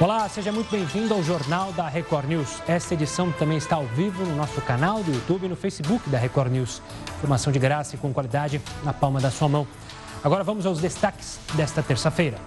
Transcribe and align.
Olá, 0.00 0.26
seja 0.30 0.50
muito 0.50 0.70
bem-vindo 0.70 1.12
ao 1.12 1.22
Jornal 1.22 1.74
da 1.74 1.86
Record 1.86 2.26
News. 2.26 2.62
Esta 2.66 2.94
edição 2.94 3.30
também 3.32 3.58
está 3.58 3.76
ao 3.76 3.84
vivo 3.84 4.24
no 4.24 4.34
nosso 4.34 4.58
canal 4.62 5.02
do 5.02 5.12
YouTube 5.12 5.44
e 5.44 5.48
no 5.50 5.54
Facebook 5.54 6.08
da 6.08 6.16
Record 6.16 6.50
News. 6.50 6.80
Informação 7.18 7.52
de 7.52 7.58
graça 7.58 7.96
e 7.96 7.98
com 7.98 8.10
qualidade 8.10 8.62
na 8.82 8.94
palma 8.94 9.20
da 9.20 9.30
sua 9.30 9.46
mão. 9.46 9.68
Agora 10.24 10.42
vamos 10.42 10.64
aos 10.64 10.80
destaques 10.80 11.38
desta 11.52 11.82
terça-feira. 11.82 12.38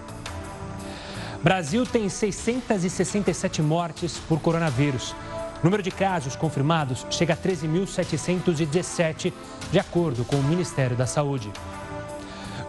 Brasil 1.44 1.86
tem 1.86 2.08
667 2.08 3.62
mortes 3.62 4.18
por 4.18 4.40
coronavírus. 4.40 5.14
O 5.60 5.64
número 5.64 5.80
de 5.80 5.92
casos 5.92 6.34
confirmados 6.34 7.06
chega 7.08 7.34
a 7.34 7.36
13.717, 7.36 9.32
de 9.70 9.78
acordo 9.78 10.24
com 10.24 10.34
o 10.34 10.42
Ministério 10.42 10.96
da 10.96 11.06
Saúde. 11.06 11.52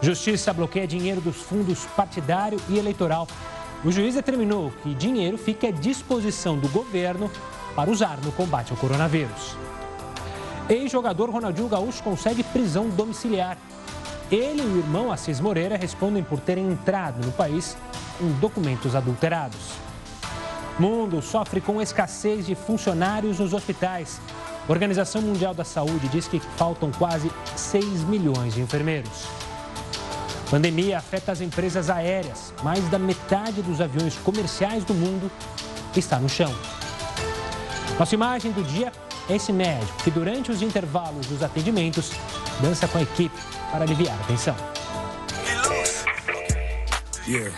Justiça 0.00 0.52
bloqueia 0.52 0.86
dinheiro 0.86 1.20
dos 1.20 1.42
fundos 1.42 1.86
partidário 1.96 2.60
e 2.68 2.78
eleitoral 2.78 3.26
o 3.84 3.92
juiz 3.92 4.14
determinou 4.14 4.72
que 4.82 4.94
dinheiro 4.94 5.36
fique 5.36 5.66
à 5.66 5.70
disposição 5.70 6.58
do 6.58 6.68
governo 6.68 7.30
para 7.74 7.90
usar 7.90 8.18
no 8.24 8.32
combate 8.32 8.72
ao 8.72 8.76
coronavírus. 8.76 9.56
Ex-jogador 10.68 11.30
Ronaldinho 11.30 11.68
Gaúcho 11.68 12.02
consegue 12.02 12.42
prisão 12.42 12.88
domiciliar. 12.88 13.56
Ele 14.30 14.62
e 14.62 14.66
o 14.66 14.78
irmão 14.78 15.12
Assis 15.12 15.38
Moreira 15.38 15.76
respondem 15.76 16.24
por 16.24 16.40
terem 16.40 16.66
entrado 16.66 17.24
no 17.24 17.30
país 17.32 17.76
com 18.18 18.26
documentos 18.40 18.96
adulterados. 18.96 19.72
Mundo 20.78 21.22
sofre 21.22 21.60
com 21.60 21.80
escassez 21.80 22.44
de 22.44 22.54
funcionários 22.54 23.38
nos 23.38 23.52
hospitais. 23.52 24.20
A 24.68 24.72
Organização 24.72 25.22
Mundial 25.22 25.54
da 25.54 25.64
Saúde 25.64 26.08
diz 26.08 26.26
que 26.26 26.40
faltam 26.40 26.90
quase 26.90 27.30
6 27.54 28.02
milhões 28.04 28.54
de 28.54 28.60
enfermeiros. 28.60 29.45
Pandemia 30.50 30.98
afeta 30.98 31.32
as 31.32 31.40
empresas 31.40 31.90
aéreas. 31.90 32.54
Mais 32.62 32.88
da 32.88 32.98
metade 32.98 33.62
dos 33.62 33.80
aviões 33.80 34.14
comerciais 34.16 34.84
do 34.84 34.94
mundo 34.94 35.30
está 35.96 36.18
no 36.18 36.28
chão. 36.28 36.54
Nossa 37.98 38.14
imagem 38.14 38.52
do 38.52 38.62
dia 38.62 38.92
é 39.28 39.34
esse 39.36 39.52
médico 39.52 40.02
que, 40.04 40.10
durante 40.10 40.50
os 40.50 40.62
intervalos 40.62 41.26
dos 41.26 41.42
atendimentos, 41.42 42.12
dança 42.60 42.86
com 42.86 42.98
a 42.98 43.02
equipe 43.02 43.36
para 43.72 43.84
aliviar 43.84 44.16
a 44.20 44.24
tensão. 44.24 44.56
Yeah. 47.26 47.50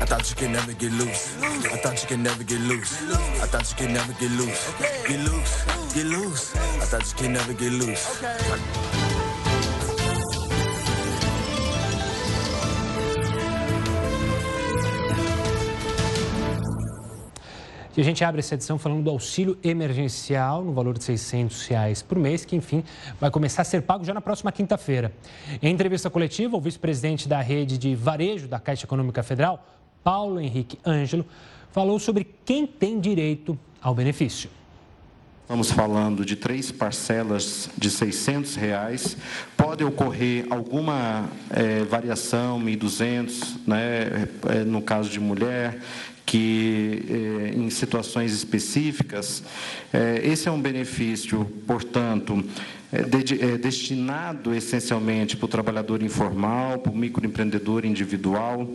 I 0.00 0.04
thought 0.04 0.28
you 0.28 0.34
could 0.34 0.50
never 0.50 0.72
get 0.72 0.90
loose. 0.90 1.36
I 1.40 1.76
thought 1.76 2.02
you 2.02 2.08
could 2.08 2.18
never 2.18 2.42
get 2.42 2.60
loose. 2.60 2.92
I 3.40 3.46
thought 3.46 3.70
you 3.70 3.76
could 3.76 3.92
never 3.92 4.12
get 4.14 4.32
loose. 4.32 4.66
Get 5.06 5.20
loose, 5.20 5.64
get 5.94 6.06
loose. 6.06 6.56
I 6.56 6.86
thought 6.86 7.06
you 7.06 7.16
could 7.16 7.30
never 7.30 7.52
get 7.52 7.70
loose. 7.70 9.01
E 17.94 18.00
a 18.00 18.04
gente 18.04 18.24
abre 18.24 18.38
essa 18.38 18.54
edição 18.54 18.78
falando 18.78 19.02
do 19.04 19.10
auxílio 19.10 19.58
emergencial 19.62 20.64
no 20.64 20.72
valor 20.72 20.96
de 20.96 21.04
600 21.04 21.66
reais 21.66 22.00
por 22.00 22.18
mês, 22.18 22.42
que, 22.42 22.56
enfim, 22.56 22.82
vai 23.20 23.30
começar 23.30 23.60
a 23.60 23.64
ser 23.66 23.82
pago 23.82 24.02
já 24.02 24.14
na 24.14 24.20
próxima 24.22 24.50
quinta-feira. 24.50 25.12
Em 25.60 25.70
entrevista 25.70 26.08
coletiva, 26.08 26.56
o 26.56 26.60
vice-presidente 26.60 27.28
da 27.28 27.42
rede 27.42 27.76
de 27.76 27.94
varejo 27.94 28.48
da 28.48 28.58
Caixa 28.58 28.86
Econômica 28.86 29.22
Federal, 29.22 29.66
Paulo 30.02 30.40
Henrique 30.40 30.78
Ângelo, 30.86 31.26
falou 31.70 31.98
sobre 31.98 32.26
quem 32.46 32.66
tem 32.66 32.98
direito 32.98 33.58
ao 33.82 33.94
benefício. 33.94 34.48
Estamos 35.42 35.70
falando 35.70 36.24
de 36.24 36.34
três 36.34 36.72
parcelas 36.72 37.68
de 37.76 37.90
600 37.90 38.54
reais. 38.54 39.18
Pode 39.54 39.84
ocorrer 39.84 40.46
alguma 40.48 41.28
é, 41.50 41.84
variação, 41.84 42.58
1.200, 42.58 43.58
né, 43.66 44.28
é, 44.48 44.64
no 44.64 44.80
caso 44.80 45.10
de 45.10 45.20
mulher, 45.20 45.78
que 46.24 47.04
eh, 47.08 47.58
em 47.58 47.68
situações 47.70 48.32
específicas, 48.32 49.42
eh, 49.92 50.20
esse 50.24 50.48
é 50.48 50.52
um 50.52 50.60
benefício, 50.60 51.44
portanto, 51.66 52.44
destinado 53.60 54.54
essencialmente 54.54 55.34
para 55.34 55.46
o 55.46 55.48
trabalhador 55.48 56.02
informal, 56.02 56.78
para 56.78 56.92
o 56.92 56.96
microempreendedor 56.96 57.86
individual, 57.86 58.68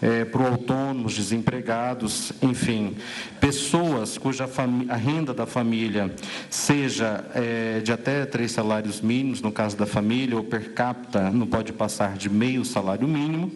é, 0.00 0.24
para 0.24 0.40
os 0.40 0.48
autônomos, 0.48 1.14
desempregados, 1.14 2.32
enfim, 2.40 2.96
pessoas 3.38 4.16
cuja 4.16 4.48
a 4.88 4.96
renda 4.96 5.34
da 5.34 5.44
família 5.44 6.10
seja 6.48 7.26
é, 7.34 7.80
de 7.80 7.92
até 7.92 8.24
três 8.24 8.52
salários 8.52 9.02
mínimos, 9.02 9.42
no 9.42 9.52
caso 9.52 9.76
da 9.76 9.84
família, 9.84 10.36
ou 10.36 10.44
per 10.44 10.72
capita 10.72 11.30
não 11.30 11.46
pode 11.46 11.70
passar 11.72 12.16
de 12.16 12.30
meio 12.30 12.64
salário 12.64 13.06
mínimo, 13.06 13.52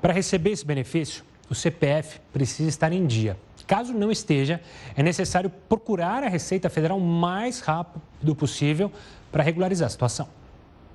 Para 0.00 0.12
receber 0.12 0.50
esse 0.50 0.64
benefício, 0.64 1.24
o 1.50 1.54
CPF 1.54 2.20
precisa 2.32 2.68
estar 2.68 2.92
em 2.92 3.06
dia. 3.06 3.36
Caso 3.66 3.92
não 3.92 4.10
esteja, 4.10 4.60
é 4.96 5.02
necessário 5.02 5.50
procurar 5.68 6.22
a 6.22 6.28
Receita 6.28 6.70
Federal 6.70 6.96
o 6.96 7.00
mais 7.00 7.60
rápido 7.60 8.34
possível 8.34 8.90
para 9.30 9.42
regularizar 9.42 9.86
a 9.86 9.90
situação. 9.90 10.28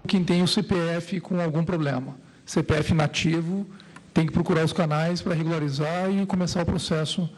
Quem 0.07 0.23
tem 0.23 0.41
o 0.41 0.47
CPF 0.47 1.19
com 1.19 1.39
algum 1.39 1.63
problema, 1.63 2.15
CPF 2.45 2.93
nativo, 2.93 3.65
tem 4.13 4.25
que 4.25 4.31
procurar 4.31 4.63
os 4.63 4.73
canais 4.73 5.21
para 5.21 5.33
regularizar 5.33 6.11
e 6.11 6.25
começar 6.25 6.61
o 6.61 6.65
processo 6.65 7.29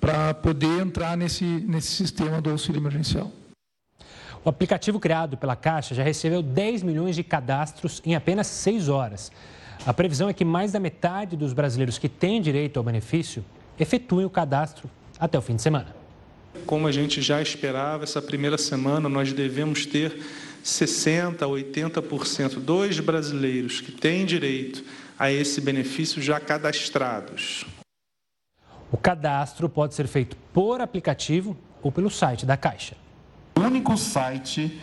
para 0.00 0.34
poder 0.34 0.80
entrar 0.80 1.16
nesse, 1.16 1.44
nesse 1.44 1.88
sistema 1.88 2.40
do 2.40 2.50
auxílio 2.50 2.80
emergencial. 2.80 3.30
O 4.44 4.48
aplicativo 4.48 5.00
criado 5.00 5.36
pela 5.36 5.56
Caixa 5.56 5.94
já 5.94 6.02
recebeu 6.02 6.42
10 6.42 6.82
milhões 6.82 7.16
de 7.16 7.24
cadastros 7.24 8.02
em 8.04 8.14
apenas 8.14 8.46
seis 8.46 8.88
horas. 8.88 9.32
A 9.86 9.92
previsão 9.92 10.30
é 10.30 10.32
que 10.32 10.46
mais 10.46 10.72
da 10.72 10.80
metade 10.80 11.36
dos 11.36 11.52
brasileiros 11.52 11.98
que 11.98 12.08
têm 12.08 12.40
direito 12.40 12.78
ao 12.78 12.84
benefício 12.84 13.44
efetuem 13.78 14.24
o 14.24 14.30
cadastro 14.30 14.88
até 15.20 15.36
o 15.36 15.42
fim 15.42 15.56
de 15.56 15.62
semana. 15.62 15.94
Como 16.64 16.86
a 16.86 16.92
gente 16.92 17.20
já 17.20 17.42
esperava, 17.42 18.04
essa 18.04 18.22
primeira 18.22 18.56
semana 18.56 19.10
nós 19.10 19.32
devemos 19.34 19.84
ter 19.84 20.18
60% 20.64 21.42
a 21.42 21.46
80% 21.46 22.60
dos 22.60 22.98
brasileiros 23.00 23.82
que 23.82 23.92
têm 23.92 24.24
direito 24.24 24.82
a 25.18 25.30
esse 25.30 25.60
benefício 25.60 26.22
já 26.22 26.40
cadastrados. 26.40 27.66
O 28.90 28.96
cadastro 28.96 29.68
pode 29.68 29.94
ser 29.94 30.06
feito 30.06 30.34
por 30.54 30.80
aplicativo 30.80 31.54
ou 31.82 31.92
pelo 31.92 32.08
site 32.08 32.46
da 32.46 32.56
Caixa. 32.56 32.96
O 33.58 33.60
único 33.60 33.98
site 33.98 34.80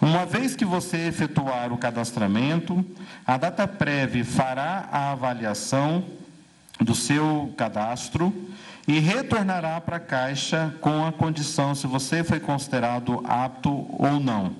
Uma 0.00 0.26
vez 0.26 0.56
que 0.56 0.64
você 0.64 1.06
efetuar 1.06 1.72
o 1.72 1.78
cadastramento, 1.78 2.84
a 3.24 3.36
DataPrev 3.36 4.24
fará 4.24 4.88
a 4.90 5.12
avaliação 5.12 6.04
do 6.80 6.94
seu 6.94 7.54
cadastro 7.56 8.34
e 8.86 8.98
retornará 8.98 9.80
para 9.80 9.96
a 9.96 10.00
Caixa 10.00 10.74
com 10.80 11.06
a 11.06 11.12
condição 11.12 11.74
se 11.74 11.86
você 11.86 12.24
foi 12.24 12.40
considerado 12.40 13.22
apto 13.24 13.70
ou 13.70 14.20
não. 14.20 14.56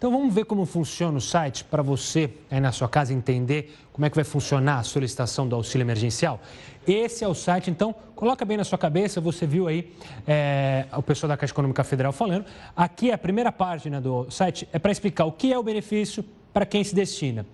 Então 0.00 0.10
vamos 0.10 0.34
ver 0.34 0.46
como 0.46 0.64
funciona 0.64 1.18
o 1.18 1.20
site 1.20 1.62
para 1.62 1.82
você 1.82 2.30
aí 2.50 2.58
na 2.58 2.72
sua 2.72 2.88
casa 2.88 3.12
entender 3.12 3.76
como 3.92 4.06
é 4.06 4.08
que 4.08 4.16
vai 4.16 4.24
funcionar 4.24 4.78
a 4.78 4.82
solicitação 4.82 5.46
do 5.46 5.54
auxílio 5.54 5.84
emergencial. 5.84 6.40
Esse 6.88 7.22
é 7.22 7.28
o 7.28 7.34
site, 7.34 7.70
então 7.70 7.94
coloca 8.16 8.42
bem 8.46 8.56
na 8.56 8.64
sua 8.64 8.78
cabeça, 8.78 9.20
você 9.20 9.46
viu 9.46 9.68
aí 9.68 9.92
é, 10.26 10.86
o 10.96 11.02
pessoal 11.02 11.28
da 11.28 11.36
Caixa 11.36 11.52
Econômica 11.52 11.84
Federal 11.84 12.12
falando. 12.12 12.46
Aqui 12.74 13.12
a 13.12 13.18
primeira 13.18 13.52
página 13.52 14.00
do 14.00 14.30
site 14.30 14.66
é 14.72 14.78
para 14.78 14.90
explicar 14.90 15.26
o 15.26 15.32
que 15.32 15.52
é 15.52 15.58
o 15.58 15.62
benefício 15.62 16.24
para 16.50 16.64
quem 16.64 16.82
se 16.82 16.94
destina. 16.94 17.44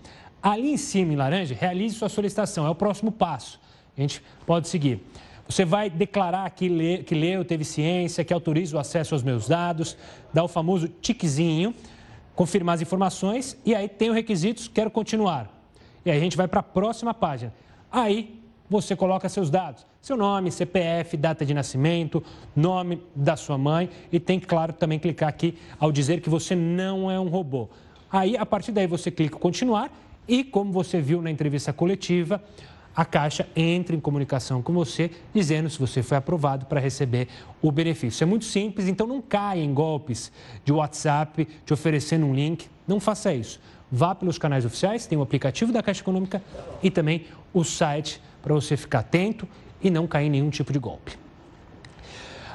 Ali 0.40 0.70
em 0.70 0.76
cima, 0.76 1.14
em 1.14 1.16
laranja, 1.16 1.52
realize 1.52 1.96
sua 1.96 2.08
solicitação, 2.08 2.64
é 2.64 2.70
o 2.70 2.76
próximo 2.76 3.10
passo. 3.10 3.58
A 3.98 4.00
gente 4.00 4.22
pode 4.46 4.68
seguir. 4.68 5.04
Você 5.48 5.64
vai 5.64 5.90
declarar 5.90 6.48
que, 6.50 6.68
lê, 6.68 6.98
que 6.98 7.14
leu, 7.16 7.44
teve 7.44 7.64
ciência, 7.64 8.24
que 8.24 8.32
autoriza 8.32 8.76
o 8.76 8.78
acesso 8.78 9.16
aos 9.16 9.24
meus 9.24 9.48
dados, 9.48 9.96
dá 10.32 10.44
o 10.44 10.48
famoso 10.48 10.86
tiquezinho 10.86 11.74
confirmar 12.36 12.74
as 12.74 12.82
informações 12.82 13.56
e 13.64 13.74
aí 13.74 13.88
tem 13.88 14.10
os 14.10 14.14
requisitos, 14.14 14.68
quero 14.68 14.90
continuar. 14.90 15.50
E 16.04 16.10
aí 16.10 16.16
a 16.18 16.20
gente 16.20 16.36
vai 16.36 16.46
para 16.46 16.60
a 16.60 16.62
próxima 16.62 17.12
página. 17.12 17.52
Aí 17.90 18.38
você 18.68 18.94
coloca 18.94 19.28
seus 19.28 19.48
dados, 19.48 19.86
seu 20.02 20.16
nome, 20.16 20.52
CPF, 20.52 21.16
data 21.16 21.46
de 21.46 21.54
nascimento, 21.54 22.22
nome 22.54 23.02
da 23.14 23.36
sua 23.36 23.56
mãe 23.56 23.88
e 24.12 24.20
tem, 24.20 24.38
claro, 24.38 24.72
também 24.72 24.98
clicar 24.98 25.30
aqui 25.30 25.56
ao 25.80 25.90
dizer 25.90 26.20
que 26.20 26.28
você 26.28 26.54
não 26.54 27.10
é 27.10 27.18
um 27.18 27.28
robô. 27.28 27.68
Aí, 28.12 28.36
a 28.36 28.44
partir 28.46 28.70
daí, 28.70 28.86
você 28.86 29.10
clica 29.10 29.36
continuar 29.38 29.90
e, 30.28 30.44
como 30.44 30.70
você 30.72 31.00
viu 31.00 31.22
na 31.22 31.30
entrevista 31.30 31.72
coletiva, 31.72 32.42
a 32.96 33.04
Caixa 33.04 33.46
entra 33.54 33.94
em 33.94 34.00
comunicação 34.00 34.62
com 34.62 34.72
você, 34.72 35.10
dizendo 35.34 35.68
se 35.68 35.78
você 35.78 36.02
foi 36.02 36.16
aprovado 36.16 36.64
para 36.64 36.80
receber 36.80 37.28
o 37.60 37.70
benefício. 37.70 38.24
É 38.24 38.26
muito 38.26 38.46
simples, 38.46 38.88
então 38.88 39.06
não 39.06 39.20
caia 39.20 39.62
em 39.62 39.74
golpes 39.74 40.32
de 40.64 40.72
WhatsApp 40.72 41.46
te 41.66 41.74
oferecendo 41.74 42.24
um 42.24 42.34
link. 42.34 42.66
Não 42.88 42.98
faça 42.98 43.34
isso. 43.34 43.60
Vá 43.92 44.14
pelos 44.14 44.38
canais 44.38 44.64
oficiais, 44.64 45.06
tem 45.06 45.18
o 45.18 45.22
aplicativo 45.22 45.72
da 45.72 45.82
Caixa 45.82 46.00
Econômica 46.00 46.42
e 46.82 46.90
também 46.90 47.26
o 47.52 47.62
site 47.62 48.20
para 48.40 48.54
você 48.54 48.76
ficar 48.76 49.00
atento 49.00 49.46
e 49.82 49.90
não 49.90 50.06
cair 50.06 50.28
em 50.28 50.30
nenhum 50.30 50.48
tipo 50.48 50.72
de 50.72 50.78
golpe. 50.78 51.18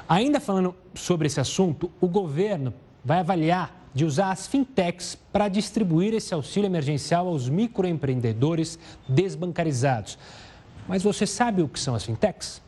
Ainda 0.08 0.40
falando 0.40 0.74
sobre 0.92 1.28
esse 1.28 1.40
assunto, 1.40 1.90
o 2.00 2.08
governo 2.08 2.74
vai 3.04 3.20
avaliar 3.20 3.81
de 3.94 4.04
usar 4.04 4.30
as 4.30 4.46
fintechs 4.46 5.16
para 5.32 5.48
distribuir 5.48 6.14
esse 6.14 6.32
auxílio 6.32 6.66
emergencial 6.66 7.28
aos 7.28 7.48
microempreendedores 7.48 8.78
desbancarizados. 9.06 10.18
Mas 10.88 11.02
você 11.02 11.26
sabe 11.26 11.62
o 11.62 11.68
que 11.68 11.78
são 11.78 11.94
as 11.94 12.04
fintechs? 12.04 12.61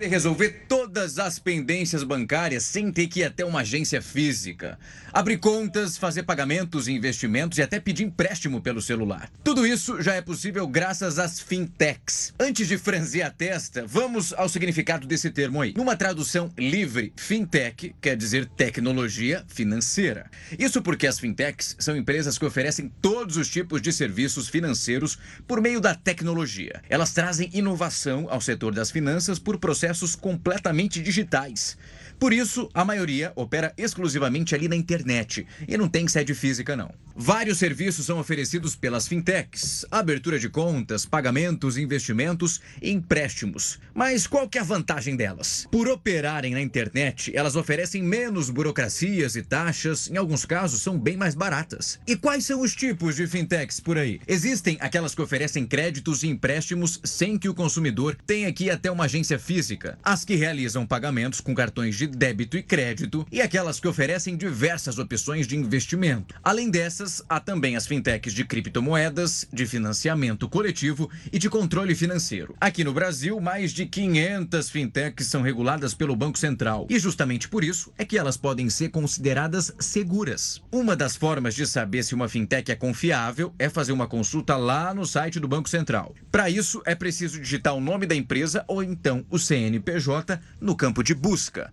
Poder 0.00 0.08
resolver 0.08 0.64
todas 0.66 1.18
as 1.18 1.38
pendências 1.38 2.02
bancárias 2.02 2.64
sem 2.64 2.90
ter 2.90 3.06
que 3.06 3.20
ir 3.20 3.24
até 3.24 3.44
uma 3.44 3.60
agência 3.60 4.00
física. 4.00 4.78
Abrir 5.12 5.36
contas, 5.36 5.98
fazer 5.98 6.22
pagamentos 6.22 6.88
e 6.88 6.92
investimentos 6.92 7.58
e 7.58 7.62
até 7.62 7.78
pedir 7.78 8.04
empréstimo 8.04 8.62
pelo 8.62 8.80
celular. 8.80 9.30
Tudo 9.44 9.66
isso 9.66 10.00
já 10.00 10.14
é 10.14 10.22
possível 10.22 10.66
graças 10.66 11.18
às 11.18 11.38
fintechs. 11.38 12.32
Antes 12.40 12.66
de 12.66 12.78
franzir 12.78 13.26
a 13.26 13.30
testa, 13.30 13.84
vamos 13.86 14.32
ao 14.32 14.48
significado 14.48 15.06
desse 15.06 15.28
termo 15.28 15.60
aí. 15.60 15.74
Numa 15.76 15.96
tradução 15.96 16.50
livre, 16.56 17.12
fintech 17.16 17.94
quer 18.00 18.16
dizer 18.16 18.46
tecnologia 18.56 19.44
financeira. 19.48 20.30
Isso 20.58 20.80
porque 20.80 21.06
as 21.06 21.18
fintechs 21.18 21.76
são 21.78 21.94
empresas 21.94 22.38
que 22.38 22.46
oferecem 22.46 22.90
todos 23.02 23.36
os 23.36 23.50
tipos 23.50 23.82
de 23.82 23.92
serviços 23.92 24.48
financeiros 24.48 25.18
por 25.46 25.60
meio 25.60 25.80
da 25.80 25.94
tecnologia. 25.94 26.80
Elas 26.88 27.12
trazem 27.12 27.50
inovação 27.52 28.28
ao 28.30 28.40
setor 28.40 28.72
das 28.72 28.90
finanças 28.90 29.38
por 29.38 29.58
processos 29.58 29.89
processos 29.90 30.14
completamente 30.14 31.02
digitais. 31.02 31.76
Por 32.18 32.32
isso, 32.32 32.68
a 32.72 32.84
maioria 32.84 33.32
opera 33.34 33.72
exclusivamente 33.76 34.54
ali 34.54 34.68
na 34.68 34.76
internet 34.76 35.46
e 35.66 35.76
não 35.76 35.88
tem 35.88 36.06
sede 36.06 36.34
física, 36.34 36.76
não. 36.76 36.92
Vários 37.14 37.58
serviços 37.58 38.06
são 38.06 38.18
oferecidos 38.18 38.76
pelas 38.76 39.08
fintechs: 39.08 39.84
abertura 39.90 40.38
de 40.38 40.48
contas, 40.48 41.04
pagamentos, 41.04 41.76
investimentos 41.76 42.60
e 42.80 42.90
empréstimos. 42.90 43.78
Mas 43.94 44.26
qual 44.26 44.48
que 44.48 44.58
é 44.58 44.60
a 44.60 44.64
vantagem 44.64 45.16
delas? 45.16 45.66
Por 45.70 45.88
operarem 45.88 46.54
na 46.54 46.60
internet, 46.60 47.32
elas 47.34 47.56
oferecem 47.56 48.02
menos 48.02 48.50
burocracias 48.50 49.36
e 49.36 49.42
taxas, 49.42 50.08
em 50.10 50.16
alguns 50.16 50.44
casos 50.44 50.82
são 50.82 50.98
bem 50.98 51.16
mais 51.16 51.34
baratas. 51.34 51.98
E 52.06 52.16
quais 52.16 52.44
são 52.44 52.60
os 52.60 52.74
tipos 52.74 53.16
de 53.16 53.26
fintechs 53.26 53.80
por 53.80 53.98
aí? 53.98 54.20
Existem 54.26 54.76
aquelas 54.80 55.14
que 55.14 55.22
oferecem 55.22 55.66
créditos 55.66 56.22
e 56.22 56.28
empréstimos 56.28 57.00
sem 57.04 57.38
que 57.38 57.48
o 57.48 57.54
consumidor 57.54 58.16
tenha 58.26 58.52
que 58.52 58.64
ir 58.64 58.70
até 58.70 58.90
uma 58.90 59.04
agência 59.04 59.38
física, 59.38 59.98
as 60.02 60.24
que 60.24 60.36
realizam 60.36 60.86
pagamentos 60.86 61.40
com 61.40 61.54
cartões 61.54 61.96
de 61.96 62.06
débito 62.06 62.56
e 62.56 62.62
crédito 62.62 63.26
e 63.30 63.40
aquelas 63.40 63.80
que 63.80 63.88
oferecem 63.88 64.36
diversas 64.36 64.98
opções 64.98 65.46
de 65.46 65.56
investimento. 65.56 66.34
Além 66.42 66.70
dessas, 66.70 66.99
há 67.28 67.40
também 67.40 67.76
as 67.76 67.86
fintechs 67.86 68.32
de 68.32 68.44
criptomoedas, 68.44 69.46
de 69.52 69.66
financiamento 69.66 70.48
coletivo 70.48 71.10
e 71.32 71.38
de 71.38 71.48
controle 71.48 71.94
financeiro. 71.94 72.54
Aqui 72.60 72.84
no 72.84 72.92
Brasil, 72.92 73.40
mais 73.40 73.72
de 73.72 73.86
500 73.86 74.68
fintechs 74.68 75.26
são 75.26 75.42
reguladas 75.42 75.94
pelo 75.94 76.14
Banco 76.14 76.38
Central 76.38 76.86
e 76.90 76.98
justamente 76.98 77.48
por 77.48 77.64
isso 77.64 77.92
é 77.96 78.04
que 78.04 78.18
elas 78.18 78.36
podem 78.36 78.68
ser 78.68 78.90
consideradas 78.90 79.72
seguras. 79.78 80.62
Uma 80.70 80.94
das 80.94 81.16
formas 81.16 81.54
de 81.54 81.66
saber 81.66 82.02
se 82.02 82.14
uma 82.14 82.28
fintech 82.28 82.70
é 82.70 82.76
confiável 82.76 83.54
é 83.58 83.68
fazer 83.68 83.92
uma 83.92 84.06
consulta 84.06 84.56
lá 84.56 84.92
no 84.92 85.06
site 85.06 85.40
do 85.40 85.48
Banco 85.48 85.68
Central. 85.68 86.14
Para 86.30 86.50
isso, 86.50 86.82
é 86.84 86.94
preciso 86.94 87.40
digitar 87.40 87.74
o 87.74 87.80
nome 87.80 88.06
da 88.06 88.14
empresa 88.14 88.64
ou 88.68 88.82
então 88.82 89.24
o 89.30 89.38
CNPJ 89.38 90.40
no 90.60 90.76
campo 90.76 91.02
de 91.02 91.14
busca. 91.14 91.72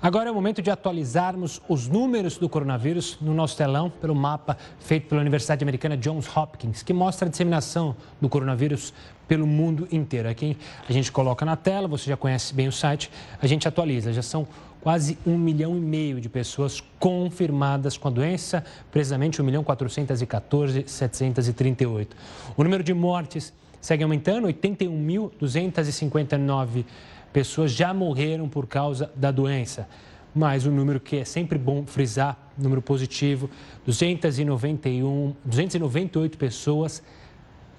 Agora 0.00 0.28
é 0.28 0.32
o 0.32 0.34
momento 0.34 0.62
de 0.62 0.70
atualizarmos 0.70 1.60
os 1.68 1.88
números 1.88 2.38
do 2.38 2.48
coronavírus 2.48 3.18
no 3.20 3.34
nosso 3.34 3.56
telão 3.56 3.90
pelo 3.90 4.14
mapa 4.14 4.56
feito 4.78 5.08
pela 5.08 5.20
Universidade 5.20 5.64
Americana 5.64 5.96
Johns 5.96 6.28
Hopkins, 6.36 6.84
que 6.84 6.92
mostra 6.92 7.26
a 7.26 7.30
disseminação 7.30 7.96
do 8.20 8.28
coronavírus 8.28 8.94
pelo 9.26 9.44
mundo 9.44 9.88
inteiro. 9.90 10.28
Aqui 10.28 10.56
a 10.88 10.92
gente 10.92 11.10
coloca 11.10 11.44
na 11.44 11.56
tela, 11.56 11.88
você 11.88 12.08
já 12.08 12.16
conhece 12.16 12.54
bem 12.54 12.68
o 12.68 12.72
site, 12.72 13.10
a 13.42 13.46
gente 13.48 13.66
atualiza. 13.66 14.12
Já 14.12 14.22
são 14.22 14.46
quase 14.80 15.18
um 15.26 15.36
milhão 15.36 15.76
e 15.76 15.80
meio 15.80 16.20
de 16.20 16.28
pessoas 16.28 16.80
confirmadas 17.00 17.98
com 17.98 18.06
a 18.06 18.10
doença, 18.12 18.64
precisamente 18.92 19.42
1 19.42 19.44
milhão 19.44 19.64
414 19.64 20.84
738. 20.86 22.16
O 22.56 22.62
número 22.62 22.84
de 22.84 22.94
mortes 22.94 23.52
segue 23.80 24.04
aumentando, 24.04 24.46
81.259 24.46 26.84
pessoas 27.32 27.72
já 27.72 27.94
morreram 27.94 28.48
por 28.48 28.66
causa 28.66 29.10
da 29.14 29.30
doença. 29.30 29.88
Mas 30.34 30.66
o 30.66 30.70
número 30.70 31.00
que 31.00 31.16
é 31.16 31.24
sempre 31.24 31.58
bom 31.58 31.86
frisar, 31.86 32.36
número 32.56 32.80
positivo, 32.82 33.50
291, 33.84 35.34
298 35.44 36.38
pessoas 36.38 37.02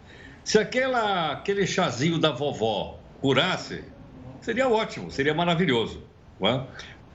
Se 0.44 0.60
aquela, 0.60 1.34
aquele 1.34 1.66
chazinho 1.66 2.20
da 2.20 2.32
vovó 2.32 3.00
curasse, 3.20 3.84
seria 4.40 4.70
ótimo, 4.70 5.10
seria 5.10 5.34
maravilhoso. 5.34 6.04
É? 6.42 6.62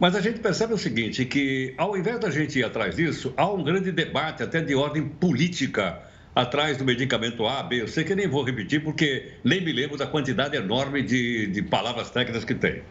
Mas 0.00 0.14
a 0.14 0.20
gente 0.20 0.40
percebe 0.40 0.74
o 0.74 0.78
seguinte, 0.78 1.24
que 1.24 1.74
ao 1.76 1.96
invés 1.96 2.18
da 2.18 2.30
gente 2.30 2.58
ir 2.58 2.64
atrás 2.64 2.96
disso, 2.96 3.32
há 3.36 3.48
um 3.48 3.62
grande 3.62 3.92
debate 3.92 4.42
até 4.42 4.60
de 4.60 4.74
ordem 4.74 5.06
política 5.06 6.02
atrás 6.34 6.76
do 6.76 6.84
medicamento 6.84 7.46
A, 7.46 7.62
B, 7.62 7.82
eu 7.82 7.88
sei 7.88 8.04
que 8.04 8.14
nem 8.14 8.28
vou 8.28 8.42
repetir 8.42 8.82
porque 8.82 9.32
nem 9.44 9.60
me 9.60 9.72
lembro 9.72 9.96
da 9.96 10.06
quantidade 10.06 10.56
enorme 10.56 11.02
de, 11.02 11.46
de 11.48 11.62
palavras 11.62 12.10
técnicas 12.10 12.44
que 12.44 12.54
tem. 12.54 12.82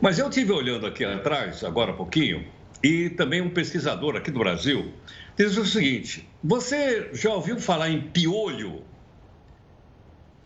Mas 0.00 0.18
eu 0.18 0.28
tive 0.30 0.52
olhando 0.52 0.86
aqui 0.86 1.04
atrás, 1.04 1.64
agora 1.64 1.92
há 1.92 1.94
pouquinho, 1.94 2.44
e 2.82 3.10
também 3.10 3.40
um 3.40 3.50
pesquisador 3.50 4.16
aqui 4.16 4.30
do 4.30 4.38
Brasil, 4.38 4.92
diz 5.36 5.56
o 5.56 5.64
seguinte: 5.64 6.28
você 6.42 7.10
já 7.12 7.32
ouviu 7.32 7.58
falar 7.58 7.90
em 7.90 8.00
piolho? 8.00 8.82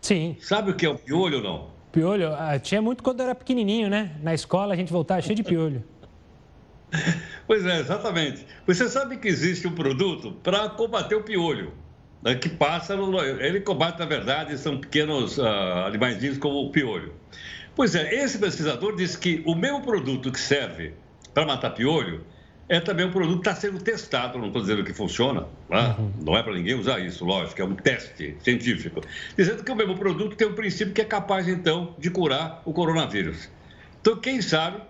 Sim. 0.01 0.37
Sabe 0.39 0.71
o 0.71 0.75
que 0.75 0.85
é 0.85 0.89
o 0.89 0.97
piolho 0.97 1.37
ou 1.37 1.43
não? 1.43 1.79
Piolho, 1.91 2.33
ah, 2.33 2.57
tinha 2.59 2.81
muito 2.81 3.03
quando 3.03 3.21
era 3.21 3.35
pequenininho, 3.35 3.89
né? 3.89 4.15
Na 4.21 4.33
escola 4.33 4.73
a 4.73 4.77
gente 4.77 4.91
voltava 4.91 5.21
cheio 5.21 5.35
de 5.35 5.43
piolho. 5.43 5.83
Pois 7.45 7.65
é, 7.65 7.79
exatamente. 7.79 8.45
Você 8.67 8.87
sabe 8.87 9.17
que 9.17 9.27
existe 9.27 9.67
um 9.67 9.73
produto 9.73 10.33
para 10.43 10.69
combater 10.69 11.15
o 11.15 11.23
piolho. 11.23 11.73
Né, 12.21 12.35
que 12.35 12.49
passa, 12.49 12.95
no, 12.97 13.17
ele 13.23 13.61
combate, 13.61 13.99
na 13.99 14.05
verdade, 14.05 14.57
são 14.57 14.77
pequenos 14.77 15.37
uh, 15.37 15.43
animaizinhos 15.87 16.37
como 16.37 16.65
o 16.65 16.71
piolho. 16.71 17.13
Pois 17.75 17.95
é, 17.95 18.13
esse 18.13 18.37
pesquisador 18.37 18.95
disse 18.95 19.17
que 19.17 19.41
o 19.45 19.55
mesmo 19.55 19.81
produto 19.81 20.31
que 20.31 20.39
serve 20.39 20.93
para 21.33 21.45
matar 21.45 21.69
piolho 21.69 22.25
é 22.69 22.79
também 22.79 23.05
um 23.05 23.11
produto 23.11 23.41
que 23.41 23.49
está 23.49 23.55
sendo 23.59 23.79
testado, 23.79 24.37
não 24.37 24.47
estou 24.47 24.61
dizendo 24.61 24.83
que 24.83 24.93
funciona, 24.93 25.47
né? 25.67 25.95
uhum. 25.97 26.11
não 26.23 26.37
é 26.37 26.43
para 26.43 26.53
ninguém 26.53 26.75
usar 26.75 26.99
isso, 26.99 27.25
lógico, 27.25 27.59
é 27.59 27.65
um 27.65 27.73
teste 27.73 28.35
científico, 28.43 29.01
dizendo 29.35 29.63
que 29.63 29.71
o 29.71 29.75
mesmo 29.75 29.97
produto 29.97 30.35
tem 30.35 30.47
um 30.47 30.53
princípio 30.53 30.93
que 30.93 31.01
é 31.01 31.05
capaz, 31.05 31.47
então, 31.47 31.95
de 31.97 32.11
curar 32.11 32.61
o 32.65 32.71
coronavírus. 32.71 33.49
Então, 33.99 34.17
quem 34.17 34.39
sabe, 34.41 34.81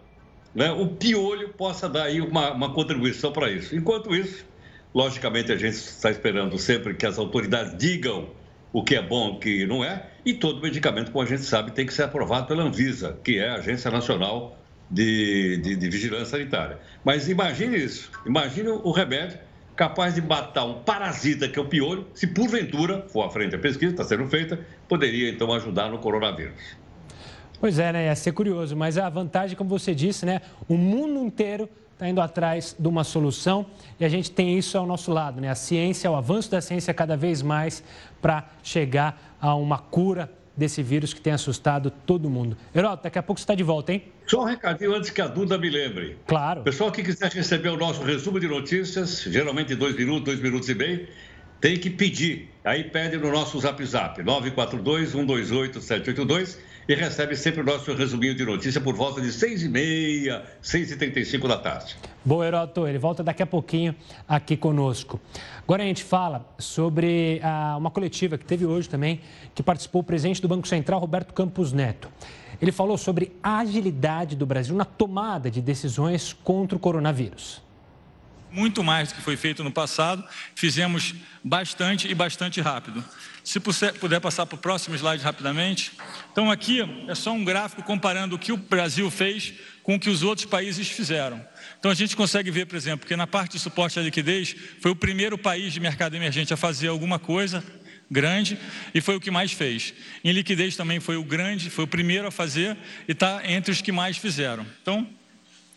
né, 0.53 0.69
o 0.71 0.87
piolho 0.87 1.49
possa 1.49 1.87
dar 1.87 2.03
aí 2.03 2.19
uma, 2.19 2.51
uma 2.51 2.73
contribuição 2.73 3.31
para 3.31 3.49
isso. 3.49 3.73
Enquanto 3.73 4.13
isso, 4.13 4.45
Logicamente, 4.93 5.51
a 5.51 5.57
gente 5.57 5.75
está 5.75 6.09
esperando 6.09 6.57
sempre 6.57 6.93
que 6.95 7.05
as 7.05 7.17
autoridades 7.17 7.77
digam 7.77 8.29
o 8.73 8.83
que 8.83 8.95
é 8.95 9.01
bom, 9.01 9.33
o 9.33 9.39
que 9.39 9.65
não 9.65 9.83
é, 9.83 10.07
e 10.25 10.33
todo 10.33 10.61
medicamento, 10.61 11.11
como 11.11 11.23
a 11.23 11.27
gente 11.27 11.43
sabe, 11.43 11.71
tem 11.71 11.85
que 11.85 11.93
ser 11.93 12.03
aprovado 12.03 12.47
pela 12.47 12.63
Anvisa, 12.63 13.17
que 13.23 13.39
é 13.39 13.49
a 13.49 13.55
Agência 13.55 13.89
Nacional 13.89 14.57
de, 14.89 15.57
de, 15.57 15.75
de 15.75 15.89
Vigilância 15.89 16.37
Sanitária. 16.37 16.79
Mas 17.03 17.27
imagine 17.27 17.77
isso, 17.77 18.11
imagine 18.25 18.69
o 18.69 18.91
remédio 18.91 19.39
capaz 19.75 20.13
de 20.13 20.21
matar 20.21 20.65
um 20.65 20.83
parasita 20.83 21.47
que 21.47 21.57
é 21.57 21.61
o 21.61 21.65
piolho, 21.65 22.05
se 22.13 22.27
porventura 22.27 23.05
for 23.07 23.23
à 23.23 23.29
frente 23.29 23.55
a 23.55 23.59
pesquisa, 23.59 23.93
está 23.93 24.03
sendo 24.03 24.27
feita, 24.27 24.59
poderia 24.87 25.29
então 25.29 25.53
ajudar 25.53 25.89
no 25.89 25.99
coronavírus. 25.99 26.77
Pois 27.59 27.79
é, 27.79 27.91
né? 27.91 28.05
Ia 28.05 28.15
ser 28.15 28.33
curioso, 28.33 28.75
mas 28.75 28.97
a 28.97 29.09
vantagem, 29.09 29.55
como 29.55 29.69
você 29.69 29.95
disse, 29.95 30.25
né? 30.25 30.41
O 30.67 30.75
mundo 30.75 31.25
inteiro 31.25 31.69
está 31.99 32.07
indo 32.07 32.21
atrás 32.21 32.73
de 32.79 32.87
uma 32.87 33.03
solução 33.03 33.65
e 33.99 34.05
a 34.05 34.09
gente 34.09 34.31
tem 34.31 34.57
isso 34.57 34.77
ao 34.77 34.87
nosso 34.87 35.11
lado, 35.11 35.41
né? 35.41 35.49
A 35.49 35.55
ciência, 35.55 36.09
o 36.09 36.15
avanço 36.15 36.49
da 36.49 36.61
ciência 36.61 36.93
cada 36.93 37.17
vez 37.17 37.41
mais 37.41 37.83
para 38.21 38.47
chegar 38.63 39.35
a 39.41 39.53
uma 39.53 39.77
cura 39.77 40.31
desse 40.55 40.81
vírus 40.81 41.13
que 41.13 41.19
tem 41.19 41.33
assustado 41.33 41.91
todo 41.91 42.29
mundo. 42.29 42.55
Herói, 42.73 42.97
daqui 43.03 43.19
a 43.19 43.23
pouco 43.23 43.37
você 43.37 43.43
está 43.43 43.53
de 43.53 43.63
volta, 43.63 43.91
hein? 43.91 44.03
Só 44.25 44.43
um 44.43 44.45
recadinho 44.45 44.95
antes 44.95 45.09
que 45.09 45.21
a 45.21 45.27
Duda 45.27 45.57
me 45.57 45.69
lembre. 45.69 46.17
Claro. 46.25 46.61
Pessoal 46.61 46.89
que 46.89 47.03
quiser 47.03 47.33
receber 47.33 47.67
o 47.67 47.75
nosso 47.75 48.01
resumo 48.01 48.39
de 48.39 48.47
notícias, 48.47 49.23
geralmente 49.23 49.75
dois 49.75 49.93
minutos, 49.93 50.23
dois 50.23 50.39
minutos 50.39 50.69
e 50.69 50.75
meio, 50.75 51.05
tem 51.59 51.77
que 51.77 51.89
pedir. 51.89 52.49
Aí 52.63 52.85
pede 52.85 53.17
no 53.17 53.29
nosso 53.29 53.59
zap 53.59 53.83
zap, 53.85 54.23
942 54.23 55.09
128 55.09 55.81
782 55.81 56.68
e 56.89 56.95
recebe 56.95 57.35
sempre 57.35 57.61
o 57.61 57.63
nosso 57.63 57.93
resuminho 57.93 58.33
de 58.33 58.43
notícia 58.43 58.81
por 58.81 58.95
volta 58.95 59.21
de 59.21 59.31
6 59.31 59.61
e 59.61 59.69
meia, 59.69 60.43
6 60.59 60.93
e 60.93 60.95
35 60.97 61.47
da 61.47 61.55
tarde. 61.55 61.95
Boa, 62.25 62.47
Heroto. 62.47 62.87
Ele 62.87 62.97
volta 62.97 63.23
daqui 63.23 63.43
a 63.43 63.45
pouquinho 63.45 63.95
aqui 64.27 64.57
conosco. 64.57 65.19
Agora 65.61 65.83
a 65.83 65.85
gente 65.85 66.03
fala 66.03 66.51
sobre 66.57 67.39
ah, 67.43 67.75
uma 67.77 67.91
coletiva 67.91 68.39
que 68.39 68.45
teve 68.45 68.65
hoje 68.65 68.89
também, 68.89 69.21
que 69.53 69.61
participou 69.61 70.01
o 70.01 70.03
presidente 70.03 70.41
do 70.41 70.47
Banco 70.47 70.67
Central, 70.67 70.99
Roberto 70.99 71.31
Campos 71.31 71.71
Neto. 71.71 72.09
Ele 72.59 72.71
falou 72.71 72.97
sobre 72.97 73.37
a 73.43 73.59
agilidade 73.59 74.35
do 74.35 74.47
Brasil 74.47 74.75
na 74.75 74.83
tomada 74.83 75.51
de 75.51 75.61
decisões 75.61 76.33
contra 76.33 76.75
o 76.75 76.79
coronavírus 76.79 77.68
muito 78.51 78.83
mais 78.83 79.09
do 79.09 79.15
que 79.15 79.21
foi 79.21 79.37
feito 79.37 79.63
no 79.63 79.71
passado, 79.71 80.23
fizemos 80.55 81.13
bastante 81.43 82.07
e 82.07 82.15
bastante 82.15 82.59
rápido. 82.61 83.03
Se 83.43 83.59
puder 83.59 84.19
passar 84.19 84.45
para 84.45 84.55
o 84.55 84.59
próximo 84.59 84.95
slide 84.95 85.23
rapidamente. 85.23 85.91
Então, 86.31 86.51
aqui 86.51 86.81
é 87.07 87.15
só 87.15 87.31
um 87.31 87.43
gráfico 87.43 87.81
comparando 87.81 88.35
o 88.35 88.39
que 88.39 88.51
o 88.51 88.57
Brasil 88.57 89.09
fez 89.09 89.53
com 89.81 89.95
o 89.95 89.99
que 89.99 90.09
os 90.09 90.21
outros 90.21 90.45
países 90.45 90.87
fizeram. 90.87 91.43
Então, 91.79 91.89
a 91.89 91.95
gente 91.95 92.15
consegue 92.15 92.51
ver, 92.51 92.65
por 92.65 92.75
exemplo, 92.75 93.07
que 93.07 93.15
na 93.15 93.25
parte 93.25 93.53
de 93.53 93.59
suporte 93.59 93.97
à 93.97 94.03
liquidez, 94.03 94.55
foi 94.81 94.91
o 94.91 94.95
primeiro 94.95 95.37
país 95.37 95.73
de 95.73 95.79
mercado 95.79 96.15
emergente 96.15 96.53
a 96.53 96.57
fazer 96.57 96.89
alguma 96.89 97.17
coisa 97.17 97.63
grande 98.11 98.57
e 98.93 99.01
foi 99.01 99.15
o 99.15 99.19
que 99.19 99.31
mais 99.31 99.51
fez. 99.51 99.93
Em 100.23 100.31
liquidez 100.31 100.75
também 100.75 100.99
foi 100.99 101.15
o 101.15 101.23
grande, 101.23 101.69
foi 101.69 101.85
o 101.85 101.87
primeiro 101.87 102.27
a 102.27 102.31
fazer 102.31 102.77
e 103.07 103.13
está 103.13 103.41
entre 103.45 103.71
os 103.71 103.81
que 103.81 103.91
mais 103.91 104.17
fizeram. 104.17 104.65
Então, 104.81 105.07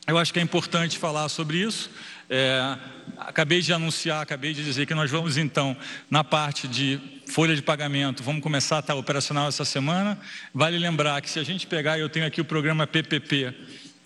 eu 0.06 0.18
acho 0.18 0.32
que 0.32 0.40
é 0.40 0.42
importante 0.42 0.98
falar 0.98 1.28
sobre 1.28 1.58
isso. 1.58 1.90
É, 2.34 2.78
acabei 3.18 3.60
de 3.60 3.74
anunciar, 3.74 4.22
acabei 4.22 4.54
de 4.54 4.64
dizer 4.64 4.86
que 4.86 4.94
nós 4.94 5.10
vamos 5.10 5.36
então, 5.36 5.76
na 6.10 6.24
parte 6.24 6.66
de 6.66 6.98
folha 7.26 7.54
de 7.54 7.60
pagamento, 7.60 8.22
vamos 8.22 8.42
começar 8.42 8.76
a 8.76 8.78
estar 8.78 8.94
operacional 8.94 9.48
essa 9.48 9.66
semana. 9.66 10.18
Vale 10.54 10.78
lembrar 10.78 11.20
que 11.20 11.28
se 11.28 11.38
a 11.38 11.42
gente 11.42 11.66
pegar, 11.66 11.98
eu 11.98 12.08
tenho 12.08 12.24
aqui 12.24 12.40
o 12.40 12.44
programa 12.44 12.86
PPP, 12.86 13.54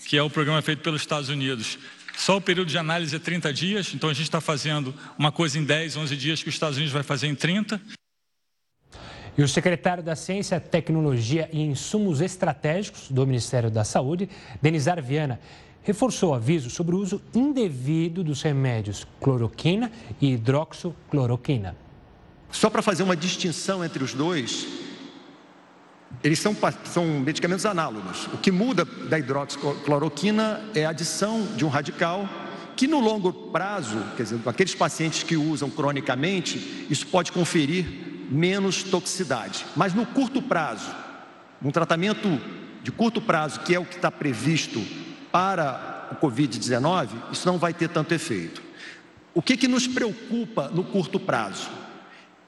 que 0.08 0.18
é 0.18 0.22
o 0.24 0.28
programa 0.28 0.60
feito 0.60 0.82
pelos 0.82 1.02
Estados 1.02 1.28
Unidos. 1.28 1.78
Só 2.16 2.38
o 2.38 2.40
período 2.40 2.66
de 2.66 2.76
análise 2.76 3.14
é 3.14 3.18
30 3.20 3.52
dias, 3.52 3.94
então 3.94 4.10
a 4.10 4.12
gente 4.12 4.24
está 4.24 4.40
fazendo 4.40 4.92
uma 5.16 5.30
coisa 5.30 5.56
em 5.56 5.62
10, 5.62 5.96
11 5.96 6.16
dias 6.16 6.42
que 6.42 6.48
os 6.48 6.54
Estados 6.56 6.78
Unidos 6.78 6.92
vai 6.92 7.04
fazer 7.04 7.28
em 7.28 7.34
30. 7.36 7.80
E 9.38 9.42
o 9.42 9.46
secretário 9.46 10.02
da 10.02 10.16
Ciência, 10.16 10.58
Tecnologia 10.58 11.48
e 11.52 11.60
Insumos 11.60 12.20
Estratégicos 12.20 13.08
do 13.08 13.24
Ministério 13.24 13.70
da 13.70 13.84
Saúde, 13.84 14.28
Denizar 14.60 15.00
Viana, 15.00 15.38
reforçou 15.86 16.34
aviso 16.34 16.68
sobre 16.68 16.96
o 16.96 16.98
uso 16.98 17.22
indevido 17.32 18.24
dos 18.24 18.42
remédios 18.42 19.06
cloroquina 19.20 19.90
e 20.20 20.32
hidroxicloroquina. 20.32 21.76
Só 22.50 22.68
para 22.68 22.82
fazer 22.82 23.04
uma 23.04 23.16
distinção 23.16 23.84
entre 23.84 24.02
os 24.02 24.12
dois, 24.12 24.66
eles 26.24 26.40
são, 26.40 26.56
são 26.86 27.04
medicamentos 27.20 27.64
análogos. 27.64 28.26
O 28.34 28.38
que 28.38 28.50
muda 28.50 28.84
da 28.84 29.16
hidroxicloroquina 29.16 30.60
é 30.74 30.84
a 30.84 30.90
adição 30.90 31.46
de 31.54 31.64
um 31.64 31.68
radical 31.68 32.28
que 32.74 32.88
no 32.88 32.98
longo 32.98 33.32
prazo, 33.32 34.02
quer 34.16 34.24
dizer, 34.24 34.40
aqueles 34.44 34.74
pacientes 34.74 35.22
que 35.22 35.36
usam 35.36 35.70
cronicamente, 35.70 36.86
isso 36.90 37.06
pode 37.06 37.30
conferir 37.30 37.86
menos 38.28 38.82
toxicidade. 38.82 39.64
Mas 39.76 39.94
no 39.94 40.04
curto 40.04 40.42
prazo, 40.42 40.92
um 41.62 41.70
tratamento 41.70 42.40
de 42.82 42.90
curto 42.90 43.20
prazo, 43.20 43.60
que 43.60 43.72
é 43.72 43.78
o 43.78 43.84
que 43.84 43.94
está 43.94 44.10
previsto 44.10 45.05
para 45.30 46.08
o 46.12 46.16
Covid-19, 46.16 47.08
isso 47.32 47.46
não 47.46 47.58
vai 47.58 47.74
ter 47.74 47.88
tanto 47.88 48.14
efeito. 48.14 48.62
O 49.34 49.42
que, 49.42 49.56
que 49.56 49.68
nos 49.68 49.86
preocupa 49.86 50.68
no 50.68 50.84
curto 50.84 51.20
prazo? 51.20 51.68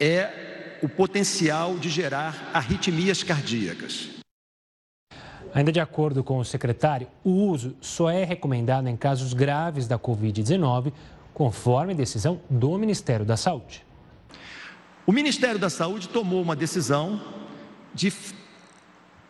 É 0.00 0.78
o 0.82 0.88
potencial 0.88 1.76
de 1.76 1.88
gerar 1.88 2.50
arritmias 2.54 3.22
cardíacas. 3.22 4.08
Ainda 5.54 5.72
de 5.72 5.80
acordo 5.80 6.22
com 6.22 6.38
o 6.38 6.44
secretário, 6.44 7.08
o 7.24 7.30
uso 7.30 7.76
só 7.80 8.10
é 8.10 8.24
recomendado 8.24 8.88
em 8.88 8.96
casos 8.96 9.32
graves 9.32 9.88
da 9.88 9.98
Covid-19, 9.98 10.92
conforme 11.34 11.94
decisão 11.94 12.40
do 12.48 12.76
Ministério 12.78 13.24
da 13.24 13.36
Saúde. 13.36 13.84
O 15.06 15.12
Ministério 15.12 15.58
da 15.58 15.70
Saúde 15.70 16.08
tomou 16.08 16.42
uma 16.42 16.54
decisão 16.54 17.20
de 17.94 18.12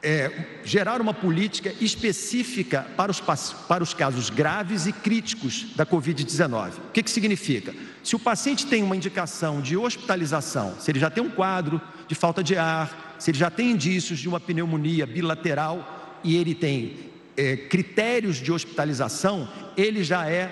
é, 0.02 0.30
gerar 0.64 1.00
uma 1.00 1.12
política 1.12 1.74
específica 1.80 2.86
para 2.96 3.10
os, 3.10 3.20
para 3.20 3.82
os 3.82 3.92
casos 3.92 4.30
graves 4.30 4.86
e 4.86 4.92
críticos 4.92 5.66
da 5.74 5.84
Covid-19. 5.84 6.72
O 6.88 6.92
que, 6.92 7.02
que 7.02 7.10
significa? 7.10 7.74
Se 8.02 8.14
o 8.14 8.18
paciente 8.18 8.66
tem 8.66 8.82
uma 8.82 8.96
indicação 8.96 9.60
de 9.60 9.76
hospitalização, 9.76 10.76
se 10.78 10.90
ele 10.90 11.00
já 11.00 11.10
tem 11.10 11.22
um 11.22 11.30
quadro 11.30 11.80
de 12.06 12.14
falta 12.14 12.42
de 12.42 12.56
ar, 12.56 13.16
se 13.18 13.30
ele 13.30 13.38
já 13.38 13.50
tem 13.50 13.72
indícios 13.72 14.18
de 14.18 14.28
uma 14.28 14.38
pneumonia 14.38 15.06
bilateral 15.06 16.20
e 16.22 16.36
ele 16.36 16.54
tem 16.54 16.96
é, 17.36 17.56
critérios 17.56 18.36
de 18.36 18.52
hospitalização, 18.52 19.48
ele 19.76 20.04
já 20.04 20.28
é 20.28 20.50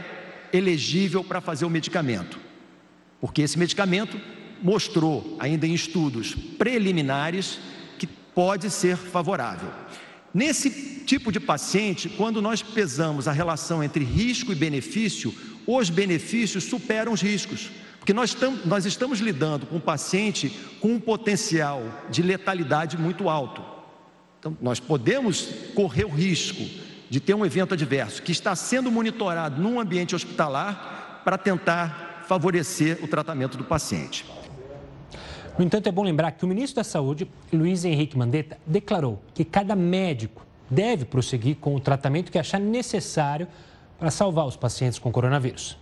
elegível 0.53 1.23
para 1.23 1.41
fazer 1.41 1.65
o 1.65 1.71
medicamento. 1.71 2.39
Porque 3.21 3.43
esse 3.43 3.59
medicamento 3.59 4.21
mostrou, 4.63 5.37
ainda 5.39 5.67
em 5.67 5.75
estudos 5.75 6.35
preliminares, 6.35 7.59
pode 8.37 8.71
ser 8.71 8.99
favorável. 8.99 9.71
Nesse 10.35 10.69
tipo 11.07 11.33
de 11.33 11.41
paciente, 11.41 12.11
quando 12.11 12.43
nós 12.43 12.61
pesamos 12.61 13.27
a 13.27 13.33
relação 13.33 13.83
entre 13.83 14.05
risco 14.05 14.53
e 14.53 14.55
benefício, 14.55 15.35
os 15.67 15.89
benefícios 15.89 16.65
superam 16.65 17.15
os 17.15 17.23
riscos. 17.23 17.71
Porque 17.99 18.13
nós, 18.13 18.35
tam, 18.35 18.55
nós 18.67 18.85
estamos 18.85 19.21
lidando 19.21 19.65
com 19.65 19.77
um 19.77 19.81
paciente 19.81 20.51
com 20.81 20.89
um 20.89 21.01
potencial 21.01 21.83
de 22.11 22.21
letalidade 22.21 22.99
muito 22.99 23.31
alto. 23.31 23.65
Então, 24.39 24.55
nós 24.61 24.79
podemos 24.79 25.49
correr 25.75 26.05
o 26.05 26.11
risco 26.11 26.63
de 27.09 27.21
ter 27.21 27.33
um 27.33 27.47
evento 27.47 27.73
adverso 27.73 28.23
que 28.23 28.33
está 28.33 28.55
sendo 28.55 28.91
monitorado 28.91 29.63
num 29.63 29.81
ambiente 29.81 30.15
hospitalar 30.15 31.23
para 31.25 31.39
tentar 31.39 32.25
favorecer 32.29 33.03
o 33.03 33.09
tratamento 33.09 33.57
do 33.57 33.65
paciente. 33.65 34.27
No 35.59 35.65
entanto, 35.65 35.89
é 35.89 35.93
bom 35.93 36.03
lembrar 36.03 36.33
que 36.33 36.45
o 36.45 36.49
ministro 36.49 36.77
da 36.77 36.85
Saúde, 36.85 37.27
Luiz 37.51 37.85
Henrique 37.85 38.17
Mandetta, 38.17 38.59
declarou 38.67 39.23
que 39.35 39.45
cada 39.45 39.75
médico 39.75 40.45
deve 40.69 41.05
prosseguir 41.05 41.57
com 41.57 41.75
o 41.75 41.81
tratamento 41.81 42.31
que 42.31 42.39
achar 42.39 42.61
necessário 42.61 43.49
para 43.99 44.11
salvar 44.11 44.47
os 44.47 44.57
pacientes 44.57 44.99
com 44.99 45.11
coronavírus. 45.11 45.79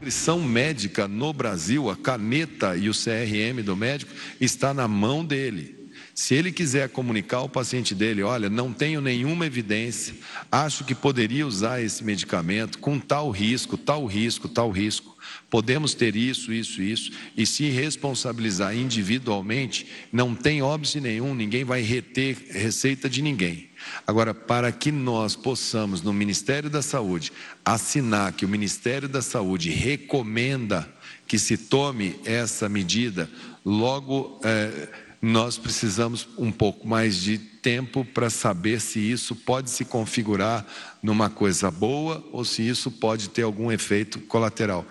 A 0.00 0.36
médica 0.36 1.08
no 1.08 1.32
Brasil, 1.32 1.90
a 1.90 1.96
caneta 1.96 2.76
e 2.76 2.88
o 2.88 2.92
CRM 2.92 3.62
do 3.64 3.76
médico 3.76 4.12
está 4.40 4.72
na 4.74 4.86
mão 4.86 5.24
dele. 5.24 5.81
Se 6.14 6.34
ele 6.34 6.52
quiser 6.52 6.88
comunicar 6.90 7.38
ao 7.38 7.48
paciente 7.48 7.94
dele, 7.94 8.22
olha, 8.22 8.50
não 8.50 8.72
tenho 8.72 9.00
nenhuma 9.00 9.46
evidência, 9.46 10.14
acho 10.50 10.84
que 10.84 10.94
poderia 10.94 11.46
usar 11.46 11.80
esse 11.82 12.04
medicamento 12.04 12.78
com 12.78 12.98
tal 12.98 13.30
risco, 13.30 13.76
tal 13.78 14.04
risco, 14.06 14.48
tal 14.48 14.70
risco 14.70 15.12
podemos 15.50 15.94
ter 15.94 16.16
isso, 16.16 16.52
isso, 16.52 16.80
isso, 16.82 17.12
e 17.36 17.46
se 17.46 17.68
responsabilizar 17.68 18.76
individualmente, 18.76 19.86
não 20.10 20.34
tem 20.34 20.62
óbice 20.62 21.00
nenhum, 21.00 21.34
ninguém 21.34 21.64
vai 21.64 21.82
reter 21.82 22.36
receita 22.50 23.08
de 23.08 23.22
ninguém. 23.22 23.68
Agora, 24.06 24.32
para 24.32 24.70
que 24.72 24.90
nós 24.90 25.36
possamos, 25.36 26.02
no 26.02 26.12
Ministério 26.12 26.70
da 26.70 26.82
Saúde, 26.82 27.32
assinar 27.64 28.32
que 28.32 28.44
o 28.44 28.48
Ministério 28.48 29.08
da 29.08 29.20
Saúde 29.20 29.70
recomenda 29.70 30.88
que 31.26 31.38
se 31.38 31.56
tome 31.56 32.16
essa 32.24 32.68
medida, 32.68 33.28
logo 33.64 34.40
é, 34.44 34.88
nós 35.22 35.56
precisamos 35.56 36.28
um 36.36 36.50
pouco 36.50 36.86
mais 36.86 37.14
de 37.16 37.38
tempo 37.38 38.04
para 38.04 38.28
saber 38.28 38.80
se 38.80 38.98
isso 38.98 39.36
pode 39.36 39.70
se 39.70 39.84
configurar 39.84 40.66
numa 41.00 41.30
coisa 41.30 41.70
boa 41.70 42.24
ou 42.32 42.44
se 42.44 42.66
isso 42.66 42.90
pode 42.90 43.28
ter 43.28 43.42
algum 43.42 43.70
efeito 43.70 44.18
colateral. 44.22 44.84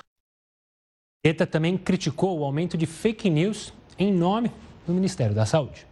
ETA 1.21 1.45
também 1.45 1.77
criticou 1.77 2.39
o 2.39 2.45
aumento 2.45 2.77
de 2.77 2.85
fake 2.85 3.29
news 3.29 3.73
em 3.99 4.11
nome 4.11 4.49
do 4.87 4.93
Ministério 4.93 5.35
da 5.35 5.45
Saúde. 5.45 5.85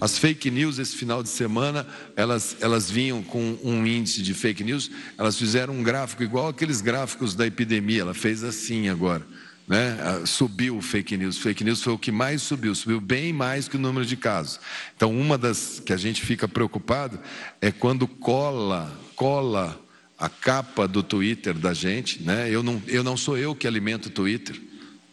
As 0.00 0.16
fake 0.16 0.50
news 0.50 0.78
esse 0.78 0.96
final 0.96 1.22
de 1.22 1.28
semana, 1.28 1.86
elas, 2.14 2.56
elas 2.60 2.90
vinham 2.90 3.22
com 3.22 3.58
um 3.64 3.86
índice 3.86 4.22
de 4.22 4.32
fake 4.32 4.62
news, 4.62 4.90
elas 5.18 5.36
fizeram 5.38 5.74
um 5.74 5.82
gráfico 5.82 6.22
igual 6.22 6.48
aqueles 6.48 6.80
gráficos 6.80 7.34
da 7.34 7.46
epidemia, 7.46 8.02
ela 8.02 8.14
fez 8.14 8.44
assim 8.44 8.88
agora. 8.88 9.26
Né? 9.66 9.98
Ah, 10.00 10.26
subiu 10.26 10.80
fake 10.80 11.16
news. 11.16 11.38
Fake 11.38 11.64
news 11.64 11.82
foi 11.82 11.92
o 11.92 11.98
que 11.98 12.12
mais 12.12 12.42
subiu, 12.42 12.74
subiu 12.74 13.00
bem 13.00 13.32
mais 13.32 13.66
que 13.66 13.76
o 13.76 13.80
número 13.80 14.06
de 14.06 14.16
casos. 14.16 14.60
Então, 14.96 15.12
uma 15.12 15.36
das 15.36 15.80
que 15.84 15.92
a 15.92 15.96
gente 15.96 16.22
fica 16.22 16.46
preocupado 16.46 17.18
é 17.60 17.72
quando 17.72 18.06
cola, 18.06 18.92
cola 19.16 19.80
a 20.18 20.28
capa 20.28 20.86
do 20.86 21.02
Twitter 21.02 21.54
da 21.54 21.74
gente, 21.74 22.22
né? 22.22 22.48
Eu 22.48 22.62
não, 22.62 22.80
eu 22.86 23.02
não 23.02 23.16
sou 23.16 23.36
eu 23.36 23.54
que 23.54 23.66
alimento 23.66 24.06
o 24.06 24.10
Twitter. 24.10 24.60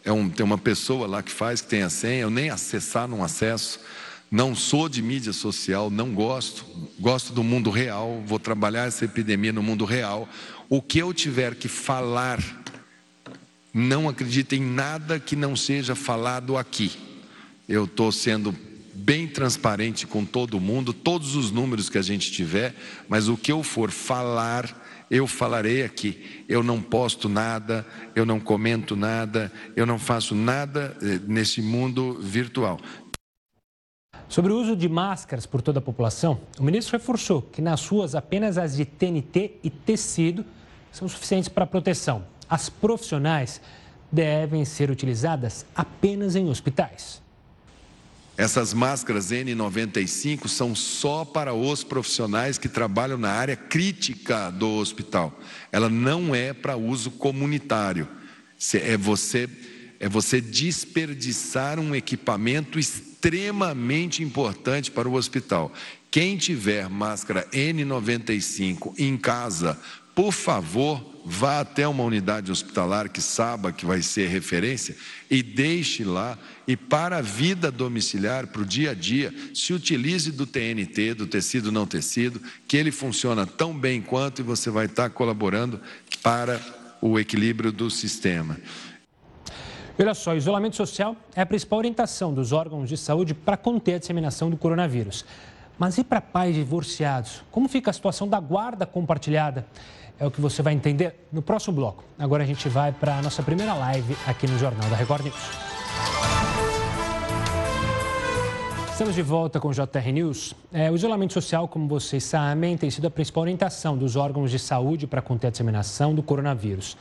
É 0.06 0.12
um, 0.12 0.30
tem 0.30 0.46
uma 0.46 0.58
pessoa 0.58 1.08
lá 1.08 1.24
que 1.24 1.32
faz, 1.32 1.62
que 1.62 1.68
tem 1.68 1.82
a 1.82 1.90
senha, 1.90 2.22
eu 2.22 2.30
nem 2.30 2.50
acessar 2.50 3.08
não 3.08 3.24
acesso. 3.24 3.80
Não 4.30 4.56
sou 4.56 4.90
de 4.90 5.02
mídia 5.02 5.32
social, 5.32 5.92
não 5.92 6.12
gosto, 6.14 6.66
gosto 7.00 7.32
do 7.32 7.44
mundo 7.44 7.70
real, 7.70 8.24
vou 8.26 8.40
trabalhar 8.40 8.88
essa 8.88 9.06
epidemia 9.06 9.54
no 9.54 9.62
mundo 9.62 9.86
real. 9.86 10.28
O 10.68 10.82
que 10.82 10.98
eu 10.98 11.14
tiver 11.14 11.54
que 11.54 11.68
falar, 11.68 12.63
não 13.74 14.08
acredito 14.08 14.54
em 14.54 14.62
nada 14.62 15.20
que 15.20 15.36
não 15.36 15.56
seja 15.56 15.96
falado 15.96 16.56
aqui. 16.58 16.92
Eu 17.68 17.86
estou 17.86 18.12
sendo 18.12 18.56
bem 18.94 19.28
transparente 19.28 20.06
com 20.06 20.24
todo 20.24 20.60
mundo, 20.60 20.94
todos 20.94 21.36
os 21.36 21.50
números 21.50 21.90
que 21.90 21.98
a 21.98 22.02
gente 22.02 22.32
tiver, 22.32 22.76
mas 23.10 23.28
o 23.28 23.36
que 23.36 23.52
eu 23.52 23.64
for 23.64 23.90
falar, 23.90 25.06
eu 25.10 25.26
falarei 25.26 25.84
aqui. 25.84 26.44
Eu 26.48 26.62
não 26.62 26.80
posto 26.80 27.28
nada, 27.28 27.86
eu 28.16 28.26
não 28.26 28.40
comento 28.40 28.96
nada, 28.96 29.52
eu 29.76 29.86
não 29.86 29.98
faço 29.98 30.36
nada 30.36 30.96
eh, 31.02 31.20
nesse 31.26 31.62
mundo 31.62 32.20
virtual. 32.22 32.80
Sobre 34.30 34.52
o 34.52 34.60
uso 34.60 34.76
de 34.76 34.88
máscaras 34.88 35.46
por 35.46 35.62
toda 35.62 35.80
a 35.80 35.82
população, 35.82 36.40
o 36.60 36.64
ministro 36.64 36.98
reforçou 36.98 37.42
que 37.42 37.62
nas 37.62 37.86
ruas 37.88 38.16
apenas 38.16 38.58
as 38.58 38.76
de 38.76 38.86
TNT 38.86 39.60
e 39.64 39.70
tecido 39.70 40.46
são 40.92 41.08
suficientes 41.08 41.50
para 41.50 41.66
proteção. 41.66 42.24
As 42.54 42.70
profissionais 42.70 43.60
devem 44.12 44.64
ser 44.64 44.92
utilizadas 44.92 45.66
apenas 45.76 46.36
em 46.36 46.48
hospitais. 46.48 47.20
Essas 48.38 48.76
máscaras 48.76 49.32
N95 49.32 50.48
são 50.48 50.76
só 50.76 51.26
para 51.26 51.56
os 51.56 51.84
profissionais 51.84 52.60
que 52.60 52.70
trabalham 52.70 53.18
na 53.18 53.32
área 53.32 53.56
crítica 53.56 54.52
do 54.52 54.70
hospital. 54.70 55.34
Ela 55.72 55.90
não 55.90 56.36
é 56.36 56.54
para 56.54 56.78
uso 56.78 57.10
comunitário. 57.10 58.08
É 58.72 58.96
você, 58.98 59.50
é 60.00 60.08
você 60.08 60.40
desperdiçar 60.40 61.80
um 61.80 61.96
equipamento 61.96 62.78
extremamente 62.78 64.22
importante 64.22 64.92
para 64.92 65.10
o 65.10 65.16
hospital. 65.16 65.74
Quem 66.12 66.38
tiver 66.38 66.88
máscara 66.88 67.48
N95 67.52 68.94
em 69.00 69.18
casa, 69.18 69.80
por 70.16 70.32
favor, 70.32 71.02
vá 71.26 71.62
até 71.62 71.88
uma 71.88 72.04
unidade 72.04 72.52
hospitalar 72.52 73.10
que 73.10 73.22
saiba 73.22 73.72
que 73.72 73.86
vai 73.86 74.02
ser 74.02 74.28
referência 74.28 74.96
e 75.30 75.42
deixe 75.42 76.04
lá. 76.04 76.38
E 76.68 76.76
para 76.78 77.18
a 77.18 77.22
vida 77.22 77.72
domiciliar, 77.72 78.48
para 78.48 78.62
o 78.62 78.66
dia 78.66 78.92
a 78.92 78.94
dia, 78.94 79.34
se 79.54 79.74
utilize 79.74 80.32
do 80.32 80.46
TNT, 80.46 81.14
do 81.14 81.26
tecido 81.26 81.72
não 81.72 81.88
tecido, 81.88 82.42
que 82.68 82.78
ele 82.78 82.92
funciona 82.92 83.46
tão 83.46 83.74
bem 83.74 84.02
quanto 84.02 84.40
e 84.40 84.44
você 84.44 84.70
vai 84.70 84.86
estar 84.86 85.10
colaborando 85.10 85.80
para 86.22 86.60
o 87.02 87.20
equilíbrio 87.20 87.72
do 87.72 87.90
sistema. 87.90 88.58
Olha 90.00 90.14
só, 90.14 90.36
isolamento 90.36 90.76
social 90.76 91.16
é 91.36 91.42
a 91.42 91.46
principal 91.46 91.80
orientação 91.80 92.34
dos 92.34 92.52
órgãos 92.52 92.90
de 92.90 92.98
saúde 92.98 93.34
para 93.34 93.56
conter 93.56 93.96
a 93.96 94.00
disseminação 94.00 94.50
do 94.50 94.58
coronavírus. 94.58 95.24
Mas 95.78 95.98
e 95.98 96.04
para 96.04 96.22
pais 96.22 96.56
divorciados? 96.56 97.44
Como 97.52 97.68
fica 97.68 97.90
a 97.90 97.94
situação 97.94 98.28
da 98.28 98.40
guarda 98.40 98.86
compartilhada? 98.86 99.66
É 100.20 100.26
o 100.26 100.32
que 100.32 100.40
você 100.40 100.62
vai 100.62 100.74
entender 100.74 101.28
no 101.32 101.42
próximo 101.42 101.76
bloco. 101.76 102.04
Agora 102.18 102.44
a 102.44 102.46
gente 102.46 102.70
vai 102.70 102.92
para 102.92 103.18
a 103.18 103.22
nossa 103.22 103.42
primeira 103.42 103.74
live 103.74 104.16
aqui 104.28 104.48
no 104.48 104.58
Jornal 104.58 104.90
da 104.90 104.96
Record 104.96 105.26
News. 105.26 105.74
Estamos 108.92 109.16
de 109.16 109.24
volta 109.24 109.60
com 109.60 109.70
o 109.70 109.74
JR 109.74 110.12
News. 110.14 110.54
É, 110.72 110.92
o 110.92 110.96
isolamento 110.96 111.34
social, 111.34 111.68
como 111.68 111.88
vocês 111.88 112.24
sabem, 112.24 112.78
tem 112.78 112.92
sido 112.92 113.08
a 113.08 113.10
principal 113.10 113.42
orientação 113.42 113.98
dos 113.98 114.16
órgãos 114.16 114.52
de 114.52 114.60
saúde 114.60 115.08
para 115.08 115.20
conter 115.22 115.48
a 115.48 115.50
disseminação 115.50 116.14
do 116.14 116.22
coronavírus. 116.22 116.96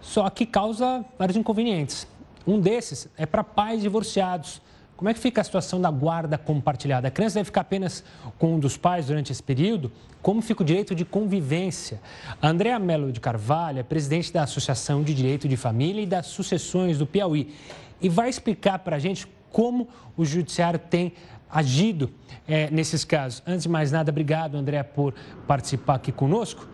Só 0.00 0.30
que 0.30 0.46
causa 0.46 1.04
vários 1.18 1.36
inconvenientes. 1.36 2.06
Um 2.46 2.60
desses 2.60 3.08
é 3.18 3.26
para 3.26 3.42
pais 3.42 3.82
divorciados 3.82 4.62
como 4.96 5.10
é 5.10 5.14
que 5.14 5.20
fica 5.20 5.40
a 5.40 5.44
situação 5.44 5.80
da 5.80 5.90
guarda 5.90 6.38
compartilhada? 6.38 7.08
A 7.08 7.10
criança 7.10 7.34
deve 7.34 7.46
ficar 7.46 7.60
apenas 7.60 8.02
com 8.38 8.54
um 8.54 8.58
dos 8.58 8.76
pais 8.76 9.06
durante 9.06 9.30
esse 9.30 9.42
período? 9.42 9.92
Como 10.22 10.40
fica 10.40 10.62
o 10.62 10.64
direito 10.64 10.94
de 10.94 11.04
convivência? 11.04 12.00
A 12.40 12.48
Andrea 12.48 12.78
Mello 12.78 13.12
de 13.12 13.20
Carvalho 13.20 13.78
é 13.78 13.82
presidente 13.82 14.32
da 14.32 14.42
Associação 14.42 15.02
de 15.02 15.12
Direito 15.12 15.46
de 15.46 15.56
Família 15.56 16.02
e 16.02 16.06
das 16.06 16.26
Sucessões 16.26 16.98
do 16.98 17.06
Piauí 17.06 17.54
e 18.00 18.08
vai 18.08 18.28
explicar 18.28 18.78
para 18.78 18.96
a 18.96 18.98
gente 18.98 19.26
como 19.50 19.88
o 20.16 20.24
judiciário 20.24 20.78
tem 20.78 21.12
agido 21.50 22.10
é, 22.48 22.70
nesses 22.70 23.04
casos. 23.04 23.42
Antes 23.46 23.64
de 23.64 23.68
mais 23.68 23.92
nada, 23.92 24.10
obrigado, 24.10 24.56
André, 24.56 24.82
por 24.82 25.14
participar 25.46 25.94
aqui 25.94 26.12
conosco. 26.12 26.66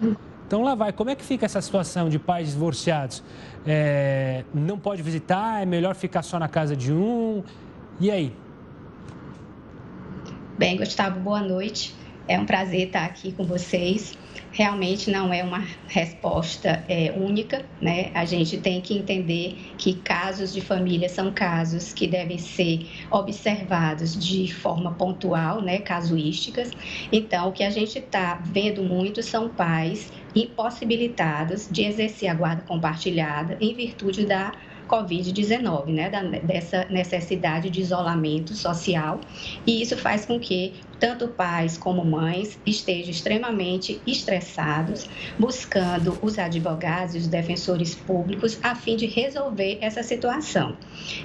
Então, 0.46 0.62
lá 0.62 0.74
vai. 0.74 0.92
Como 0.92 1.08
é 1.08 1.14
que 1.14 1.24
fica 1.24 1.46
essa 1.46 1.61
situação 1.61 2.08
de 2.08 2.18
pais 2.18 2.50
divorciados? 2.50 3.22
É, 3.66 4.44
não 4.52 4.78
pode 4.78 5.02
visitar? 5.02 5.62
É 5.62 5.66
melhor 5.66 5.94
ficar 5.94 6.22
só 6.22 6.38
na 6.38 6.48
casa 6.48 6.76
de 6.76 6.92
um? 6.92 7.42
E 8.02 8.10
aí? 8.10 8.32
Bem, 10.58 10.76
Gustavo, 10.76 11.20
boa 11.20 11.40
noite. 11.40 11.94
É 12.26 12.36
um 12.36 12.44
prazer 12.44 12.88
estar 12.88 13.04
aqui 13.04 13.30
com 13.30 13.44
vocês. 13.44 14.18
Realmente 14.50 15.08
não 15.08 15.32
é 15.32 15.44
uma 15.44 15.64
resposta 15.86 16.84
é, 16.88 17.14
única, 17.16 17.64
né? 17.80 18.10
A 18.12 18.24
gente 18.24 18.58
tem 18.58 18.80
que 18.80 18.98
entender 18.98 19.72
que 19.78 19.94
casos 19.94 20.52
de 20.52 20.60
família 20.60 21.08
são 21.08 21.30
casos 21.30 21.92
que 21.92 22.08
devem 22.08 22.38
ser 22.38 22.90
observados 23.08 24.18
de 24.18 24.52
forma 24.52 24.94
pontual, 24.94 25.62
né? 25.62 25.78
Casuísticas. 25.78 26.72
Então, 27.12 27.50
o 27.50 27.52
que 27.52 27.62
a 27.62 27.70
gente 27.70 28.00
está 28.00 28.34
vendo 28.44 28.82
muito 28.82 29.22
são 29.22 29.48
pais 29.48 30.12
impossibilitados 30.34 31.68
de 31.70 31.84
exercer 31.84 32.28
a 32.28 32.34
guarda 32.34 32.62
compartilhada 32.62 33.56
em 33.60 33.72
virtude 33.72 34.26
da 34.26 34.52
Covid-19, 34.92 35.87
né, 35.87 36.11
da, 36.11 36.20
dessa 36.22 36.85
necessidade 36.90 37.70
de 37.70 37.81
isolamento 37.81 38.55
social, 38.55 39.20
e 39.66 39.81
isso 39.81 39.96
faz 39.96 40.26
com 40.26 40.38
que 40.38 40.74
tanto 41.00 41.28
pais 41.28 41.78
como 41.78 42.05
mães 42.05 42.59
estejam 42.66 43.11
extremamente 43.11 44.00
estressados, 44.07 45.09
buscando 45.38 46.18
os 46.20 46.38
advogados 46.38 47.14
e 47.14 47.18
os 47.18 47.26
defensores 47.26 47.94
públicos 47.94 48.59
a 48.62 48.74
fim 48.74 48.94
de 48.94 49.07
resolver 49.07 49.78
essa 49.81 50.02
situação. 50.02 50.76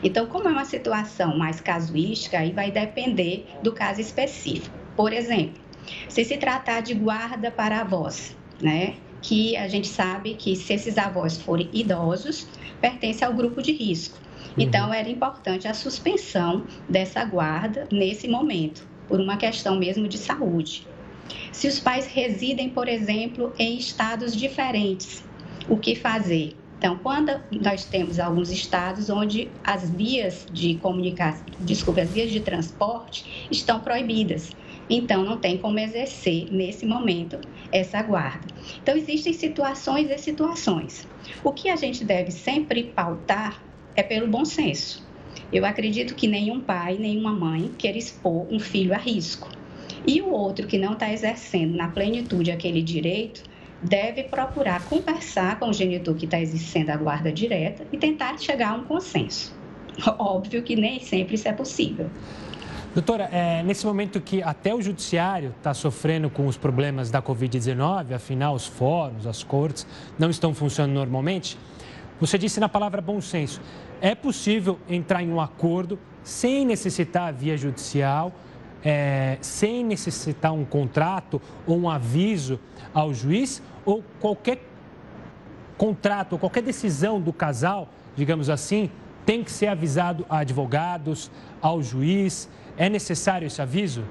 Então, 0.01 0.25
como 0.25 0.47
é 0.47 0.51
uma 0.51 0.65
situação 0.65 1.37
mais 1.37 1.59
casuística, 1.59 2.39
aí 2.39 2.51
vai 2.51 2.71
depender 2.71 3.45
do 3.61 3.73
caso 3.73 3.99
específico. 3.99 4.75
Por 4.95 5.11
exemplo, 5.11 5.61
se 6.07 6.23
se 6.23 6.37
tratar 6.37 6.81
de 6.81 6.93
guarda 6.93 7.51
para 7.51 7.81
avós, 7.81 8.35
né? 8.61 8.95
Que 9.21 9.57
a 9.57 9.67
gente 9.67 9.87
sabe 9.87 10.35
que 10.35 10.55
se 10.55 10.73
esses 10.73 10.97
avós 10.97 11.37
forem 11.37 11.69
idosos, 11.73 12.47
pertence 12.81 13.23
ao 13.23 13.33
grupo 13.33 13.61
de 13.61 13.71
risco. 13.71 14.17
Uhum. 14.57 14.63
Então, 14.63 14.93
era 14.93 15.09
importante 15.09 15.67
a 15.67 15.73
suspensão 15.73 16.65
dessa 16.87 17.23
guarda 17.23 17.87
nesse 17.91 18.27
momento, 18.27 18.87
por 19.07 19.19
uma 19.19 19.37
questão 19.37 19.77
mesmo 19.77 20.07
de 20.07 20.17
saúde. 20.17 20.87
Se 21.51 21.67
os 21.67 21.79
pais 21.79 22.05
residem, 22.07 22.69
por 22.69 22.87
exemplo, 22.87 23.53
em 23.57 23.77
estados 23.77 24.35
diferentes, 24.35 25.23
o 25.67 25.77
que 25.77 25.95
fazer? 25.95 26.55
Então, 26.77 26.97
quando 27.01 27.31
nós 27.51 27.85
temos 27.85 28.19
alguns 28.19 28.51
estados 28.51 29.09
onde 29.09 29.49
as 29.63 29.89
vias 29.89 30.45
de 30.51 30.75
comunicação, 30.75 31.43
desculpe, 31.59 32.01
as 32.01 32.11
vias 32.11 32.31
de 32.31 32.39
transporte 32.39 33.47
estão 33.49 33.79
proibidas. 33.79 34.51
Então, 34.89 35.23
não 35.23 35.37
tem 35.37 35.57
como 35.57 35.79
exercer, 35.79 36.47
nesse 36.51 36.85
momento, 36.85 37.39
essa 37.71 38.01
guarda. 38.01 38.47
Então, 38.81 38.95
existem 38.95 39.33
situações 39.33 40.09
e 40.09 40.17
situações. 40.17 41.07
O 41.43 41.51
que 41.51 41.69
a 41.69 41.75
gente 41.75 42.03
deve 42.05 42.31
sempre 42.31 42.83
pautar 42.85 43.63
é 43.95 44.03
pelo 44.03 44.27
bom 44.27 44.45
senso. 44.45 45.05
Eu 45.51 45.65
acredito 45.65 46.15
que 46.15 46.27
nenhum 46.27 46.61
pai, 46.61 46.97
nenhuma 46.97 47.31
mãe 47.31 47.71
quer 47.77 47.95
expor 47.95 48.47
um 48.51 48.59
filho 48.59 48.93
a 48.93 48.97
risco. 48.97 49.49
E 50.05 50.21
o 50.21 50.31
outro 50.31 50.67
que 50.67 50.77
não 50.77 50.93
está 50.93 51.11
exercendo 51.11 51.75
na 51.75 51.89
plenitude 51.89 52.51
aquele 52.51 52.81
direito 52.81 53.43
deve 53.81 54.23
procurar 54.23 54.85
conversar 54.85 55.59
com 55.59 55.69
o 55.69 55.73
genitor 55.73 56.15
que 56.15 56.25
está 56.25 56.39
exercendo 56.39 56.89
a 56.89 56.97
guarda 56.97 57.31
direta 57.31 57.85
e 57.91 57.97
tentar 57.97 58.37
chegar 58.39 58.71
a 58.71 58.75
um 58.75 58.85
consenso. 58.85 59.55
Óbvio 60.19 60.63
que 60.63 60.75
nem 60.75 60.99
sempre 60.99 61.35
isso 61.35 61.47
é 61.47 61.53
possível. 61.53 62.09
Doutora, 62.97 63.25
é, 63.31 63.61
nesse 63.61 63.85
momento 63.85 64.19
que 64.19 64.41
até 64.41 64.73
o 64.73 64.81
judiciário 64.81 65.53
está 65.55 65.71
sofrendo 65.71 66.31
com 66.31 66.47
os 66.47 66.57
problemas 66.57 67.11
da 67.11 67.21
Covid-19, 67.21 68.11
afinal, 68.11 68.55
os 68.55 68.65
fóruns, 68.65 69.27
as 69.27 69.43
cortes 69.43 69.85
não 70.17 70.31
estão 70.31 70.51
funcionando 70.51 70.95
normalmente, 70.95 71.59
você 72.19 72.39
disse 72.39 72.59
na 72.59 72.67
palavra 72.67 72.99
bom 72.99 73.21
senso, 73.21 73.61
é 74.01 74.15
possível 74.15 74.79
entrar 74.89 75.21
em 75.21 75.31
um 75.31 75.39
acordo 75.39 75.99
sem 76.23 76.65
necessitar 76.65 77.31
via 77.31 77.55
judicial, 77.55 78.33
é, 78.83 79.37
sem 79.41 79.83
necessitar 79.83 80.51
um 80.51 80.65
contrato 80.65 81.39
ou 81.67 81.77
um 81.77 81.87
aviso 81.87 82.59
ao 82.95 83.13
juiz, 83.13 83.61
ou 83.85 84.03
qualquer 84.19 84.59
contrato 85.77 86.33
ou 86.33 86.39
qualquer 86.39 86.63
decisão 86.63 87.21
do 87.21 87.31
casal, 87.31 87.89
digamos 88.15 88.49
assim, 88.49 88.89
tem 89.27 89.43
que 89.43 89.51
ser 89.51 89.67
avisado 89.67 90.25
a 90.29 90.37
advogados, 90.37 91.29
ao 91.61 91.83
juiz? 91.83 92.49
É 92.77 92.87
necessário 92.87 93.45
esse 93.45 93.61
aviso? 93.61 94.05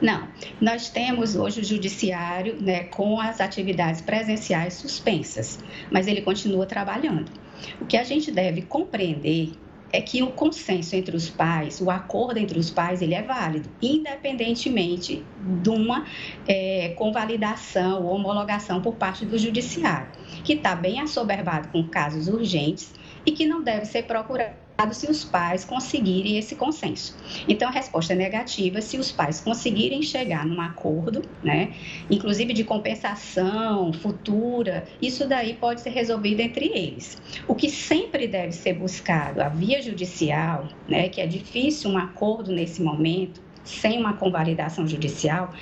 Não, 0.00 0.26
nós 0.58 0.88
temos 0.88 1.36
hoje 1.36 1.60
o 1.60 1.64
judiciário 1.64 2.56
né, 2.62 2.84
com 2.84 3.20
as 3.20 3.38
atividades 3.38 4.00
presenciais 4.00 4.72
suspensas, 4.72 5.58
mas 5.92 6.06
ele 6.06 6.22
continua 6.22 6.64
trabalhando. 6.64 7.30
O 7.78 7.84
que 7.84 7.98
a 7.98 8.04
gente 8.04 8.32
deve 8.32 8.62
compreender 8.62 9.52
é 9.92 10.00
que 10.00 10.22
o 10.22 10.30
consenso 10.30 10.96
entre 10.96 11.14
os 11.14 11.28
pais, 11.28 11.78
o 11.78 11.90
acordo 11.90 12.38
entre 12.38 12.58
os 12.58 12.70
pais, 12.70 13.02
ele 13.02 13.12
é 13.12 13.22
válido, 13.22 13.68
independentemente 13.82 15.22
de 15.62 15.68
uma 15.68 16.06
é, 16.48 16.94
convalidação 16.96 18.02
ou 18.02 18.14
homologação 18.14 18.80
por 18.80 18.94
parte 18.94 19.26
do 19.26 19.36
judiciário, 19.36 20.08
que 20.42 20.54
está 20.54 20.74
bem 20.74 21.00
assoberbado 21.00 21.68
com 21.68 21.86
casos 21.86 22.28
urgentes 22.28 22.98
e 23.24 23.32
que 23.32 23.46
não 23.46 23.62
deve 23.62 23.84
ser 23.84 24.04
procurado 24.04 24.54
se 24.92 25.10
os 25.10 25.24
pais 25.24 25.62
conseguirem 25.62 26.38
esse 26.38 26.56
consenso. 26.56 27.14
Então, 27.46 27.68
a 27.68 27.70
resposta 27.70 28.14
é 28.14 28.16
negativa 28.16 28.80
se 28.80 28.96
os 28.96 29.12
pais 29.12 29.38
conseguirem 29.38 30.02
chegar 30.02 30.46
num 30.46 30.60
acordo, 30.60 31.22
né, 31.44 31.74
inclusive 32.10 32.54
de 32.54 32.64
compensação 32.64 33.92
futura, 33.92 34.86
isso 35.02 35.28
daí 35.28 35.54
pode 35.54 35.82
ser 35.82 35.90
resolvido 35.90 36.40
entre 36.40 36.66
eles. 36.66 37.20
O 37.46 37.54
que 37.54 37.68
sempre 37.68 38.26
deve 38.26 38.52
ser 38.52 38.72
buscado, 38.72 39.42
a 39.42 39.50
via 39.50 39.82
judicial, 39.82 40.68
né, 40.88 41.10
que 41.10 41.20
é 41.20 41.26
difícil 41.26 41.90
um 41.90 41.98
acordo 41.98 42.50
nesse 42.50 42.82
momento, 42.82 43.42
sem 43.62 43.98
uma 43.98 44.14
convalidação 44.14 44.86
judicial, 44.86 45.52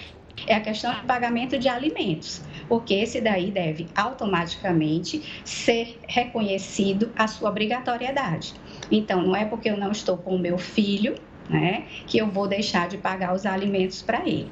é 0.46 0.54
a 0.54 0.60
questão 0.60 0.94
do 0.94 1.02
pagamento 1.02 1.58
de 1.58 1.68
alimentos, 1.68 2.40
porque 2.68 2.94
esse 2.94 3.20
daí 3.20 3.50
deve 3.50 3.88
automaticamente 3.94 5.42
ser 5.44 5.98
reconhecido 6.06 7.12
a 7.16 7.26
sua 7.26 7.48
obrigatoriedade. 7.50 8.54
Então, 8.90 9.22
não 9.22 9.34
é 9.34 9.44
porque 9.44 9.70
eu 9.70 9.76
não 9.76 9.90
estou 9.90 10.16
com 10.16 10.36
o 10.36 10.38
meu 10.38 10.58
filho 10.58 11.14
né, 11.48 11.84
que 12.06 12.18
eu 12.18 12.26
vou 12.26 12.46
deixar 12.46 12.88
de 12.88 12.98
pagar 12.98 13.34
os 13.34 13.46
alimentos 13.46 14.02
para 14.02 14.20
ele. 14.26 14.50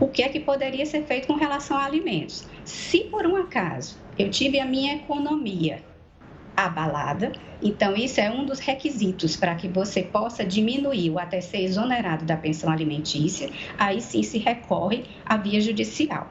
O 0.00 0.08
que 0.08 0.22
é 0.22 0.28
que 0.28 0.40
poderia 0.40 0.84
ser 0.84 1.04
feito 1.04 1.26
com 1.28 1.34
relação 1.34 1.76
a 1.76 1.84
alimentos? 1.84 2.44
Se 2.64 3.00
por 3.04 3.26
um 3.26 3.36
acaso 3.36 3.96
eu 4.18 4.30
tive 4.30 4.58
a 4.58 4.66
minha 4.66 4.96
economia 4.96 5.82
abalada, 6.56 7.32
então 7.62 7.94
isso 7.96 8.20
é 8.20 8.30
um 8.30 8.44
dos 8.44 8.58
requisitos 8.58 9.36
para 9.36 9.54
que 9.54 9.68
você 9.68 10.02
possa 10.02 10.44
diminuir 10.44 11.10
ou 11.10 11.18
até 11.18 11.40
ser 11.40 11.62
exonerado 11.62 12.24
da 12.24 12.36
pensão 12.36 12.70
alimentícia, 12.70 13.48
aí 13.78 14.00
sim 14.00 14.22
se 14.22 14.38
recorre 14.38 15.04
à 15.24 15.36
via 15.36 15.60
judicial. 15.60 16.30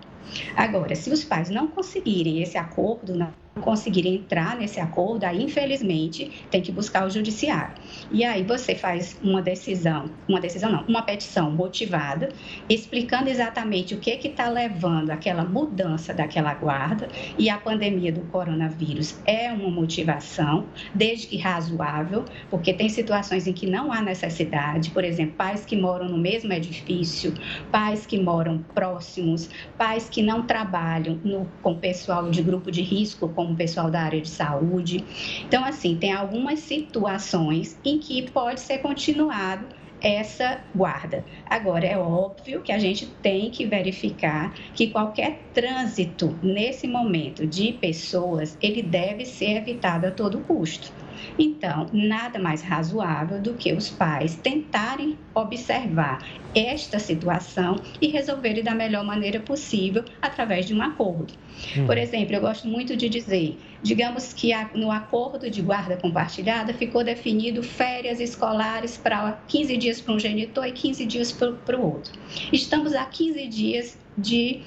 Agora, 0.55 0.95
se 0.95 1.09
os 1.11 1.23
pais 1.23 1.49
não 1.49 1.67
conseguirem 1.67 2.41
esse 2.41 2.57
acordo, 2.57 3.15
não 3.15 3.33
conseguirem 3.59 4.15
entrar 4.15 4.55
nesse 4.55 4.79
acordo, 4.79 5.25
aí 5.25 5.43
infelizmente 5.43 6.45
tem 6.49 6.61
que 6.61 6.71
buscar 6.71 7.05
o 7.05 7.09
judiciário. 7.09 7.75
E 8.09 8.23
aí 8.23 8.43
você 8.43 8.73
faz 8.73 9.19
uma 9.21 9.41
decisão, 9.41 10.09
uma 10.27 10.39
decisão 10.39 10.71
não, 10.71 10.83
uma 10.85 11.01
petição 11.01 11.51
motivada, 11.51 12.29
explicando 12.69 13.29
exatamente 13.29 13.93
o 13.93 13.99
que 13.99 14.15
que 14.17 14.29
está 14.29 14.47
levando 14.47 15.09
aquela 15.09 15.43
mudança 15.43 16.13
daquela 16.13 16.53
guarda 16.53 17.09
e 17.37 17.49
a 17.49 17.57
pandemia 17.57 18.11
do 18.11 18.21
coronavírus 18.21 19.19
é 19.25 19.51
uma 19.51 19.69
motivação, 19.69 20.65
desde 20.95 21.27
que 21.27 21.37
razoável, 21.37 22.23
porque 22.49 22.73
tem 22.73 22.87
situações 22.87 23.47
em 23.47 23.53
que 23.53 23.67
não 23.67 23.91
há 23.91 24.01
necessidade, 24.01 24.91
por 24.91 25.03
exemplo, 25.03 25.35
pais 25.35 25.65
que 25.65 25.75
moram 25.75 26.07
no 26.07 26.17
mesmo 26.17 26.53
edifício, 26.53 27.33
pais 27.71 28.05
que 28.05 28.17
moram 28.17 28.63
próximos, 28.73 29.49
pais 29.77 30.07
que 30.09 30.21
não 30.21 30.43
trabalham 30.43 31.19
no, 31.23 31.45
com 31.61 31.75
pessoal 31.75 32.29
de 32.29 32.41
grupo 32.41 32.71
de 32.71 32.81
risco, 32.81 33.27
como 33.41 33.53
o 33.53 33.57
pessoal 33.57 33.89
da 33.89 34.01
área 34.01 34.21
de 34.21 34.29
saúde. 34.29 35.43
Então, 35.47 35.65
assim, 35.65 35.97
tem 35.97 36.11
algumas 36.11 36.59
situações 36.59 37.79
em 37.83 37.99
que 37.99 38.29
pode 38.31 38.61
ser 38.61 38.79
continuado 38.79 39.67
essa 39.99 40.63
guarda. 40.73 41.25
Agora, 41.45 41.85
é 41.85 41.97
óbvio 41.97 42.61
que 42.61 42.71
a 42.71 42.79
gente 42.79 43.05
tem 43.05 43.51
que 43.51 43.65
verificar 43.65 44.53
que 44.73 44.87
qualquer 44.89 45.49
trânsito 45.53 46.39
nesse 46.41 46.87
momento 46.87 47.45
de 47.45 47.73
pessoas, 47.73 48.57
ele 48.61 48.81
deve 48.81 49.25
ser 49.25 49.57
evitado 49.57 50.07
a 50.07 50.11
todo 50.11 50.41
custo. 50.41 51.00
Então, 51.37 51.87
nada 51.91 52.39
mais 52.39 52.61
razoável 52.61 53.41
do 53.41 53.53
que 53.53 53.73
os 53.73 53.89
pais 53.89 54.35
tentarem 54.35 55.17
observar 55.33 56.25
esta 56.53 56.99
situação 56.99 57.77
e 58.01 58.07
resolverem 58.07 58.63
da 58.63 58.75
melhor 58.75 59.03
maneira 59.05 59.39
possível 59.39 60.03
através 60.21 60.65
de 60.65 60.73
um 60.73 60.81
acordo. 60.81 61.33
Hum. 61.77 61.85
Por 61.85 61.97
exemplo, 61.97 62.35
eu 62.35 62.41
gosto 62.41 62.67
muito 62.67 62.95
de 62.97 63.07
dizer, 63.07 63.57
digamos 63.81 64.33
que 64.33 64.51
no 64.75 64.91
acordo 64.91 65.49
de 65.49 65.61
guarda 65.61 65.95
compartilhada 65.97 66.73
ficou 66.73 67.03
definido 67.03 67.63
férias 67.63 68.19
escolares 68.19 68.97
para 68.97 69.39
15 69.47 69.77
dias 69.77 70.01
para 70.01 70.13
um 70.13 70.19
genitor 70.19 70.65
e 70.65 70.71
15 70.71 71.05
dias 71.05 71.31
para 71.31 71.79
o 71.79 71.85
outro. 71.85 72.13
Estamos 72.51 72.93
a 72.93 73.05
15 73.05 73.47
dias 73.47 73.97
de 74.17 74.61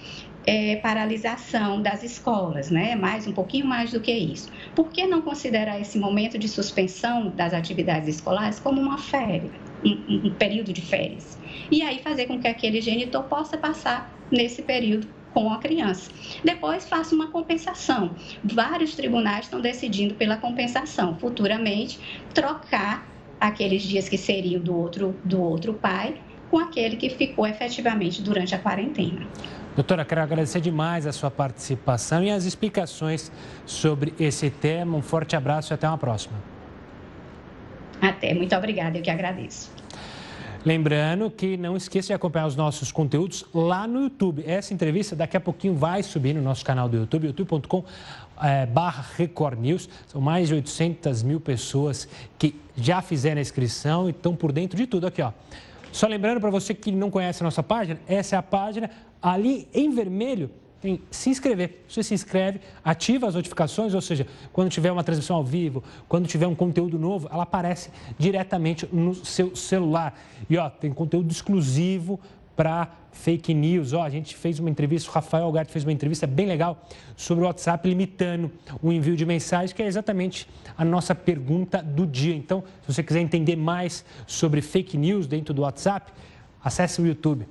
é, 0.46 0.76
paralisação 0.76 1.80
das 1.80 2.02
escolas, 2.02 2.70
né? 2.70 2.94
Mais 2.94 3.26
um 3.26 3.32
pouquinho 3.32 3.66
mais 3.66 3.90
do 3.90 4.00
que 4.00 4.12
isso. 4.12 4.50
Por 4.74 4.90
que 4.90 5.06
não 5.06 5.22
considerar 5.22 5.80
esse 5.80 5.98
momento 5.98 6.38
de 6.38 6.48
suspensão 6.48 7.30
das 7.30 7.54
atividades 7.54 8.08
escolares 8.08 8.58
como 8.58 8.80
uma 8.80 8.98
férias, 8.98 9.52
um, 9.84 10.28
um 10.28 10.34
período 10.34 10.72
de 10.72 10.82
férias? 10.82 11.38
E 11.70 11.82
aí 11.82 12.00
fazer 12.00 12.26
com 12.26 12.38
que 12.38 12.48
aquele 12.48 12.80
genitor 12.80 13.24
possa 13.24 13.56
passar 13.56 14.12
nesse 14.30 14.62
período 14.62 15.06
com 15.32 15.50
a 15.50 15.58
criança. 15.58 16.10
Depois 16.44 16.88
faça 16.88 17.14
uma 17.14 17.28
compensação. 17.28 18.14
Vários 18.42 18.94
tribunais 18.94 19.46
estão 19.46 19.60
decidindo 19.60 20.14
pela 20.14 20.36
compensação. 20.36 21.16
Futuramente, 21.18 21.98
trocar 22.32 23.06
aqueles 23.40 23.82
dias 23.82 24.08
que 24.08 24.16
seriam 24.16 24.62
do 24.62 24.76
outro, 24.76 25.16
do 25.24 25.42
outro 25.42 25.74
pai 25.74 26.16
com 26.50 26.58
aquele 26.58 26.96
que 26.96 27.10
ficou 27.10 27.46
efetivamente 27.46 28.22
durante 28.22 28.54
a 28.54 28.58
quarentena. 28.58 29.26
Doutora, 29.74 30.04
quero 30.04 30.20
agradecer 30.20 30.60
demais 30.60 31.04
a 31.04 31.12
sua 31.12 31.32
participação 31.32 32.22
e 32.22 32.30
as 32.30 32.44
explicações 32.44 33.32
sobre 33.66 34.14
esse 34.20 34.48
tema. 34.48 34.96
Um 34.96 35.02
forte 35.02 35.34
abraço 35.34 35.72
e 35.72 35.74
até 35.74 35.88
uma 35.88 35.98
próxima. 35.98 36.34
Até, 38.00 38.34
muito 38.34 38.54
obrigada, 38.54 38.98
eu 38.98 39.02
que 39.02 39.10
agradeço. 39.10 39.72
Lembrando 40.64 41.28
que 41.28 41.56
não 41.56 41.76
esqueça 41.76 42.06
de 42.06 42.12
acompanhar 42.14 42.46
os 42.46 42.54
nossos 42.54 42.92
conteúdos 42.92 43.44
lá 43.52 43.86
no 43.86 44.04
YouTube. 44.04 44.44
Essa 44.46 44.72
entrevista 44.72 45.16
daqui 45.16 45.36
a 45.36 45.40
pouquinho 45.40 45.74
vai 45.74 46.02
subir 46.02 46.34
no 46.34 46.40
nosso 46.40 46.64
canal 46.64 46.88
do 46.88 46.96
YouTube, 46.96 47.26
youtube.com 47.26 47.84
é, 48.40 48.64
barra 48.66 49.04
Record 49.16 49.58
News. 49.58 49.88
São 50.06 50.20
mais 50.20 50.48
de 50.48 50.54
800 50.54 51.22
mil 51.24 51.40
pessoas 51.40 52.08
que 52.38 52.58
já 52.76 53.02
fizeram 53.02 53.40
a 53.40 53.42
inscrição 53.42 54.06
e 54.06 54.10
estão 54.10 54.36
por 54.36 54.52
dentro 54.52 54.76
de 54.76 54.86
tudo 54.86 55.06
aqui, 55.06 55.20
ó. 55.20 55.32
Só 55.92 56.08
lembrando 56.08 56.40
para 56.40 56.50
você 56.50 56.74
que 56.74 56.90
não 56.90 57.08
conhece 57.08 57.42
a 57.42 57.44
nossa 57.44 57.62
página, 57.62 58.00
essa 58.08 58.34
é 58.34 58.38
a 58.38 58.42
página 58.42 58.90
ali 59.24 59.66
em 59.72 59.90
vermelho 59.90 60.50
tem 60.82 61.00
se 61.10 61.30
inscrever. 61.30 61.82
Você 61.88 62.02
se 62.02 62.12
inscreve, 62.12 62.60
ativa 62.84 63.26
as 63.26 63.34
notificações, 63.34 63.94
ou 63.94 64.02
seja, 64.02 64.26
quando 64.52 64.68
tiver 64.68 64.92
uma 64.92 65.02
transmissão 65.02 65.36
ao 65.36 65.42
vivo, 65.42 65.82
quando 66.06 66.28
tiver 66.28 66.46
um 66.46 66.54
conteúdo 66.54 66.98
novo, 66.98 67.26
ela 67.32 67.44
aparece 67.44 67.88
diretamente 68.18 68.86
no 68.92 69.14
seu 69.14 69.56
celular. 69.56 70.14
E 70.48 70.58
ó, 70.58 70.68
tem 70.68 70.92
conteúdo 70.92 71.32
exclusivo 71.32 72.20
para 72.54 72.92
fake 73.12 73.54
news. 73.54 73.94
Ó, 73.94 74.02
a 74.02 74.10
gente 74.10 74.36
fez 74.36 74.58
uma 74.58 74.68
entrevista, 74.68 75.08
o 75.08 75.12
Rafael 75.14 75.46
Algarte 75.46 75.72
fez 75.72 75.86
uma 75.86 75.92
entrevista 75.92 76.26
bem 76.26 76.46
legal 76.46 76.86
sobre 77.16 77.44
o 77.44 77.46
WhatsApp 77.46 77.88
limitando 77.88 78.52
o 78.82 78.92
envio 78.92 79.16
de 79.16 79.24
mensagem, 79.24 79.74
que 79.74 79.82
é 79.82 79.86
exatamente 79.86 80.46
a 80.76 80.84
nossa 80.84 81.14
pergunta 81.14 81.82
do 81.82 82.06
dia. 82.06 82.36
Então, 82.36 82.62
se 82.82 82.92
você 82.92 83.02
quiser 83.02 83.20
entender 83.20 83.56
mais 83.56 84.04
sobre 84.26 84.60
fake 84.60 84.98
news 84.98 85.26
dentro 85.26 85.54
do 85.54 85.62
WhatsApp, 85.62 86.12
acesse 86.62 87.00
o 87.00 87.06
YouTube. 87.06 87.46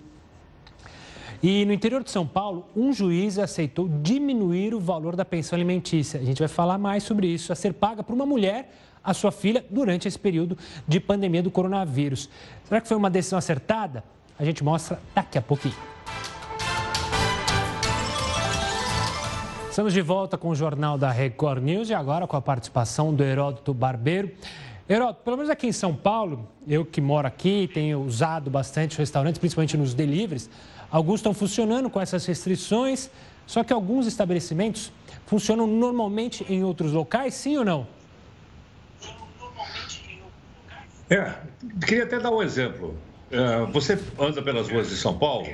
E 1.44 1.66
no 1.66 1.74
interior 1.74 2.02
de 2.02 2.10
São 2.10 2.26
Paulo, 2.26 2.66
um 2.74 2.94
juiz 2.94 3.38
aceitou 3.38 3.90
diminuir 4.02 4.74
o 4.74 4.80
valor 4.80 5.14
da 5.14 5.26
pensão 5.26 5.58
alimentícia. 5.58 6.18
A 6.18 6.24
gente 6.24 6.40
vai 6.40 6.48
falar 6.48 6.78
mais 6.78 7.04
sobre 7.04 7.28
isso, 7.28 7.52
a 7.52 7.56
ser 7.56 7.74
paga 7.74 8.02
por 8.02 8.14
uma 8.14 8.26
mulher 8.26 8.74
a 9.04 9.14
sua 9.14 9.30
filha 9.30 9.66
durante 9.70 10.08
esse 10.08 10.18
período 10.18 10.58
de 10.88 11.02
pandemia 11.02 11.44
do 11.44 11.52
coronavírus. 11.52 12.30
Será 12.64 12.80
que 12.80 12.88
foi 12.88 12.96
uma 12.96 13.10
decisão 13.10 13.38
acertada? 13.38 14.06
A 14.40 14.46
gente 14.46 14.64
mostra 14.64 15.02
daqui 15.14 15.38
a 15.38 15.42
pouquinho. 15.42 15.76
Estamos 19.70 19.92
de 19.92 20.02
volta 20.02 20.38
com 20.38 20.48
o 20.48 20.56
Jornal 20.56 20.98
da 20.98 21.12
Record 21.12 21.62
News 21.62 21.90
e 21.90 21.94
agora 21.94 22.26
com 22.26 22.38
a 22.38 22.42
participação 22.42 23.14
do 23.14 23.22
Heródoto 23.22 23.74
Barbeiro. 23.74 24.32
Heródoto, 24.88 25.22
pelo 25.24 25.36
menos 25.36 25.50
aqui 25.50 25.68
em 25.68 25.74
São 25.74 25.94
Paulo, 25.94 26.48
eu 26.66 26.86
que 26.86 27.02
moro 27.02 27.28
aqui, 27.28 27.70
tenho 27.74 28.02
usado 28.02 28.50
bastante 28.50 28.98
restaurantes, 28.98 29.40
principalmente 29.40 29.76
nos 29.76 29.94
deliveries, 29.94 30.50
alguns 30.94 31.16
estão 31.16 31.34
funcionando 31.34 31.90
com 31.90 32.00
essas 32.00 32.24
restrições, 32.24 33.10
só 33.48 33.64
que 33.64 33.74
alguns 33.74 34.06
estabelecimentos 34.06 34.92
funcionam 35.26 35.66
normalmente 35.66 36.46
em 36.48 36.64
outros 36.64 36.92
locais, 36.92 37.34
sim 37.34 37.58
ou 37.58 37.66
não? 37.66 37.88
É, 41.10 41.34
queria 41.88 42.04
até 42.04 42.20
dar 42.20 42.30
um 42.30 42.44
exemplo. 42.44 42.96
É, 43.32 43.66
você 43.72 44.00
anda 44.20 44.40
pelas 44.44 44.70
ruas 44.70 44.90
de 44.90 44.96
São 44.96 45.18
Paulo 45.18 45.48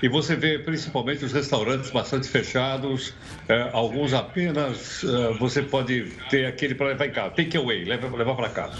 e 0.00 0.08
você 0.08 0.36
vê 0.36 0.60
principalmente 0.60 1.24
os 1.24 1.32
restaurantes 1.32 1.90
bastante 1.90 2.28
fechados, 2.28 3.12
é, 3.48 3.70
alguns 3.72 4.14
apenas 4.14 5.02
é, 5.02 5.32
você 5.36 5.62
pode 5.62 6.12
ter 6.30 6.46
aquele 6.46 6.76
para 6.76 6.86
levar 6.86 7.06
em 7.06 7.10
casa, 7.10 7.30
take 7.30 7.56
away, 7.56 7.84
levar, 7.84 8.08
levar 8.12 8.36
para 8.36 8.48
casa. 8.48 8.78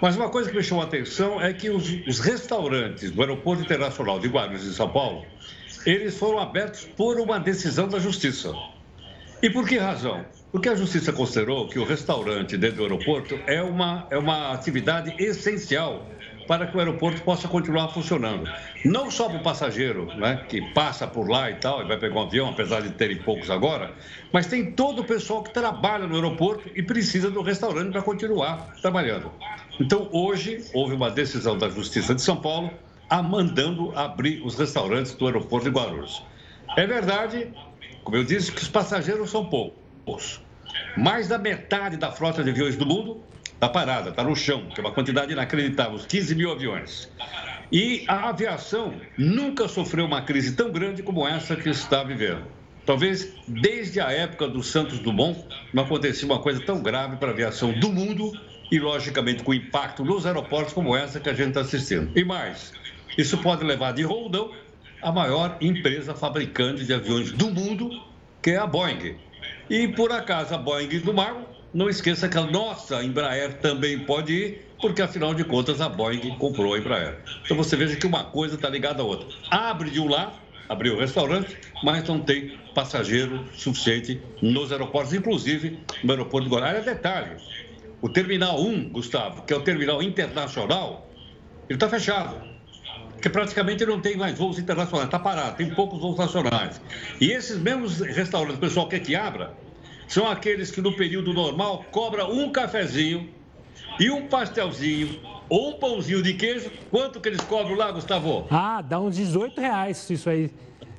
Mas 0.00 0.16
uma 0.16 0.28
coisa 0.28 0.50
que 0.50 0.56
me 0.56 0.62
chamou 0.62 0.84
a 0.84 0.86
atenção 0.86 1.40
é 1.40 1.52
que 1.52 1.70
os, 1.70 1.88
os 2.06 2.20
restaurantes 2.20 3.10
do 3.10 3.20
Aeroporto 3.20 3.62
Internacional 3.62 4.18
de 4.20 4.28
Guarulhos, 4.28 4.66
em 4.66 4.72
São 4.72 4.88
Paulo, 4.88 5.26
eles 5.84 6.16
foram 6.16 6.38
abertos 6.38 6.84
por 6.84 7.18
uma 7.18 7.38
decisão 7.38 7.88
da 7.88 7.98
Justiça. 7.98 8.52
E 9.42 9.50
por 9.50 9.66
que 9.66 9.76
razão? 9.78 10.24
Porque 10.50 10.68
a 10.68 10.74
Justiça 10.74 11.12
considerou 11.12 11.68
que 11.68 11.78
o 11.78 11.84
restaurante 11.84 12.56
dentro 12.56 12.78
do 12.78 12.82
aeroporto 12.84 13.38
é 13.46 13.62
uma, 13.62 14.06
é 14.10 14.18
uma 14.18 14.52
atividade 14.52 15.14
essencial 15.18 16.06
para 16.48 16.66
que 16.66 16.74
o 16.74 16.80
aeroporto 16.80 17.20
possa 17.20 17.46
continuar 17.46 17.88
funcionando. 17.88 18.50
Não 18.82 19.10
só 19.10 19.28
para 19.28 19.38
o 19.38 19.42
passageiro, 19.42 20.06
né, 20.16 20.44
que 20.48 20.62
passa 20.72 21.06
por 21.06 21.28
lá 21.28 21.50
e 21.50 21.56
tal, 21.56 21.82
e 21.82 21.84
vai 21.86 21.98
pegar 21.98 22.16
um 22.16 22.22
avião, 22.22 22.48
apesar 22.48 22.80
de 22.80 22.90
terem 22.90 23.18
poucos 23.18 23.50
agora, 23.50 23.92
mas 24.32 24.46
tem 24.46 24.72
todo 24.72 25.02
o 25.02 25.04
pessoal 25.04 25.42
que 25.42 25.52
trabalha 25.52 26.06
no 26.06 26.14
aeroporto 26.14 26.70
e 26.74 26.82
precisa 26.82 27.30
do 27.30 27.42
restaurante 27.42 27.92
para 27.92 28.00
continuar 28.00 28.74
trabalhando. 28.80 29.30
Então, 29.78 30.08
hoje, 30.10 30.64
houve 30.72 30.94
uma 30.94 31.10
decisão 31.10 31.56
da 31.56 31.68
Justiça 31.68 32.14
de 32.14 32.22
São 32.22 32.36
Paulo 32.36 32.70
a 33.10 33.22
mandando 33.22 33.92
abrir 33.96 34.40
os 34.42 34.58
restaurantes 34.58 35.12
do 35.14 35.26
aeroporto 35.26 35.70
de 35.70 35.76
Guarulhos. 35.76 36.24
É 36.76 36.86
verdade, 36.86 37.52
como 38.02 38.16
eu 38.16 38.24
disse, 38.24 38.50
que 38.50 38.62
os 38.62 38.68
passageiros 38.68 39.30
são 39.30 39.44
poucos. 39.44 40.40
Mais 40.96 41.28
da 41.28 41.38
metade 41.38 41.96
da 41.96 42.10
frota 42.10 42.42
de 42.42 42.50
aviões 42.50 42.76
do 42.76 42.86
mundo 42.86 43.22
está 43.58 43.68
parada, 43.68 44.10
está 44.10 44.22
no 44.22 44.36
chão, 44.36 44.66
que 44.72 44.80
é 44.80 44.84
uma 44.84 44.92
quantidade 44.92 45.32
inacreditável, 45.32 45.98
15 45.98 46.34
mil 46.36 46.52
aviões. 46.52 47.10
E 47.72 48.04
a 48.06 48.28
aviação 48.28 48.94
nunca 49.18 49.66
sofreu 49.66 50.06
uma 50.06 50.22
crise 50.22 50.54
tão 50.54 50.70
grande 50.70 51.02
como 51.02 51.26
essa 51.26 51.56
que 51.56 51.68
está 51.68 52.04
vivendo. 52.04 52.44
Talvez 52.86 53.34
desde 53.46 54.00
a 54.00 54.10
época 54.10 54.46
do 54.48 54.62
Santos 54.62 55.00
Dumont 55.00 55.44
não 55.74 55.82
acontecia 55.82 56.24
uma 56.24 56.38
coisa 56.38 56.64
tão 56.64 56.80
grave 56.80 57.16
para 57.16 57.28
a 57.28 57.32
aviação 57.32 57.72
do 57.72 57.92
mundo 57.92 58.32
e, 58.70 58.78
logicamente, 58.78 59.42
com 59.42 59.52
impacto 59.52 60.04
nos 60.04 60.24
aeroportos 60.24 60.72
como 60.72 60.96
essa 60.96 61.18
que 61.18 61.28
a 61.28 61.34
gente 61.34 61.48
está 61.48 61.60
assistindo. 61.60 62.16
E 62.16 62.24
mais, 62.24 62.72
isso 63.18 63.36
pode 63.38 63.64
levar 63.64 63.92
de 63.92 64.02
roldão 64.02 64.52
a 65.02 65.10
maior 65.10 65.56
empresa 65.60 66.14
fabricante 66.14 66.84
de 66.84 66.94
aviões 66.94 67.32
do 67.32 67.50
mundo, 67.50 67.90
que 68.40 68.52
é 68.52 68.56
a 68.56 68.66
Boeing. 68.66 69.16
E, 69.68 69.88
por 69.88 70.12
acaso, 70.12 70.54
a 70.54 70.58
Boeing 70.58 71.00
do 71.00 71.12
mar 71.12 71.34
não 71.72 71.88
esqueça 71.88 72.28
que 72.28 72.38
a 72.38 72.42
nossa 72.42 73.02
Embraer 73.02 73.58
também 73.58 73.98
pode 73.98 74.32
ir, 74.32 74.66
porque 74.80 75.02
afinal 75.02 75.34
de 75.34 75.44
contas 75.44 75.80
a 75.80 75.88
Boeing 75.88 76.36
comprou 76.38 76.74
a 76.74 76.78
Embraer. 76.78 77.18
Então 77.44 77.56
você 77.56 77.76
veja 77.76 77.96
que 77.96 78.06
uma 78.06 78.24
coisa 78.24 78.54
está 78.54 78.68
ligada 78.68 79.02
à 79.02 79.04
outra. 79.04 79.28
Abre 79.50 79.90
de 79.90 80.00
um 80.00 80.08
lado, 80.08 80.32
abriu 80.68 80.96
o 80.96 80.98
restaurante, 80.98 81.56
mas 81.82 82.06
não 82.08 82.20
tem 82.20 82.58
passageiro 82.74 83.44
suficiente 83.54 84.20
nos 84.40 84.72
aeroportos, 84.72 85.12
inclusive 85.12 85.78
no 86.02 86.12
aeroporto 86.12 86.48
de. 86.48 86.56
É 86.56 86.80
detalhe, 86.80 87.36
o 88.00 88.08
Terminal 88.08 88.60
1, 88.60 88.90
Gustavo, 88.90 89.42
que 89.42 89.52
é 89.52 89.56
o 89.56 89.60
terminal 89.60 90.02
internacional, 90.02 91.10
ele 91.68 91.76
está 91.76 91.88
fechado. 91.88 92.48
Porque 93.12 93.28
praticamente 93.28 93.84
não 93.84 94.00
tem 94.00 94.16
mais 94.16 94.38
voos 94.38 94.60
internacionais, 94.60 95.06
está 95.06 95.18
parado, 95.18 95.56
tem 95.56 95.68
poucos 95.74 96.00
voos 96.00 96.16
nacionais. 96.16 96.80
E 97.20 97.32
esses 97.32 97.58
mesmos 97.58 97.98
restaurantes, 97.98 98.58
o 98.58 98.60
pessoal 98.60 98.88
quer 98.88 99.00
que 99.00 99.16
abra, 99.16 99.52
são 100.08 100.26
aqueles 100.26 100.70
que 100.70 100.80
no 100.80 100.96
período 100.96 101.32
normal 101.32 101.84
cobra 101.92 102.26
um 102.26 102.50
cafezinho 102.50 103.28
e 104.00 104.10
um 104.10 104.26
pastelzinho 104.26 105.20
ou 105.48 105.70
um 105.70 105.72
pãozinho 105.74 106.22
de 106.22 106.34
queijo. 106.34 106.70
Quanto 106.90 107.20
que 107.20 107.28
eles 107.28 107.40
cobram 107.42 107.76
lá, 107.76 107.90
Gustavo? 107.92 108.46
Ah, 108.50 108.82
dá 108.82 108.98
uns 108.98 109.16
18 109.16 109.60
reais 109.60 110.08
isso 110.10 110.28
aí. 110.28 110.50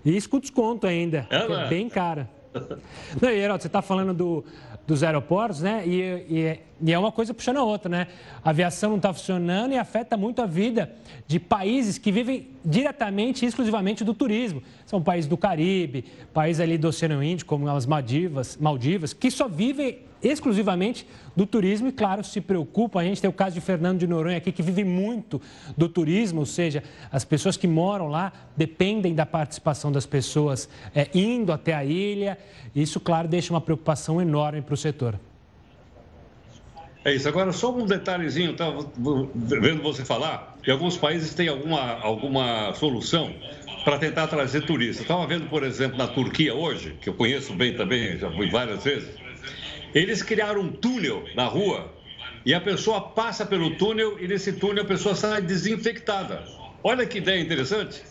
E 0.06 0.15
isso 0.15 0.30
com 0.30 0.39
desconto 0.39 0.88
ainda. 0.88 1.28
É, 1.30 1.38
é 1.38 1.67
bem 1.67 1.89
cara. 1.89 2.30
Não, 3.22 3.30
e 3.30 3.38
Heraldo, 3.38 3.62
você 3.62 3.67
está 3.67 3.82
falando 3.82 4.13
do, 4.13 4.45
dos 4.89 5.04
aeroportos, 5.04 5.62
né? 5.62 5.84
E, 5.86 6.02
e, 6.02 6.60
e, 6.82 6.91
é 6.91 6.97
uma 6.97 7.12
coisa 7.12 7.32
puxando 7.32 7.58
a 7.58 7.63
outra, 7.63 7.88
né? 7.88 8.08
A 8.43 8.49
aviação 8.49 8.89
não 8.89 8.97
está 8.97 9.13
funcionando 9.13 9.71
e 9.71 9.78
afeta 9.78 10.17
muito 10.17 10.41
a 10.41 10.47
vida 10.47 10.95
de 11.28 11.39
países 11.39 11.99
que 11.99 12.12
vivem 12.12 12.47
diretamente 12.65 13.45
e 13.45 13.47
exclusivamente 13.47 14.04
do 14.04 14.15
turismo. 14.15 14.63
São 14.88 14.99
países 14.99 15.30
do 15.30 15.38
Caribe, 15.38 16.06
países 16.34 16.60
ali 16.60 16.75
do 16.75 16.88
Oceano 16.88 17.23
Índico, 17.23 17.49
como 17.49 17.69
as 17.69 17.86
Maldivas, 17.86 18.58
Maldivas 18.58 19.13
que 19.13 19.30
só 19.30 19.47
vivem 19.47 19.99
exclusivamente 20.21 21.08
do 21.36 21.45
turismo 21.45 21.88
e, 21.88 21.91
claro, 21.91 22.23
se 22.23 22.41
preocupam. 22.41 22.99
A 22.99 23.03
gente 23.03 23.21
tem 23.21 23.29
o 23.29 23.34
caso 23.34 23.55
de 23.55 23.62
Fernando 23.62 23.99
de 23.99 24.08
Noronha 24.08 24.38
aqui, 24.38 24.51
que 24.51 24.62
vive 24.62 24.84
muito 24.84 25.41
do 25.77 25.88
turismo, 25.88 26.41
ou 26.41 26.45
seja, 26.45 26.84
as 27.12 27.23
pessoas 27.23 27.55
que 27.58 27.67
moram 27.67 28.08
lá 28.08 28.32
dependem 28.55 29.13
da 29.15 29.25
participação 29.25 29.91
das 29.91 30.05
pessoas 30.05 30.69
é, 30.93 31.08
indo 31.13 31.51
até 31.51 31.73
a 31.73 31.84
ilha. 31.86 32.38
Isso, 32.75 32.99
claro, 32.99 33.27
deixa 33.27 33.53
uma 33.53 33.62
preocupação 33.62 34.21
enorme 34.21 34.62
para 34.62 34.73
o 34.73 34.77
setor. 34.77 35.19
É 37.03 37.13
isso. 37.13 37.27
Agora, 37.29 37.51
só 37.53 37.73
um 37.73 37.86
detalhezinho, 37.86 38.51
estava 38.51 38.86
vendo 39.36 39.82
você 39.82 40.03
falar, 40.03 40.58
que 40.62 40.69
alguns 40.69 40.97
países 40.97 41.34
têm 41.34 41.47
alguma, 41.47 41.99
alguma 42.01 42.73
solução 42.75 43.34
para 43.86 43.97
tentar 43.97 44.27
trazer 44.27 44.62
turistas. 44.62 45.01
Estava 45.01 45.25
vendo, 45.25 45.47
por 45.49 45.63
exemplo, 45.63 45.97
na 45.97 46.08
Turquia 46.08 46.53
hoje, 46.53 46.97
que 47.01 47.10
eu 47.10 47.13
conheço 47.13 47.53
bem 47.53 47.73
também, 47.75 48.17
já 48.17 48.29
fui 48.29 48.49
várias 48.49 48.84
vezes, 48.84 49.10
eles 49.93 50.21
criaram 50.21 50.62
um 50.62 50.71
túnel 50.71 51.23
na 51.36 51.45
rua 51.45 51.91
e 52.45 52.54
a 52.54 52.62
pessoa 52.62 53.02
passa 53.02 53.45
pelo 53.45 53.75
túnel 53.75 54.17
e 54.19 54.28
nesse 54.28 54.54
túnel 54.54 54.84
a 54.84 54.88
pessoa 54.88 55.15
sai 55.15 55.41
desinfectada. 55.41 56.43
Olha 56.84 57.06
que 57.06 57.17
ideia 57.17 57.41
interessante. 57.41 58.02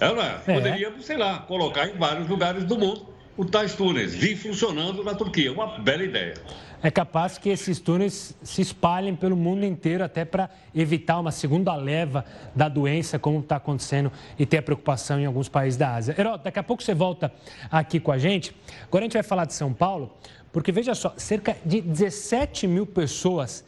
Ela 0.00 0.42
é. 0.46 0.54
poderia, 0.54 0.92
sei 1.00 1.16
lá, 1.16 1.40
colocar 1.40 1.88
em 1.88 1.96
vários 1.96 2.28
lugares 2.28 2.64
do 2.64 2.78
mundo 2.78 3.12
os 3.36 3.50
tais 3.50 3.74
túneis, 3.74 4.14
vir 4.14 4.36
funcionando 4.36 5.02
na 5.02 5.14
Turquia. 5.14 5.52
Uma 5.52 5.78
bela 5.78 6.02
ideia. 6.02 6.34
É 6.82 6.90
capaz 6.90 7.38
que 7.38 7.48
esses 7.48 7.78
túneis 7.78 8.36
se 8.42 8.60
espalhem 8.60 9.14
pelo 9.14 9.36
mundo 9.36 9.64
inteiro 9.64 10.02
até 10.02 10.24
para 10.24 10.50
evitar 10.74 11.20
uma 11.20 11.30
segunda 11.30 11.74
leva 11.76 12.24
da 12.56 12.68
doença, 12.68 13.20
como 13.20 13.38
está 13.38 13.56
acontecendo 13.56 14.10
e 14.36 14.44
ter 14.44 14.58
a 14.58 14.62
preocupação 14.62 15.20
em 15.20 15.24
alguns 15.24 15.48
países 15.48 15.78
da 15.78 15.94
Ásia. 15.94 16.14
Herói, 16.18 16.40
daqui 16.42 16.58
a 16.58 16.62
pouco 16.62 16.82
você 16.82 16.92
volta 16.92 17.32
aqui 17.70 18.00
com 18.00 18.10
a 18.10 18.18
gente. 18.18 18.54
Agora 18.84 19.04
a 19.04 19.06
gente 19.06 19.12
vai 19.12 19.22
falar 19.22 19.44
de 19.44 19.54
São 19.54 19.72
Paulo, 19.72 20.12
porque 20.52 20.70
veja 20.70 20.94
só, 20.94 21.14
cerca 21.16 21.56
de 21.64 21.80
17 21.80 22.66
mil 22.66 22.86
pessoas 22.86 23.64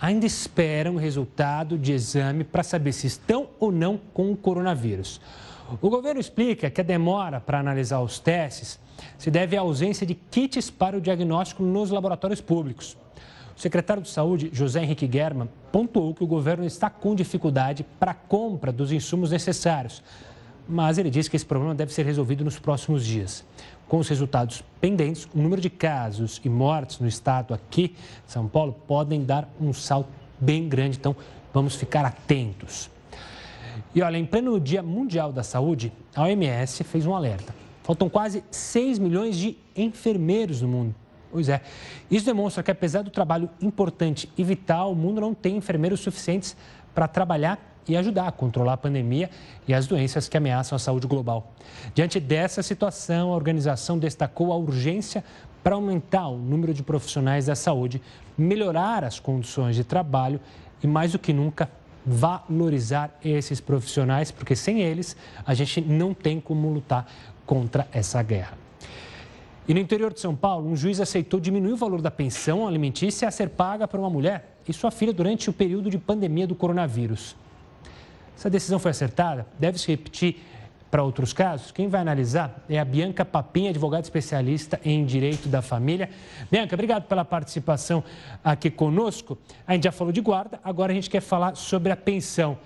ainda 0.00 0.26
esperam 0.26 0.94
o 0.94 0.98
resultado 0.98 1.78
de 1.78 1.92
exame 1.92 2.44
para 2.44 2.62
saber 2.62 2.92
se 2.92 3.06
estão 3.06 3.48
ou 3.58 3.72
não 3.72 3.98
com 4.12 4.30
o 4.30 4.36
coronavírus. 4.36 5.20
O 5.80 5.90
governo 5.90 6.20
explica 6.20 6.70
que 6.70 6.80
a 6.80 6.84
demora 6.84 7.40
para 7.40 7.58
analisar 7.58 8.00
os 8.00 8.18
testes 8.18 8.78
se 9.18 9.30
deve 9.30 9.56
à 9.56 9.60
ausência 9.60 10.06
de 10.06 10.14
kits 10.14 10.70
para 10.70 10.96
o 10.96 11.00
diagnóstico 11.00 11.62
nos 11.62 11.90
laboratórios 11.90 12.40
públicos. 12.40 12.96
O 13.56 13.60
secretário 13.60 14.02
de 14.02 14.10
Saúde, 14.10 14.50
José 14.52 14.82
Henrique 14.82 15.08
German, 15.10 15.48
pontuou 15.72 16.14
que 16.14 16.22
o 16.22 16.26
governo 16.26 16.64
está 16.64 16.90
com 16.90 17.14
dificuldade 17.14 17.84
para 17.98 18.10
a 18.10 18.14
compra 18.14 18.70
dos 18.70 18.92
insumos 18.92 19.30
necessários, 19.30 20.02
mas 20.68 20.98
ele 20.98 21.10
disse 21.10 21.30
que 21.30 21.36
esse 21.36 21.46
problema 21.46 21.74
deve 21.74 21.92
ser 21.92 22.04
resolvido 22.04 22.44
nos 22.44 22.58
próximos 22.58 23.04
dias. 23.04 23.44
Com 23.88 23.98
os 23.98 24.08
resultados 24.08 24.64
pendentes, 24.80 25.28
o 25.32 25.38
número 25.38 25.60
de 25.60 25.70
casos 25.70 26.40
e 26.44 26.48
mortes 26.48 26.98
no 26.98 27.06
estado 27.06 27.54
aqui, 27.54 27.94
São 28.26 28.48
Paulo, 28.48 28.74
podem 28.86 29.24
dar 29.24 29.48
um 29.60 29.72
salto 29.72 30.08
bem 30.40 30.68
grande, 30.68 30.98
então 30.98 31.14
vamos 31.54 31.76
ficar 31.76 32.04
atentos. 32.04 32.90
E 33.94 34.02
olha, 34.02 34.16
em 34.16 34.26
pleno 34.26 34.58
Dia 34.58 34.82
Mundial 34.82 35.32
da 35.32 35.42
Saúde, 35.42 35.92
a 36.14 36.22
OMS 36.22 36.82
fez 36.84 37.06
um 37.06 37.14
alerta. 37.14 37.54
Faltam 37.82 38.08
quase 38.08 38.42
6 38.50 38.98
milhões 38.98 39.36
de 39.36 39.56
enfermeiros 39.76 40.60
no 40.62 40.68
mundo. 40.68 40.94
Pois 41.30 41.48
é. 41.48 41.60
Isso 42.10 42.26
demonstra 42.26 42.62
que, 42.62 42.70
apesar 42.70 43.02
do 43.02 43.10
trabalho 43.10 43.48
importante 43.60 44.28
e 44.36 44.42
vital, 44.42 44.92
o 44.92 44.96
mundo 44.96 45.20
não 45.20 45.32
tem 45.32 45.56
enfermeiros 45.56 46.00
suficientes 46.00 46.56
para 46.94 47.06
trabalhar 47.06 47.75
e 47.88 47.96
ajudar 47.96 48.28
a 48.28 48.32
controlar 48.32 48.74
a 48.74 48.76
pandemia 48.76 49.30
e 49.66 49.74
as 49.74 49.86
doenças 49.86 50.28
que 50.28 50.36
ameaçam 50.36 50.76
a 50.76 50.78
saúde 50.78 51.06
global. 51.06 51.52
Diante 51.94 52.18
dessa 52.18 52.62
situação, 52.62 53.32
a 53.32 53.36
organização 53.36 53.98
destacou 53.98 54.52
a 54.52 54.56
urgência 54.56 55.24
para 55.62 55.74
aumentar 55.74 56.28
o 56.28 56.36
número 56.36 56.72
de 56.72 56.82
profissionais 56.82 57.46
da 57.46 57.54
saúde, 57.54 58.00
melhorar 58.36 59.04
as 59.04 59.18
condições 59.18 59.74
de 59.74 59.82
trabalho 59.82 60.40
e, 60.82 60.86
mais 60.86 61.12
do 61.12 61.18
que 61.18 61.32
nunca, 61.32 61.68
valorizar 62.04 63.18
esses 63.24 63.60
profissionais, 63.60 64.30
porque 64.30 64.54
sem 64.54 64.80
eles 64.80 65.16
a 65.44 65.54
gente 65.54 65.80
não 65.80 66.14
tem 66.14 66.40
como 66.40 66.72
lutar 66.72 67.06
contra 67.44 67.88
essa 67.92 68.22
guerra. 68.22 68.56
E 69.68 69.74
no 69.74 69.80
interior 69.80 70.12
de 70.12 70.20
São 70.20 70.36
Paulo, 70.36 70.70
um 70.70 70.76
juiz 70.76 71.00
aceitou 71.00 71.40
diminuir 71.40 71.72
o 71.72 71.76
valor 71.76 72.00
da 72.00 72.10
pensão 72.10 72.68
alimentícia 72.68 73.26
a 73.26 73.32
ser 73.32 73.48
paga 73.48 73.88
para 73.88 73.98
uma 73.98 74.08
mulher 74.08 74.58
e 74.68 74.72
sua 74.72 74.92
filha 74.92 75.12
durante 75.12 75.50
o 75.50 75.52
período 75.52 75.90
de 75.90 75.98
pandemia 75.98 76.46
do 76.46 76.54
coronavírus. 76.54 77.34
Essa 78.36 78.50
decisão 78.50 78.78
foi 78.78 78.90
acertada? 78.90 79.46
Deve 79.58 79.78
se 79.78 79.88
repetir 79.88 80.36
para 80.90 81.02
outros 81.02 81.32
casos? 81.32 81.70
Quem 81.70 81.88
vai 81.88 82.02
analisar 82.02 82.62
é 82.68 82.78
a 82.78 82.84
Bianca 82.84 83.24
Papinha, 83.24 83.70
advogada 83.70 84.02
especialista 84.02 84.78
em 84.84 85.04
direito 85.06 85.48
da 85.48 85.62
família. 85.62 86.10
Bianca, 86.50 86.74
obrigado 86.74 87.04
pela 87.04 87.24
participação 87.24 88.04
aqui 88.44 88.70
conosco. 88.70 89.38
A 89.66 89.72
gente 89.72 89.84
já 89.84 89.92
falou 89.92 90.12
de 90.12 90.20
guarda, 90.20 90.60
agora 90.62 90.92
a 90.92 90.94
gente 90.94 91.08
quer 91.08 91.22
falar 91.22 91.56
sobre 91.56 91.90
a 91.90 91.96
pensão. 91.96 92.58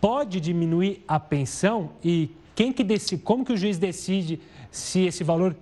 Pode 0.00 0.40
diminuir 0.40 1.04
a 1.06 1.20
pensão 1.20 1.90
e 2.02 2.30
quem 2.56 2.72
que 2.72 2.82
decide, 2.82 3.22
como 3.22 3.44
que 3.44 3.52
o 3.52 3.56
juiz 3.56 3.78
decide 3.78 4.40
se 4.70 5.06
esse 5.06 5.22
valor 5.22 5.54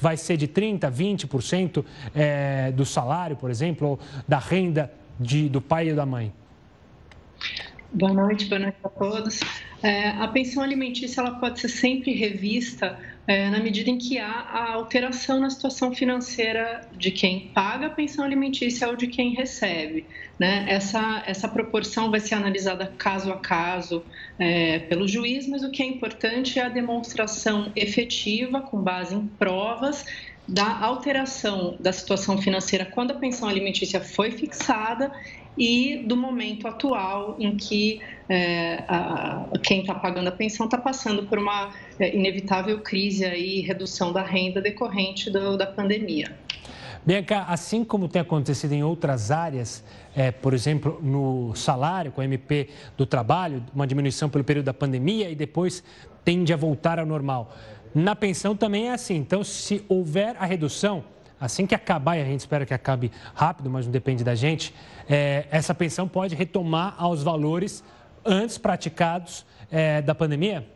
vai 0.00 0.16
ser 0.16 0.38
de 0.38 0.48
30%, 0.48 0.90
20% 0.90 1.84
é, 2.14 2.72
do 2.72 2.86
salário, 2.86 3.36
por 3.36 3.50
exemplo, 3.50 3.88
ou 3.88 3.98
da 4.26 4.38
renda 4.38 4.90
de, 5.20 5.50
do 5.50 5.60
pai 5.60 5.90
e 5.90 5.94
da 5.94 6.06
mãe? 6.06 6.32
Boa 7.94 8.12
noite, 8.12 8.46
boa 8.46 8.58
noite 8.58 8.76
a 8.82 8.88
todos. 8.88 9.38
É, 9.80 10.08
a 10.08 10.26
pensão 10.26 10.64
alimentícia 10.64 11.20
ela 11.20 11.38
pode 11.38 11.60
ser 11.60 11.68
sempre 11.68 12.12
revista 12.12 12.98
é, 13.24 13.48
na 13.48 13.60
medida 13.60 13.88
em 13.88 13.96
que 13.96 14.18
há 14.18 14.32
a 14.32 14.72
alteração 14.72 15.38
na 15.38 15.48
situação 15.48 15.94
financeira 15.94 16.80
de 16.96 17.12
quem 17.12 17.52
paga 17.54 17.86
a 17.86 17.90
pensão 17.90 18.24
alimentícia 18.24 18.88
ou 18.88 18.96
de 18.96 19.06
quem 19.06 19.34
recebe. 19.36 20.06
Né? 20.36 20.66
Essa, 20.68 21.22
essa 21.24 21.46
proporção 21.46 22.10
vai 22.10 22.18
ser 22.18 22.34
analisada 22.34 22.92
caso 22.98 23.30
a 23.30 23.38
caso 23.38 24.04
é, 24.40 24.80
pelo 24.80 25.06
juiz, 25.06 25.46
mas 25.46 25.62
o 25.62 25.70
que 25.70 25.80
é 25.80 25.86
importante 25.86 26.58
é 26.58 26.64
a 26.64 26.68
demonstração 26.68 27.70
efetiva, 27.76 28.60
com 28.60 28.82
base 28.82 29.14
em 29.14 29.24
provas, 29.24 30.04
da 30.48 30.80
alteração 30.80 31.76
da 31.80 31.92
situação 31.92 32.36
financeira 32.36 32.84
quando 32.84 33.12
a 33.12 33.14
pensão 33.14 33.48
alimentícia 33.48 34.00
foi 34.00 34.30
fixada 34.30 35.10
e 35.56 36.04
do 36.06 36.16
momento 36.16 36.66
atual 36.66 37.36
em 37.38 37.56
que 37.56 38.00
é, 38.28 38.84
a, 38.88 39.46
quem 39.62 39.80
está 39.80 39.94
pagando 39.94 40.28
a 40.28 40.32
pensão 40.32 40.66
está 40.66 40.78
passando 40.78 41.24
por 41.24 41.38
uma 41.38 41.72
é, 41.98 42.14
inevitável 42.14 42.80
crise 42.80 43.24
e 43.24 43.60
redução 43.60 44.12
da 44.12 44.22
renda 44.22 44.60
decorrente 44.60 45.30
do, 45.30 45.56
da 45.56 45.66
pandemia. 45.66 46.36
Bianca, 47.06 47.42
assim 47.42 47.84
como 47.84 48.08
tem 48.08 48.22
acontecido 48.22 48.72
em 48.72 48.82
outras 48.82 49.30
áreas, 49.30 49.84
é, 50.16 50.30
por 50.30 50.54
exemplo, 50.54 50.98
no 51.02 51.54
salário, 51.54 52.10
com 52.10 52.22
o 52.22 52.24
MP 52.24 52.70
do 52.96 53.04
trabalho, 53.04 53.62
uma 53.74 53.86
diminuição 53.86 54.30
pelo 54.30 54.42
período 54.42 54.64
da 54.64 54.74
pandemia 54.74 55.28
e 55.28 55.34
depois 55.34 55.84
tende 56.24 56.50
a 56.50 56.56
voltar 56.56 56.98
ao 56.98 57.04
normal. 57.04 57.54
Na 57.94 58.16
pensão 58.16 58.56
também 58.56 58.88
é 58.88 58.92
assim. 58.92 59.16
Então, 59.16 59.44
se 59.44 59.84
houver 59.86 60.34
a 60.38 60.46
redução, 60.46 61.04
assim 61.44 61.66
que 61.66 61.74
acabar, 61.74 62.16
e 62.16 62.22
a 62.22 62.24
gente 62.24 62.40
espera 62.40 62.64
que 62.66 62.74
acabe 62.74 63.10
rápido, 63.34 63.70
mas 63.70 63.86
não 63.86 63.92
depende 63.92 64.24
da 64.24 64.34
gente, 64.34 64.74
é, 65.08 65.46
essa 65.50 65.74
pensão 65.74 66.08
pode 66.08 66.34
retomar 66.34 66.94
aos 66.98 67.22
valores 67.22 67.84
antes 68.24 68.58
praticados 68.58 69.44
é, 69.70 70.00
da 70.00 70.14
pandemia? 70.14 70.66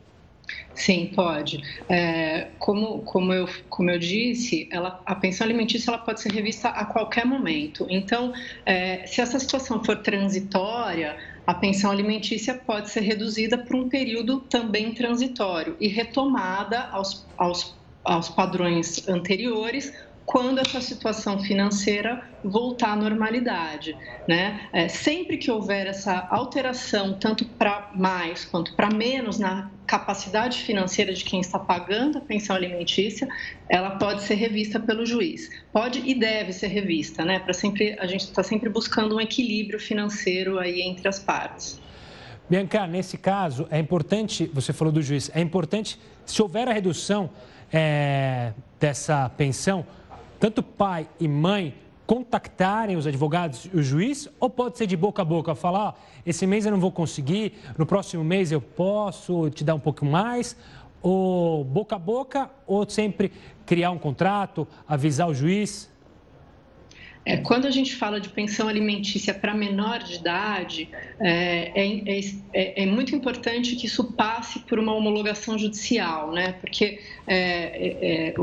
Sim, 0.74 1.10
pode. 1.14 1.62
É, 1.88 2.48
como, 2.58 3.00
como, 3.00 3.32
eu, 3.32 3.48
como 3.68 3.90
eu 3.90 3.98
disse, 3.98 4.68
ela, 4.70 5.00
a 5.04 5.14
pensão 5.14 5.44
alimentícia 5.44 5.90
ela 5.90 5.98
pode 5.98 6.20
ser 6.20 6.32
revista 6.32 6.68
a 6.68 6.84
qualquer 6.84 7.26
momento. 7.26 7.86
Então, 7.90 8.32
é, 8.64 9.06
se 9.06 9.20
essa 9.20 9.38
situação 9.38 9.82
for 9.84 9.96
transitória, 9.96 11.16
a 11.46 11.52
pensão 11.52 11.90
alimentícia 11.90 12.54
pode 12.54 12.90
ser 12.90 13.00
reduzida 13.00 13.58
por 13.58 13.74
um 13.74 13.88
período 13.88 14.40
também 14.40 14.94
transitório 14.94 15.76
e 15.80 15.88
retomada 15.88 16.88
aos, 16.92 17.26
aos, 17.36 17.74
aos 18.04 18.28
padrões 18.28 19.08
anteriores 19.08 19.92
quando 20.28 20.58
essa 20.58 20.78
situação 20.82 21.38
financeira 21.38 22.22
voltar 22.44 22.92
à 22.92 22.96
normalidade. 22.96 23.96
Né? 24.28 24.68
É, 24.74 24.86
sempre 24.86 25.38
que 25.38 25.50
houver 25.50 25.86
essa 25.86 26.28
alteração, 26.30 27.14
tanto 27.14 27.46
para 27.46 27.90
mais 27.94 28.44
quanto 28.44 28.74
para 28.74 28.90
menos 28.90 29.38
na 29.38 29.70
capacidade 29.86 30.58
financeira 30.58 31.14
de 31.14 31.24
quem 31.24 31.40
está 31.40 31.58
pagando 31.58 32.18
a 32.18 32.20
pensão 32.20 32.54
alimentícia, 32.54 33.26
ela 33.70 33.92
pode 33.92 34.22
ser 34.22 34.34
revista 34.34 34.78
pelo 34.78 35.06
juiz. 35.06 35.48
Pode 35.72 36.02
e 36.04 36.14
deve 36.14 36.52
ser 36.52 36.66
revista, 36.66 37.24
né? 37.24 37.38
Para 37.38 37.54
sempre 37.54 37.96
a 37.98 38.06
gente 38.06 38.24
está 38.24 38.42
sempre 38.42 38.68
buscando 38.68 39.16
um 39.16 39.20
equilíbrio 39.22 39.80
financeiro 39.80 40.58
aí 40.58 40.82
entre 40.82 41.08
as 41.08 41.18
partes. 41.18 41.80
Bianca, 42.50 42.86
nesse 42.86 43.16
caso 43.16 43.66
é 43.70 43.78
importante, 43.78 44.50
você 44.52 44.74
falou 44.74 44.92
do 44.92 45.00
juiz, 45.00 45.30
é 45.34 45.40
importante 45.40 45.98
se 46.26 46.42
houver 46.42 46.68
a 46.68 46.72
redução 46.74 47.30
é, 47.72 48.52
dessa 48.78 49.30
pensão 49.30 49.86
tanto 50.38 50.62
pai 50.62 51.08
e 51.18 51.26
mãe 51.26 51.74
contactarem 52.06 52.96
os 52.96 53.06
advogados 53.06 53.66
e 53.66 53.76
o 53.76 53.82
juiz 53.82 54.28
ou 54.40 54.48
pode 54.48 54.78
ser 54.78 54.86
de 54.86 54.96
boca 54.96 55.20
a 55.20 55.24
boca, 55.24 55.54
falar, 55.54 55.94
esse 56.24 56.46
mês 56.46 56.64
eu 56.64 56.72
não 56.72 56.80
vou 56.80 56.90
conseguir, 56.90 57.52
no 57.76 57.84
próximo 57.84 58.24
mês 58.24 58.50
eu 58.50 58.62
posso 58.62 59.50
te 59.50 59.62
dar 59.62 59.74
um 59.74 59.80
pouco 59.80 60.06
mais, 60.06 60.56
ou 61.02 61.62
boca 61.64 61.96
a 61.96 61.98
boca, 61.98 62.50
ou 62.66 62.88
sempre 62.88 63.30
criar 63.66 63.90
um 63.90 63.98
contrato, 63.98 64.66
avisar 64.88 65.28
o 65.28 65.34
juiz? 65.34 65.90
É, 67.24 67.36
quando 67.36 67.66
a 67.66 67.70
gente 67.70 67.94
fala 67.94 68.20
de 68.20 68.28
pensão 68.28 68.68
alimentícia 68.68 69.34
para 69.34 69.54
menor 69.54 69.98
de 69.98 70.14
idade, 70.14 70.88
é, 71.20 71.72
é, 71.74 72.20
é, 72.52 72.82
é, 72.82 72.86
muito 72.86 73.14
importante 73.14 73.76
que 73.76 73.86
isso 73.86 74.12
passe 74.12 74.60
por 74.60 74.78
uma 74.78 74.94
homologação 74.94 75.58
judicial, 75.58 76.32
né? 76.32 76.52
Porque 76.52 77.00
é, 77.26 78.30
é, 78.30 78.34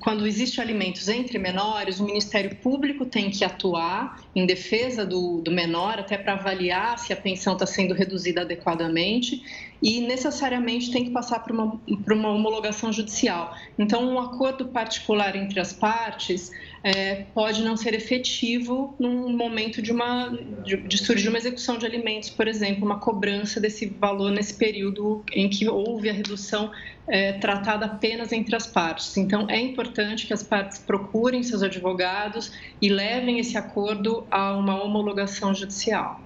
quando 0.00 0.26
existe 0.26 0.60
alimentos 0.60 1.08
entre 1.08 1.38
menores, 1.38 1.98
o 1.98 2.04
Ministério 2.04 2.54
Público 2.56 3.04
tem 3.04 3.30
que 3.30 3.44
atuar 3.44 4.22
em 4.34 4.46
defesa 4.46 5.04
do, 5.04 5.40
do 5.40 5.50
menor, 5.50 5.98
até 5.98 6.16
para 6.16 6.34
avaliar 6.34 6.98
se 6.98 7.12
a 7.12 7.16
pensão 7.16 7.54
está 7.54 7.66
sendo 7.66 7.92
reduzida 7.92 8.42
adequadamente 8.42 9.42
e 9.82 10.00
necessariamente 10.00 10.90
tem 10.90 11.04
que 11.04 11.10
passar 11.10 11.40
por 11.40 11.52
uma, 11.52 11.76
por 12.04 12.12
uma 12.12 12.28
homologação 12.30 12.92
judicial. 12.92 13.56
Então, 13.78 14.04
um 14.04 14.18
acordo 14.18 14.66
particular 14.66 15.36
entre 15.36 15.60
as 15.60 15.72
partes 15.72 16.50
é, 16.88 17.26
pode 17.34 17.62
não 17.62 17.76
ser 17.76 17.92
efetivo 17.92 18.94
num 18.98 19.28
momento 19.36 19.82
de, 19.82 19.92
uma, 19.92 20.30
de, 20.64 20.78
de 20.78 20.96
surgir 20.96 21.28
uma 21.28 21.36
execução 21.36 21.76
de 21.76 21.84
alimentos, 21.84 22.30
por 22.30 22.48
exemplo, 22.48 22.82
uma 22.82 22.98
cobrança 22.98 23.60
desse 23.60 23.84
valor 23.84 24.30
nesse 24.30 24.54
período 24.54 25.22
em 25.30 25.50
que 25.50 25.68
houve 25.68 26.08
a 26.08 26.12
redução 26.14 26.70
é, 27.06 27.34
tratada 27.34 27.84
apenas 27.84 28.32
entre 28.32 28.56
as 28.56 28.66
partes. 28.66 29.18
Então, 29.18 29.46
é 29.50 29.60
importante 29.60 30.26
que 30.26 30.32
as 30.32 30.42
partes 30.42 30.78
procurem 30.78 31.42
seus 31.42 31.62
advogados 31.62 32.52
e 32.80 32.88
levem 32.88 33.38
esse 33.38 33.58
acordo 33.58 34.26
a 34.30 34.54
uma 34.54 34.82
homologação 34.82 35.54
judicial. 35.54 36.22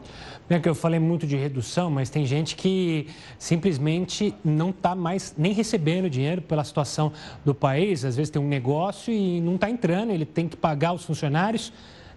Bem, 0.52 0.60
que 0.60 0.68
eu 0.68 0.74
falei 0.74 1.00
muito 1.00 1.26
de 1.26 1.34
redução, 1.34 1.90
mas 1.90 2.10
tem 2.10 2.26
gente 2.26 2.56
que 2.56 3.06
simplesmente 3.38 4.34
não 4.44 4.68
está 4.68 4.94
mais 4.94 5.34
nem 5.34 5.54
recebendo 5.54 6.10
dinheiro 6.10 6.42
pela 6.42 6.62
situação 6.62 7.10
do 7.42 7.54
país. 7.54 8.04
Às 8.04 8.16
vezes 8.16 8.30
tem 8.30 8.42
um 8.42 8.46
negócio 8.46 9.10
e 9.10 9.40
não 9.40 9.54
está 9.54 9.70
entrando, 9.70 10.12
ele 10.12 10.26
tem 10.26 10.46
que 10.46 10.54
pagar 10.54 10.92
os 10.92 11.06
funcionários. 11.06 11.72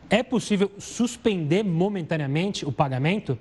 É 0.09 0.21
possível 0.21 0.69
suspender 0.77 1.63
momentaneamente 1.63 2.65
o 2.65 2.73
pagamento? 2.73 3.39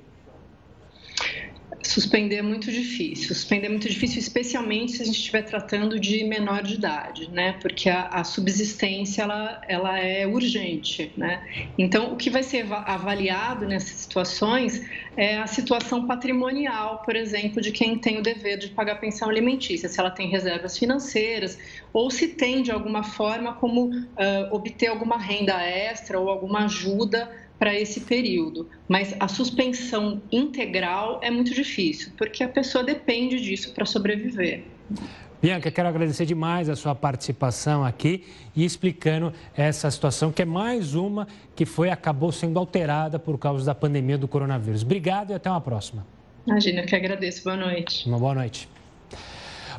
Suspender 1.85 2.37
é 2.37 2.42
muito 2.42 2.73
difícil. 2.73 3.29
Suspender 3.29 3.66
é 3.66 3.68
muito 3.68 3.88
difícil, 3.88 4.18
especialmente 4.18 4.92
se 4.92 5.03
a 5.03 5.05
gente 5.05 5.18
estiver 5.18 5.42
tratando 5.42 6.01
de 6.01 6.25
menor 6.25 6.62
de 6.62 6.75
idade, 6.75 7.31
né? 7.31 7.57
Porque 7.61 7.90
a, 7.90 8.09
a, 8.09 8.25
subsistência 8.25 9.23
ela, 9.23 9.61
ela 9.68 9.99
é 9.99 10.27
urgente, 10.27 11.12
né? 11.16 11.47
Então, 11.77 12.12
o 12.12 12.16
que 12.16 12.31
vai 12.31 12.42
ser 12.42 12.66
avaliado 12.73 13.66
nessas 13.66 14.01
situações 14.01 14.83
é 15.16 15.37
a 15.37 15.47
situação 15.47 16.07
patrimonial, 16.07 17.03
por 17.05 17.14
exemplo, 17.14 17.61
de 17.61 17.70
quem 17.70 17.99
tem 17.99 18.18
o 18.18 18.23
dever 18.23 18.59
de 18.59 18.68
pagar 18.68 18.97
pensão 18.97 19.29
alimentícia, 19.29 19.88
se 19.88 20.01
ela 20.01 20.11
tem 20.11 20.29
reservas 20.29 20.79
financeiras 20.79 21.59
ou 21.92 22.11
se 22.11 22.29
tem 22.29 22.62
de 22.62 22.73
alguma 22.73 23.05
forma 23.05 23.55
como 23.55 23.90
uh, 23.90 24.05
obter 24.51 24.88
alguma 24.88 25.18
renda 25.18 25.62
extra 25.62 26.18
ou 26.18 26.29
alguma 26.29 26.64
ajuda 26.64 27.31
para 27.59 27.79
esse 27.79 28.01
período. 28.01 28.69
Mas 28.88 29.14
a 29.19 29.29
suspensão 29.29 30.21
integral 30.31 31.21
é 31.23 31.31
muito 31.31 31.55
difícil, 31.55 32.12
porque 32.17 32.43
a 32.43 32.49
pessoa 32.49 32.83
depende 32.83 33.40
disso 33.40 33.73
para 33.73 33.85
sobreviver. 33.85 34.64
Bianca, 35.45 35.71
quero 35.71 35.88
agradecer 35.88 36.25
demais 36.25 36.71
a 36.71 36.77
sua 36.77 36.95
participação 36.95 37.85
aqui 37.85 38.25
e 38.57 38.64
explicando 38.64 39.31
essa 39.55 39.90
situação, 39.90 40.33
que 40.33 40.40
é 40.40 40.45
mais 40.47 40.95
uma 40.95 41.29
que 41.55 41.67
foi 41.67 41.90
acabou 41.90 42.33
sendo 42.33 42.59
alterada 42.59 43.19
por 43.19 43.38
causa 43.38 43.67
da 43.67 43.75
pandemia 43.75 44.17
do 44.17 44.27
coronavírus. 44.27 44.83
Obrigado 44.83 45.33
e 45.33 45.35
até 45.35 45.51
uma 45.51 45.61
próxima. 45.61 46.07
Imagina, 46.47 46.81
eu 46.81 46.87
que 46.87 46.97
agradeço. 46.97 47.45
Boa 47.45 47.57
noite. 47.57 48.09
Uma 48.09 48.18
boa 48.18 48.35
noite. 48.35 48.68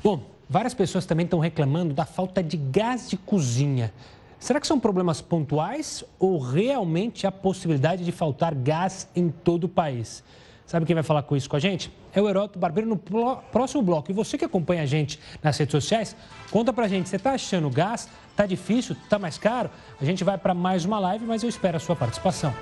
Bom, 0.04 0.24
várias 0.48 0.76
pessoas 0.76 1.06
também 1.06 1.24
estão 1.24 1.40
reclamando 1.40 1.96
da 1.96 2.06
falta 2.06 2.44
de 2.44 2.58
gás 2.58 3.10
de 3.10 3.18
cozinha. 3.18 3.92
Será 4.40 4.60
que 4.60 4.68
são 4.68 4.80
problemas 4.80 5.22
pontuais 5.22 6.04
ou 6.20 6.40
realmente 6.40 7.26
há 7.26 7.32
possibilidade 7.32 8.04
de 8.04 8.12
faltar 8.12 8.54
gás 8.54 9.08
em 9.16 9.30
todo 9.30 9.66
o 9.66 9.70
país? 9.70 10.24
Sabe 10.66 10.86
quem 10.86 10.96
vai 10.96 11.04
falar 11.04 11.24
com 11.24 11.36
isso 11.36 11.50
com 11.50 11.56
a 11.56 11.60
gente? 11.60 11.92
É 12.14 12.22
o 12.22 12.28
Heródoto 12.28 12.58
Barbeiro 12.58 12.90
no 12.90 12.98
próximo 12.98 13.84
bloco. 13.84 14.10
E 14.10 14.14
você 14.14 14.38
que 14.38 14.46
acompanha 14.46 14.82
a 14.82 14.86
gente 14.86 15.20
nas 15.44 15.58
redes 15.58 15.72
sociais, 15.72 16.16
conta 16.50 16.74
pra 16.74 16.88
gente, 16.88 17.08
você 17.08 17.20
tá 17.20 17.34
achando 17.34 17.70
gás? 17.70 18.10
Tá 18.36 18.46
difícil? 18.46 18.96
Tá 19.08 19.20
mais 19.20 19.38
caro? 19.38 19.70
A 20.02 20.06
gente 20.06 20.24
vai 20.24 20.38
para 20.38 20.54
mais 20.54 20.84
uma 20.86 20.98
live, 21.00 21.26
mas 21.26 21.44
eu 21.44 21.50
espero 21.50 21.78
a 21.78 21.80
sua 21.80 21.96
participação. 21.96 22.54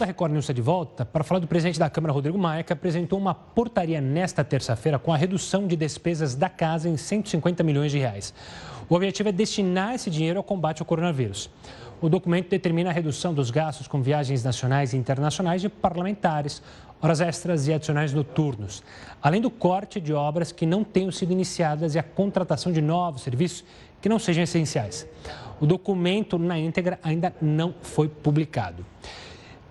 Da 0.00 0.06
Record 0.06 0.32
News 0.32 0.44
está 0.44 0.54
de 0.54 0.62
volta 0.62 1.04
para 1.04 1.22
falar 1.22 1.40
do 1.40 1.46
presidente 1.46 1.78
da 1.78 1.90
Câmara, 1.90 2.12
Rodrigo 2.12 2.38
Maia, 2.38 2.62
que 2.62 2.72
apresentou 2.72 3.18
uma 3.18 3.34
portaria 3.34 4.00
nesta 4.00 4.42
terça-feira 4.42 4.98
com 4.98 5.12
a 5.12 5.16
redução 5.16 5.66
de 5.66 5.76
despesas 5.76 6.34
da 6.34 6.48
casa 6.48 6.88
em 6.88 6.96
150 6.96 7.62
milhões 7.62 7.92
de 7.92 7.98
reais. 7.98 8.32
O 8.88 8.94
objetivo 8.94 9.28
é 9.28 9.32
destinar 9.32 9.94
esse 9.94 10.08
dinheiro 10.08 10.38
ao 10.38 10.42
combate 10.42 10.80
ao 10.80 10.86
coronavírus. 10.86 11.50
O 12.00 12.08
documento 12.08 12.48
determina 12.48 12.88
a 12.88 12.92
redução 12.94 13.34
dos 13.34 13.50
gastos 13.50 13.86
com 13.86 14.00
viagens 14.00 14.42
nacionais 14.42 14.94
e 14.94 14.96
internacionais 14.96 15.60
de 15.60 15.68
parlamentares, 15.68 16.62
horas 17.02 17.20
extras 17.20 17.68
e 17.68 17.74
adicionais 17.74 18.14
noturnos, 18.14 18.82
além 19.22 19.42
do 19.42 19.50
corte 19.50 20.00
de 20.00 20.14
obras 20.14 20.50
que 20.50 20.64
não 20.64 20.82
tenham 20.82 21.12
sido 21.12 21.30
iniciadas 21.30 21.94
e 21.94 21.98
a 21.98 22.02
contratação 22.02 22.72
de 22.72 22.80
novos 22.80 23.20
serviços 23.20 23.64
que 24.00 24.08
não 24.08 24.18
sejam 24.18 24.44
essenciais. 24.44 25.06
O 25.60 25.66
documento 25.66 26.38
na 26.38 26.58
íntegra 26.58 26.98
ainda 27.02 27.34
não 27.42 27.74
foi 27.82 28.08
publicado. 28.08 28.82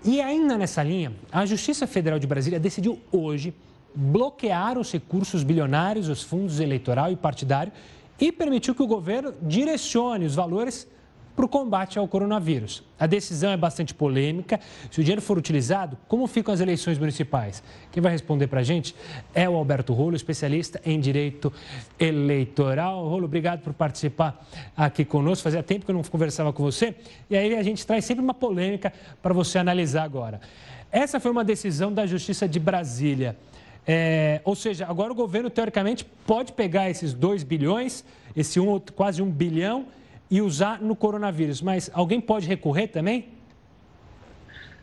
E 0.04 0.22
ainda 0.22 0.58
nessa 0.58 0.82
linha, 0.82 1.14
a 1.32 1.46
Justiça 1.46 1.86
Federal 1.86 2.20
de 2.20 2.28
Brasília 2.28 2.60
decidiu 2.60 3.00
hoje 3.12 3.54
bloquear 3.94 4.78
os 4.78 4.92
recursos 4.92 5.44
bilionários 5.44 6.08
dos 6.08 6.24
fundos 6.24 6.60
eleitoral 6.60 7.12
e 7.12 7.16
partidário 7.16 7.72
e 8.20 8.32
permitiu 8.32 8.74
que 8.74 8.84
o 8.84 8.88
governo 8.88 9.34
direcione 9.42 10.26
os 10.26 10.36
valores 10.36 10.88
para 11.40 11.46
o 11.46 11.48
combate 11.48 11.98
ao 11.98 12.06
coronavírus. 12.06 12.84
A 13.00 13.08
decisão 13.08 13.50
é 13.50 13.56
bastante 13.56 13.94
polêmica. 13.94 14.60
Se 14.92 15.00
o 15.00 15.04
dinheiro 15.04 15.22
for 15.22 15.38
utilizado, 15.38 15.98
como 16.06 16.28
ficam 16.28 16.54
as 16.54 16.60
eleições 16.60 17.00
municipais? 17.00 17.64
Quem 17.94 18.04
vai 18.04 18.12
responder 18.12 18.48
para 18.48 18.60
a 18.60 18.64
gente 18.64 18.94
é 19.34 19.50
o 19.50 19.56
Alberto 19.56 19.94
Rolo, 19.94 20.18
especialista 20.18 20.82
em 20.86 21.00
direito 21.00 21.54
eleitoral. 21.98 23.08
Rolo, 23.08 23.24
obrigado 23.24 23.62
por 23.62 23.72
participar 23.72 24.46
aqui 24.76 25.06
conosco. 25.06 25.46
Fazia 25.46 25.64
tempo 25.64 25.86
que 25.86 25.92
eu 25.92 25.96
não 25.96 26.04
conversava 26.04 26.52
com 26.52 26.62
você. 26.62 26.94
E 27.30 27.38
aí 27.38 27.56
a 27.56 27.64
gente 27.64 27.88
traz 27.88 28.04
sempre 28.04 28.22
uma 28.22 28.34
polêmica 28.34 28.92
para 29.22 29.34
você 29.34 29.58
analisar 29.58 30.04
agora. 30.04 30.42
Essa 30.92 31.22
foi 31.22 31.32
uma 31.32 31.46
decisão 31.46 31.94
da 31.94 32.06
Justiça 32.06 32.50
de 32.50 32.60
Brasília. 32.60 33.38
É, 33.88 34.42
ou 34.44 34.58
seja, 34.58 34.86
agora 34.86 35.14
o 35.14 35.16
governo, 35.16 35.50
teoricamente, 35.50 36.04
pode 36.28 36.52
pegar 36.52 36.90
esses 36.90 37.14
2 37.14 37.44
bilhões, 37.44 38.04
esse 38.36 38.60
um, 38.60 38.78
quase 38.78 39.22
um 39.22 39.32
bilhão, 39.32 39.86
e 40.30 40.42
usar 40.42 40.82
no 40.82 40.96
coronavírus. 40.96 41.62
Mas 41.62 41.90
alguém 41.94 42.22
pode 42.22 42.48
recorrer 42.48 42.88
também? 42.88 43.40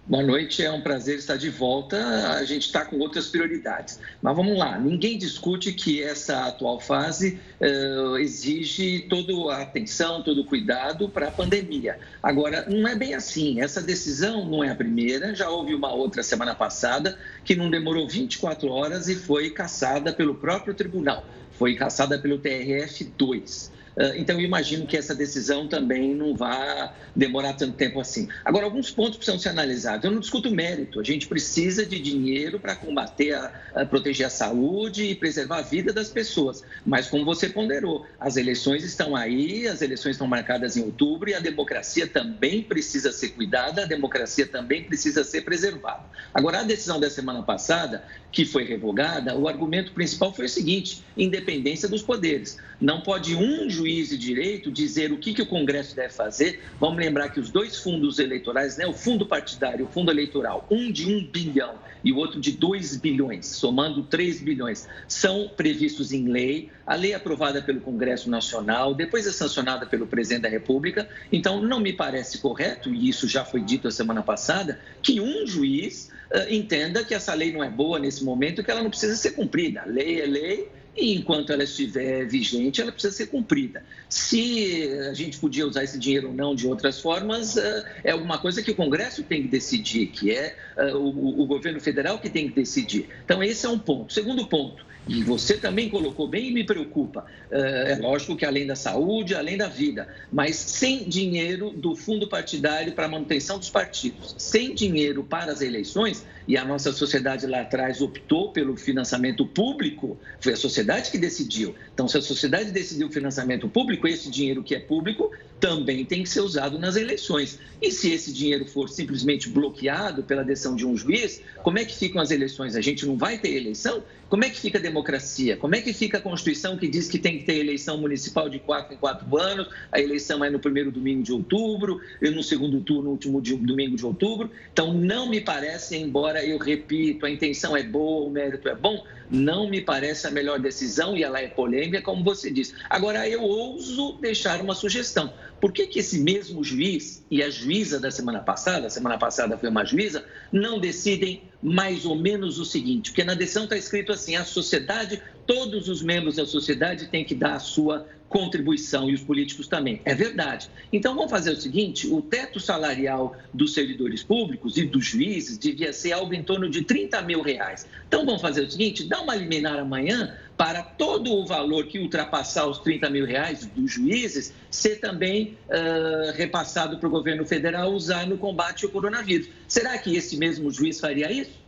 Boa 0.08 0.22
noite, 0.22 0.62
é 0.62 0.70
um 0.70 0.80
prazer 0.80 1.18
estar 1.18 1.36
de 1.36 1.50
volta. 1.50 1.98
A 2.30 2.44
gente 2.44 2.66
está 2.66 2.84
com 2.84 2.96
outras 3.00 3.26
prioridades. 3.26 3.98
Mas 4.22 4.36
vamos 4.36 4.56
lá, 4.56 4.78
ninguém 4.78 5.18
discute 5.18 5.72
que 5.72 6.00
essa 6.00 6.46
atual 6.46 6.78
fase 6.78 7.40
uh, 7.60 8.16
exige 8.16 9.00
toda 9.08 9.52
a 9.52 9.62
atenção, 9.62 10.22
todo 10.22 10.42
o 10.42 10.44
cuidado 10.44 11.08
para 11.08 11.26
a 11.26 11.30
pandemia. 11.32 11.98
Agora, 12.22 12.64
não 12.68 12.86
é 12.86 12.94
bem 12.94 13.14
assim. 13.14 13.60
Essa 13.60 13.82
decisão 13.82 14.48
não 14.48 14.62
é 14.62 14.70
a 14.70 14.76
primeira, 14.76 15.34
já 15.34 15.50
houve 15.50 15.74
uma 15.74 15.92
outra 15.92 16.22
semana 16.22 16.54
passada 16.54 17.18
que 17.44 17.56
não 17.56 17.68
demorou 17.68 18.08
24 18.08 18.68
horas 18.70 19.08
e 19.08 19.16
foi 19.16 19.50
caçada 19.50 20.12
pelo 20.12 20.36
próprio 20.36 20.72
tribunal. 20.72 21.24
Foi 21.50 21.74
caçada 21.74 22.16
pelo 22.16 22.38
TRF2. 22.38 23.72
Ah, 23.72 23.75
então, 24.16 24.38
eu 24.38 24.44
imagino 24.44 24.86
que 24.86 24.96
essa 24.96 25.14
decisão 25.14 25.66
também 25.66 26.14
não 26.14 26.36
vá 26.36 26.92
demorar 27.14 27.54
tanto 27.54 27.72
tempo 27.76 27.98
assim. 27.98 28.28
Agora, 28.44 28.66
alguns 28.66 28.90
pontos 28.90 29.16
precisam 29.16 29.40
ser 29.40 29.48
analisados. 29.48 30.04
Eu 30.04 30.10
não 30.10 30.20
discuto 30.20 30.50
mérito. 30.50 31.00
A 31.00 31.02
gente 31.02 31.26
precisa 31.26 31.86
de 31.86 31.98
dinheiro 31.98 32.60
para 32.60 32.76
combater, 32.76 33.32
a, 33.32 33.52
a, 33.74 33.86
proteger 33.86 34.26
a 34.26 34.30
saúde 34.30 35.04
e 35.04 35.14
preservar 35.14 35.58
a 35.58 35.62
vida 35.62 35.94
das 35.94 36.10
pessoas. 36.10 36.62
Mas, 36.84 37.08
como 37.08 37.24
você 37.24 37.48
ponderou, 37.48 38.04
as 38.20 38.36
eleições 38.36 38.84
estão 38.84 39.16
aí, 39.16 39.66
as 39.66 39.80
eleições 39.80 40.12
estão 40.12 40.26
marcadas 40.26 40.76
em 40.76 40.82
outubro 40.82 41.30
e 41.30 41.34
a 41.34 41.40
democracia 41.40 42.06
também 42.06 42.62
precisa 42.62 43.10
ser 43.10 43.30
cuidada, 43.30 43.84
a 43.84 43.86
democracia 43.86 44.46
também 44.46 44.84
precisa 44.84 45.24
ser 45.24 45.40
preservada. 45.40 46.04
Agora, 46.34 46.60
a 46.60 46.64
decisão 46.64 47.00
da 47.00 47.08
semana 47.08 47.42
passada, 47.42 48.04
que 48.30 48.44
foi 48.44 48.64
revogada, 48.64 49.34
o 49.34 49.48
argumento 49.48 49.92
principal 49.92 50.34
foi 50.34 50.44
o 50.44 50.48
seguinte: 50.50 51.02
independência 51.16 51.88
dos 51.88 52.02
poderes. 52.02 52.58
Não 52.78 53.00
pode 53.00 53.34
um 53.34 53.70
juiz 53.70 53.85
juiz 53.86 54.08
de 54.08 54.18
direito 54.18 54.70
dizer 54.70 55.12
o 55.12 55.16
que, 55.16 55.32
que 55.32 55.42
o 55.42 55.46
Congresso 55.46 55.94
deve 55.94 56.12
fazer. 56.12 56.60
Vamos 56.80 56.98
lembrar 56.98 57.28
que 57.28 57.38
os 57.38 57.50
dois 57.50 57.78
fundos 57.78 58.18
eleitorais, 58.18 58.76
né, 58.76 58.84
o 58.84 58.92
fundo 58.92 59.24
partidário 59.24 59.80
e 59.80 59.82
o 59.84 59.86
fundo 59.86 60.10
eleitoral, 60.10 60.66
um 60.68 60.90
de 60.90 61.06
um 61.06 61.24
bilhão 61.24 61.76
e 62.02 62.12
o 62.12 62.16
outro 62.16 62.40
de 62.40 62.52
2 62.52 62.96
bilhões, 62.98 63.46
somando 63.46 64.02
3 64.02 64.40
bilhões, 64.40 64.88
são 65.08 65.48
previstos 65.56 66.12
em 66.12 66.28
lei. 66.28 66.70
A 66.86 66.94
lei 66.94 67.12
é 67.12 67.14
aprovada 67.14 67.62
pelo 67.62 67.80
Congresso 67.80 68.28
Nacional, 68.28 68.94
depois 68.94 69.26
é 69.26 69.32
sancionada 69.32 69.86
pelo 69.86 70.06
presidente 70.06 70.42
da 70.42 70.48
República. 70.48 71.08
Então, 71.32 71.60
não 71.60 71.80
me 71.80 71.92
parece 71.92 72.38
correto, 72.38 72.92
e 72.92 73.08
isso 73.08 73.28
já 73.28 73.44
foi 73.44 73.60
dito 73.60 73.88
a 73.88 73.90
semana 73.90 74.22
passada, 74.22 74.80
que 75.02 75.20
um 75.20 75.46
juiz 75.46 76.10
uh, 76.32 76.52
entenda 76.52 77.02
que 77.02 77.14
essa 77.14 77.34
lei 77.34 77.52
não 77.52 77.62
é 77.62 77.68
boa 77.68 77.98
nesse 77.98 78.22
momento, 78.24 78.62
que 78.62 78.70
ela 78.70 78.82
não 78.82 78.90
precisa 78.90 79.16
ser 79.16 79.32
cumprida. 79.32 79.82
Lei 79.86 80.20
é 80.20 80.26
lei 80.26 80.68
e 80.96 81.14
enquanto 81.14 81.52
ela 81.52 81.64
estiver 81.64 82.26
vigente, 82.26 82.80
ela 82.80 82.90
precisa 82.90 83.14
ser 83.14 83.26
cumprida. 83.26 83.82
Se 84.08 84.88
a 85.10 85.14
gente 85.14 85.38
podia 85.38 85.66
usar 85.66 85.84
esse 85.84 85.98
dinheiro 85.98 86.28
ou 86.28 86.34
não 86.34 86.54
de 86.54 86.66
outras 86.66 87.00
formas, 87.00 87.56
eh, 87.56 87.84
é 88.04 88.10
alguma 88.12 88.38
coisa 88.38 88.62
que 88.62 88.70
o 88.70 88.74
Congresso 88.74 89.22
tem 89.22 89.42
que 89.42 89.48
decidir, 89.48 90.06
que 90.06 90.30
é 90.30 90.56
eh, 90.76 90.94
o, 90.94 91.40
o 91.42 91.46
governo 91.46 91.80
federal 91.80 92.18
que 92.18 92.30
tem 92.30 92.48
que 92.48 92.54
decidir. 92.54 93.08
Então, 93.24 93.42
esse 93.42 93.66
é 93.66 93.68
um 93.68 93.78
ponto. 93.78 94.12
Segundo 94.12 94.46
ponto, 94.46 94.86
e 95.08 95.22
você 95.22 95.56
também 95.56 95.88
colocou 95.88 96.26
bem 96.26 96.48
e 96.48 96.52
me 96.52 96.64
preocupa. 96.64 97.24
É, 97.50 97.92
é 97.92 97.96
lógico 97.96 98.36
que 98.36 98.44
além 98.44 98.66
da 98.66 98.74
saúde, 98.74 99.34
além 99.34 99.56
da 99.56 99.68
vida, 99.68 100.08
mas 100.32 100.56
sem 100.56 101.08
dinheiro 101.08 101.70
do 101.70 101.94
fundo 101.94 102.28
partidário 102.28 102.92
para 102.92 103.06
a 103.06 103.08
manutenção 103.08 103.58
dos 103.58 103.70
partidos, 103.70 104.34
sem 104.36 104.74
dinheiro 104.74 105.22
para 105.22 105.52
as 105.52 105.60
eleições, 105.60 106.24
e 106.48 106.56
a 106.56 106.64
nossa 106.64 106.92
sociedade 106.92 107.46
lá 107.46 107.62
atrás 107.62 108.00
optou 108.00 108.52
pelo 108.52 108.76
financiamento 108.76 109.46
público, 109.46 110.18
foi 110.40 110.52
a 110.52 110.56
sociedade 110.56 111.10
que 111.10 111.18
decidiu. 111.18 111.74
Então, 111.92 112.06
se 112.06 112.18
a 112.18 112.22
sociedade 112.22 112.70
decidiu 112.70 113.08
o 113.08 113.12
financiamento 113.12 113.68
público, 113.68 114.06
esse 114.06 114.30
dinheiro 114.30 114.62
que 114.62 114.74
é 114.74 114.78
público 114.78 115.30
também 115.60 116.04
tem 116.04 116.22
que 116.22 116.28
ser 116.28 116.40
usado 116.40 116.78
nas 116.78 116.96
eleições. 116.96 117.58
E 117.80 117.90
se 117.90 118.10
esse 118.12 118.32
dinheiro 118.32 118.64
for 118.66 118.88
simplesmente 118.88 119.48
bloqueado 119.48 120.22
pela 120.22 120.42
decisão 120.42 120.74
de 120.74 120.86
um 120.86 120.96
juiz, 120.96 121.42
como 121.62 121.78
é 121.78 121.84
que 121.84 121.94
ficam 121.94 122.20
as 122.20 122.30
eleições? 122.30 122.76
A 122.76 122.80
gente 122.80 123.06
não 123.06 123.16
vai 123.16 123.38
ter 123.38 123.54
eleição? 123.54 124.02
Como 124.28 124.44
é 124.44 124.50
que 124.50 124.58
fica 124.58 124.78
a 124.78 124.80
democracia? 124.80 125.56
Como 125.56 125.74
é 125.74 125.80
que 125.80 125.92
fica 125.92 126.18
a 126.18 126.20
Constituição 126.20 126.76
que 126.76 126.88
diz 126.88 127.08
que 127.08 127.18
tem 127.18 127.38
que 127.38 127.44
ter 127.44 127.56
eleição 127.58 127.96
municipal 127.98 128.48
de 128.48 128.58
quatro 128.58 128.94
em 128.94 128.96
quatro 128.96 129.36
anos? 129.38 129.68
A 129.92 130.00
eleição 130.00 130.44
é 130.44 130.50
no 130.50 130.58
primeiro 130.58 130.90
domingo 130.90 131.22
de 131.22 131.32
outubro, 131.32 132.00
e 132.20 132.28
no 132.30 132.42
segundo 132.42 132.80
turno, 132.80 133.04
no 133.04 133.10
último 133.10 133.40
domingo 133.40 133.96
de 133.96 134.04
outubro. 134.04 134.50
Então, 134.72 134.92
não 134.92 135.28
me 135.28 135.40
parece, 135.40 135.96
embora 135.96 136.44
eu 136.44 136.58
repito, 136.58 137.24
a 137.24 137.30
intenção 137.30 137.76
é 137.76 137.82
boa, 137.82 138.26
o 138.26 138.30
mérito 138.30 138.68
é 138.68 138.74
bom, 138.74 139.04
não 139.30 139.68
me 139.68 139.80
parece 139.80 140.26
a 140.26 140.30
melhor 140.30 140.58
decisão 140.58 141.16
e 141.16 141.22
ela 141.22 141.40
é 141.40 141.48
polêmica, 141.48 142.02
como 142.02 142.22
você 142.22 142.50
disse. 142.50 142.74
Agora, 142.88 143.28
eu 143.28 143.42
ouso 143.42 144.18
deixar 144.20 144.60
uma 144.60 144.74
sugestão. 144.74 145.32
Por 145.60 145.72
que, 145.72 145.86
que 145.86 145.98
esse 145.98 146.18
mesmo 146.18 146.62
juiz 146.62 147.24
e 147.30 147.42
a 147.42 147.48
juíza 147.48 147.98
da 147.98 148.10
semana 148.10 148.40
passada, 148.40 148.86
a 148.86 148.90
semana 148.90 149.18
passada 149.18 149.56
foi 149.56 149.68
uma 149.68 149.84
juíza, 149.84 150.24
não 150.52 150.78
decidem 150.78 151.42
mais 151.62 152.04
ou 152.04 152.14
menos 152.14 152.58
o 152.58 152.64
seguinte? 152.64 153.10
Porque 153.10 153.24
na 153.24 153.34
decisão 153.34 153.64
está 153.64 153.76
escrito 153.76 154.12
assim: 154.12 154.36
a 154.36 154.44
sociedade, 154.44 155.22
todos 155.46 155.88
os 155.88 156.02
membros 156.02 156.36
da 156.36 156.46
sociedade 156.46 157.06
têm 157.06 157.24
que 157.24 157.34
dar 157.34 157.54
a 157.54 157.60
sua 157.60 158.06
contribuição 158.36 159.08
e 159.08 159.14
os 159.14 159.22
políticos 159.22 159.66
também. 159.66 160.02
É 160.04 160.14
verdade. 160.14 160.68
Então 160.92 161.14
vamos 161.14 161.30
fazer 161.30 161.52
o 161.52 161.56
seguinte: 161.56 162.06
o 162.06 162.20
teto 162.20 162.60
salarial 162.60 163.34
dos 163.52 163.72
servidores 163.72 164.22
públicos 164.22 164.76
e 164.76 164.84
dos 164.84 165.06
juízes 165.06 165.56
devia 165.56 165.90
ser 165.90 166.12
algo 166.12 166.34
em 166.34 166.42
torno 166.42 166.68
de 166.68 166.82
30 166.82 167.22
mil 167.22 167.40
reais. 167.40 167.86
Então 168.06 168.26
vamos 168.26 168.42
fazer 168.42 168.60
o 168.60 168.70
seguinte: 168.70 169.04
dá 169.04 169.22
uma 169.22 169.34
liminar 169.34 169.78
amanhã 169.78 170.36
para 170.54 170.82
todo 170.82 171.32
o 171.32 171.46
valor 171.46 171.86
que 171.86 171.98
ultrapassar 171.98 172.66
os 172.66 172.78
30 172.78 173.08
mil 173.08 173.24
reais 173.24 173.64
dos 173.64 173.92
juízes 173.92 174.52
ser 174.70 175.00
também 175.00 175.56
uh, 175.68 176.32
repassado 176.34 176.98
para 176.98 177.06
o 177.06 177.10
governo 177.10 177.46
federal 177.46 177.92
usar 177.92 178.26
no 178.26 178.36
combate 178.36 178.84
ao 178.84 178.90
coronavírus. 178.90 179.48
Será 179.66 179.96
que 179.96 180.14
esse 180.14 180.36
mesmo 180.36 180.70
juiz 180.70 181.00
faria 181.00 181.32
isso? 181.32 181.65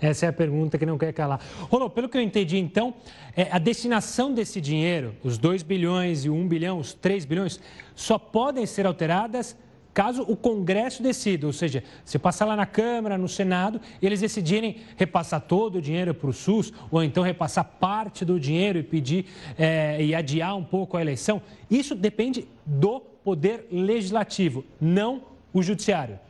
Essa 0.00 0.26
é 0.26 0.28
a 0.28 0.32
pergunta 0.32 0.78
que 0.78 0.86
não 0.86 0.98
quer 0.98 1.12
calar. 1.12 1.40
Rolô, 1.70 1.88
pelo 1.88 2.08
que 2.08 2.16
eu 2.16 2.22
entendi, 2.22 2.58
então, 2.58 2.94
é, 3.36 3.48
a 3.50 3.58
destinação 3.58 4.32
desse 4.32 4.60
dinheiro, 4.60 5.14
os 5.22 5.38
2 5.38 5.62
bilhões 5.62 6.24
e 6.24 6.30
o 6.30 6.34
1 6.34 6.48
bilhão, 6.48 6.78
os 6.78 6.92
3 6.92 7.24
bilhões, 7.24 7.60
só 7.94 8.18
podem 8.18 8.66
ser 8.66 8.86
alteradas 8.86 9.56
caso 9.96 10.20
o 10.28 10.36
Congresso 10.36 11.02
decida, 11.02 11.46
ou 11.46 11.54
seja, 11.54 11.82
se 12.04 12.18
passar 12.18 12.44
lá 12.44 12.54
na 12.54 12.66
Câmara, 12.66 13.16
no 13.16 13.26
Senado, 13.26 13.80
eles 14.02 14.20
decidirem 14.20 14.76
repassar 14.94 15.40
todo 15.40 15.76
o 15.76 15.80
dinheiro 15.80 16.12
para 16.12 16.28
o 16.28 16.34
SUS, 16.34 16.70
ou 16.90 17.02
então 17.02 17.22
repassar 17.22 17.64
parte 17.64 18.22
do 18.22 18.38
dinheiro 18.38 18.78
e 18.78 18.82
pedir 18.82 19.24
é, 19.56 20.04
e 20.04 20.14
adiar 20.14 20.54
um 20.54 20.62
pouco 20.62 20.98
a 20.98 21.00
eleição, 21.00 21.40
isso 21.70 21.94
depende 21.94 22.46
do 22.66 23.00
Poder 23.00 23.68
Legislativo, 23.72 24.66
não 24.78 25.22
o 25.50 25.62
Judiciário. 25.62 26.20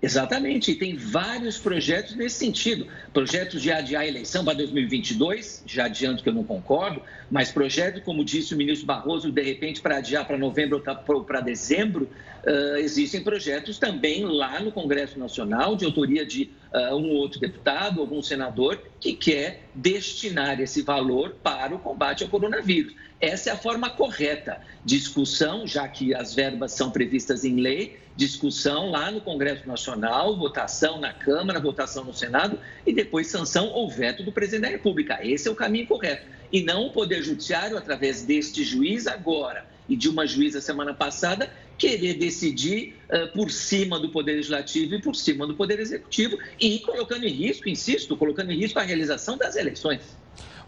Exatamente, 0.00 0.70
e 0.70 0.74
tem 0.76 0.96
vários 0.96 1.58
projetos 1.58 2.14
nesse 2.14 2.36
sentido. 2.36 2.86
Projetos 3.12 3.60
de 3.60 3.72
adiar 3.72 4.02
a 4.02 4.06
eleição 4.06 4.44
para 4.44 4.54
2022, 4.54 5.64
já 5.66 5.86
adianto 5.86 6.22
que 6.22 6.28
eu 6.28 6.32
não 6.32 6.44
concordo, 6.44 7.02
mas 7.28 7.50
projetos, 7.50 8.04
como 8.04 8.24
disse 8.24 8.54
o 8.54 8.56
ministro 8.56 8.86
Barroso, 8.86 9.32
de 9.32 9.42
repente 9.42 9.80
para 9.80 9.96
adiar 9.96 10.24
para 10.24 10.38
novembro 10.38 10.80
ou 11.08 11.24
para 11.24 11.40
dezembro, 11.40 12.08
uh, 12.48 12.76
existem 12.78 13.22
projetos 13.22 13.78
também 13.78 14.24
lá 14.24 14.58
no 14.60 14.72
Congresso 14.72 15.18
Nacional, 15.18 15.76
de 15.76 15.84
autoria 15.84 16.24
de 16.24 16.50
uh, 16.72 16.96
um 16.96 17.10
outro 17.10 17.38
deputado, 17.38 18.00
algum 18.00 18.22
senador, 18.22 18.82
que 18.98 19.12
quer 19.12 19.64
destinar 19.74 20.60
esse 20.60 20.82
valor 20.82 21.36
para 21.42 21.74
o 21.74 21.78
combate 21.78 22.24
ao 22.24 22.30
coronavírus. 22.30 22.94
Essa 23.20 23.50
é 23.50 23.52
a 23.52 23.56
forma 23.56 23.90
correta. 23.90 24.60
Discussão, 24.84 25.66
já 25.66 25.86
que 25.88 26.14
as 26.14 26.34
verbas 26.34 26.72
são 26.72 26.90
previstas 26.90 27.44
em 27.44 27.56
lei, 27.56 27.98
discussão 28.16 28.90
lá 28.90 29.10
no 29.10 29.20
Congresso 29.20 29.66
Nacional, 29.66 30.36
votação 30.36 31.00
na 31.00 31.12
Câmara, 31.12 31.60
votação 31.60 32.04
no 32.04 32.14
Senado 32.14 32.58
e 32.86 32.92
depois 32.92 33.26
sanção 33.26 33.68
ou 33.68 33.90
veto 33.90 34.22
do 34.22 34.32
presidente 34.32 34.62
da 34.62 34.68
República. 34.68 35.18
Esse 35.22 35.48
é 35.48 35.50
o 35.50 35.54
caminho 35.54 35.86
correto. 35.86 36.26
E 36.52 36.62
não 36.62 36.86
o 36.86 36.92
Poder 36.92 37.22
Judiciário, 37.22 37.76
através 37.76 38.22
deste 38.22 38.64
juiz 38.64 39.06
agora 39.06 39.66
e 39.88 39.96
de 39.96 40.08
uma 40.08 40.26
juíza 40.26 40.60
semana 40.60 40.94
passada, 40.94 41.50
querer 41.78 42.14
decidir 42.14 42.96
uh, 43.08 43.32
por 43.32 43.50
cima 43.50 43.98
do 43.98 44.10
Poder 44.10 44.34
Legislativo 44.34 44.96
e 44.96 45.00
por 45.00 45.14
cima 45.14 45.46
do 45.46 45.54
Poder 45.54 45.78
Executivo 45.78 46.36
e 46.60 46.80
colocando 46.80 47.24
em 47.24 47.32
risco, 47.32 47.68
insisto, 47.68 48.16
colocando 48.16 48.50
em 48.50 48.58
risco 48.58 48.78
a 48.78 48.82
realização 48.82 49.38
das 49.38 49.56
eleições. 49.56 50.00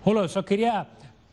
Rolô, 0.02 0.22
eu 0.22 0.28
só 0.28 0.42
queria 0.42 0.86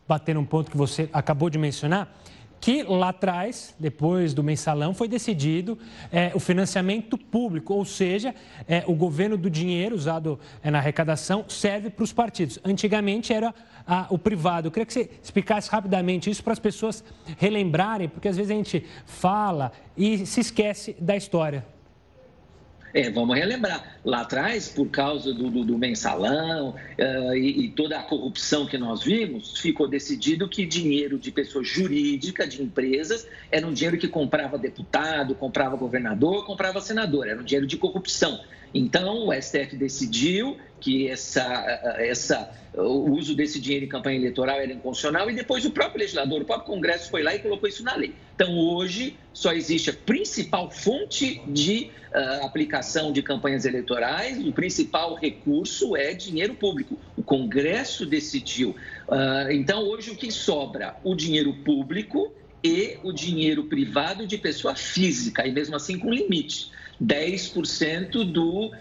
bater 0.06 0.34
num 0.34 0.44
ponto 0.44 0.70
que 0.70 0.76
você 0.76 1.08
acabou 1.12 1.48
de 1.48 1.58
mencionar 1.58 2.12
que 2.60 2.82
lá 2.82 3.10
atrás, 3.10 3.74
depois 3.78 4.34
do 4.34 4.42
mensalão, 4.42 4.92
foi 4.92 5.08
decidido 5.08 5.78
é, 6.10 6.32
o 6.34 6.40
financiamento 6.40 7.16
público, 7.16 7.74
ou 7.74 7.84
seja, 7.84 8.34
é, 8.66 8.84
o 8.86 8.94
governo 8.94 9.36
do 9.36 9.48
dinheiro 9.48 9.94
usado 9.94 10.38
é, 10.62 10.70
na 10.70 10.78
arrecadação 10.78 11.44
serve 11.48 11.90
para 11.90 12.04
os 12.04 12.12
partidos. 12.12 12.58
Antigamente 12.64 13.32
era 13.32 13.54
a, 13.86 14.06
o 14.10 14.18
privado. 14.18 14.68
Eu 14.68 14.72
queria 14.72 14.86
que 14.86 14.92
você 14.92 15.10
explicasse 15.22 15.70
rapidamente 15.70 16.28
isso 16.30 16.42
para 16.42 16.52
as 16.52 16.58
pessoas 16.58 17.04
relembrarem, 17.38 18.08
porque 18.08 18.28
às 18.28 18.36
vezes 18.36 18.50
a 18.50 18.54
gente 18.54 18.84
fala 19.06 19.72
e 19.96 20.26
se 20.26 20.40
esquece 20.40 20.96
da 21.00 21.16
história. 21.16 21.64
É, 22.92 23.10
vamos 23.10 23.36
relembrar. 23.36 23.98
Lá 24.04 24.22
atrás, 24.22 24.68
por 24.68 24.88
causa 24.88 25.32
do, 25.34 25.50
do, 25.50 25.64
do 25.64 25.78
mensalão 25.78 26.70
uh, 26.70 27.34
e, 27.34 27.66
e, 27.66 27.68
toda 27.70 27.98
a 27.98 28.02
corrupção 28.02 28.66
que 28.66 28.78
nós 28.78 29.02
vimos, 29.02 29.58
ficou 29.58 29.86
decidido 29.86 30.48
que 30.48 30.64
dinheiro 30.64 31.18
de 31.18 31.30
pessoa 31.30 31.62
jurídica, 31.62 32.46
de 32.46 32.62
empresas, 32.62 33.26
era 33.50 33.66
um 33.66 33.72
dinheiro 33.72 33.98
que 33.98 34.08
comprava 34.08 34.56
deputado, 34.56 35.34
comprava 35.34 35.76
governador, 35.76 36.46
comprava 36.46 36.80
senador. 36.80 37.28
Era 37.28 37.40
um 37.40 37.44
dinheiro 37.44 37.66
de 37.66 37.76
corrupção. 37.76 38.40
Então, 38.72 39.28
o 39.28 39.32
STF 39.32 39.76
decidiu 39.76 40.56
que 40.80 41.08
essa, 41.08 41.42
essa, 41.98 42.50
o 42.74 43.10
uso 43.10 43.34
desse 43.34 43.60
dinheiro 43.60 43.84
em 43.84 43.88
campanha 43.88 44.16
eleitoral 44.16 44.60
era 44.60 44.72
inconstitucional 44.72 45.30
e 45.30 45.34
depois 45.34 45.64
o 45.64 45.70
próprio 45.70 46.00
legislador, 46.00 46.42
o 46.42 46.44
próprio 46.44 46.66
Congresso 46.72 47.10
foi 47.10 47.22
lá 47.22 47.34
e 47.34 47.40
colocou 47.40 47.68
isso 47.68 47.82
na 47.82 47.96
lei. 47.96 48.14
Então, 48.34 48.56
hoje, 48.56 49.16
só 49.32 49.52
existe 49.52 49.90
a 49.90 49.92
principal 49.92 50.70
fonte 50.70 51.42
de 51.46 51.90
uh, 52.14 52.46
aplicação 52.46 53.12
de 53.12 53.22
campanhas 53.22 53.64
eleitorais, 53.64 54.38
o 54.38 54.52
principal 54.52 55.14
recurso 55.14 55.96
é 55.96 56.14
dinheiro 56.14 56.54
público. 56.54 56.98
O 57.16 57.22
Congresso 57.22 58.06
decidiu. 58.06 58.70
Uh, 59.08 59.50
então, 59.50 59.82
hoje, 59.82 60.10
o 60.10 60.16
que 60.16 60.30
sobra? 60.30 60.96
O 61.02 61.14
dinheiro 61.14 61.52
público 61.64 62.32
e 62.62 62.98
o 63.02 63.12
dinheiro 63.12 63.64
privado 63.64 64.26
de 64.26 64.36
pessoa 64.36 64.74
física, 64.74 65.46
e 65.46 65.52
mesmo 65.52 65.76
assim 65.76 65.98
com 65.98 66.10
limite. 66.10 66.70
10% 67.02 68.24
do 68.24 68.66
uh, 68.66 68.72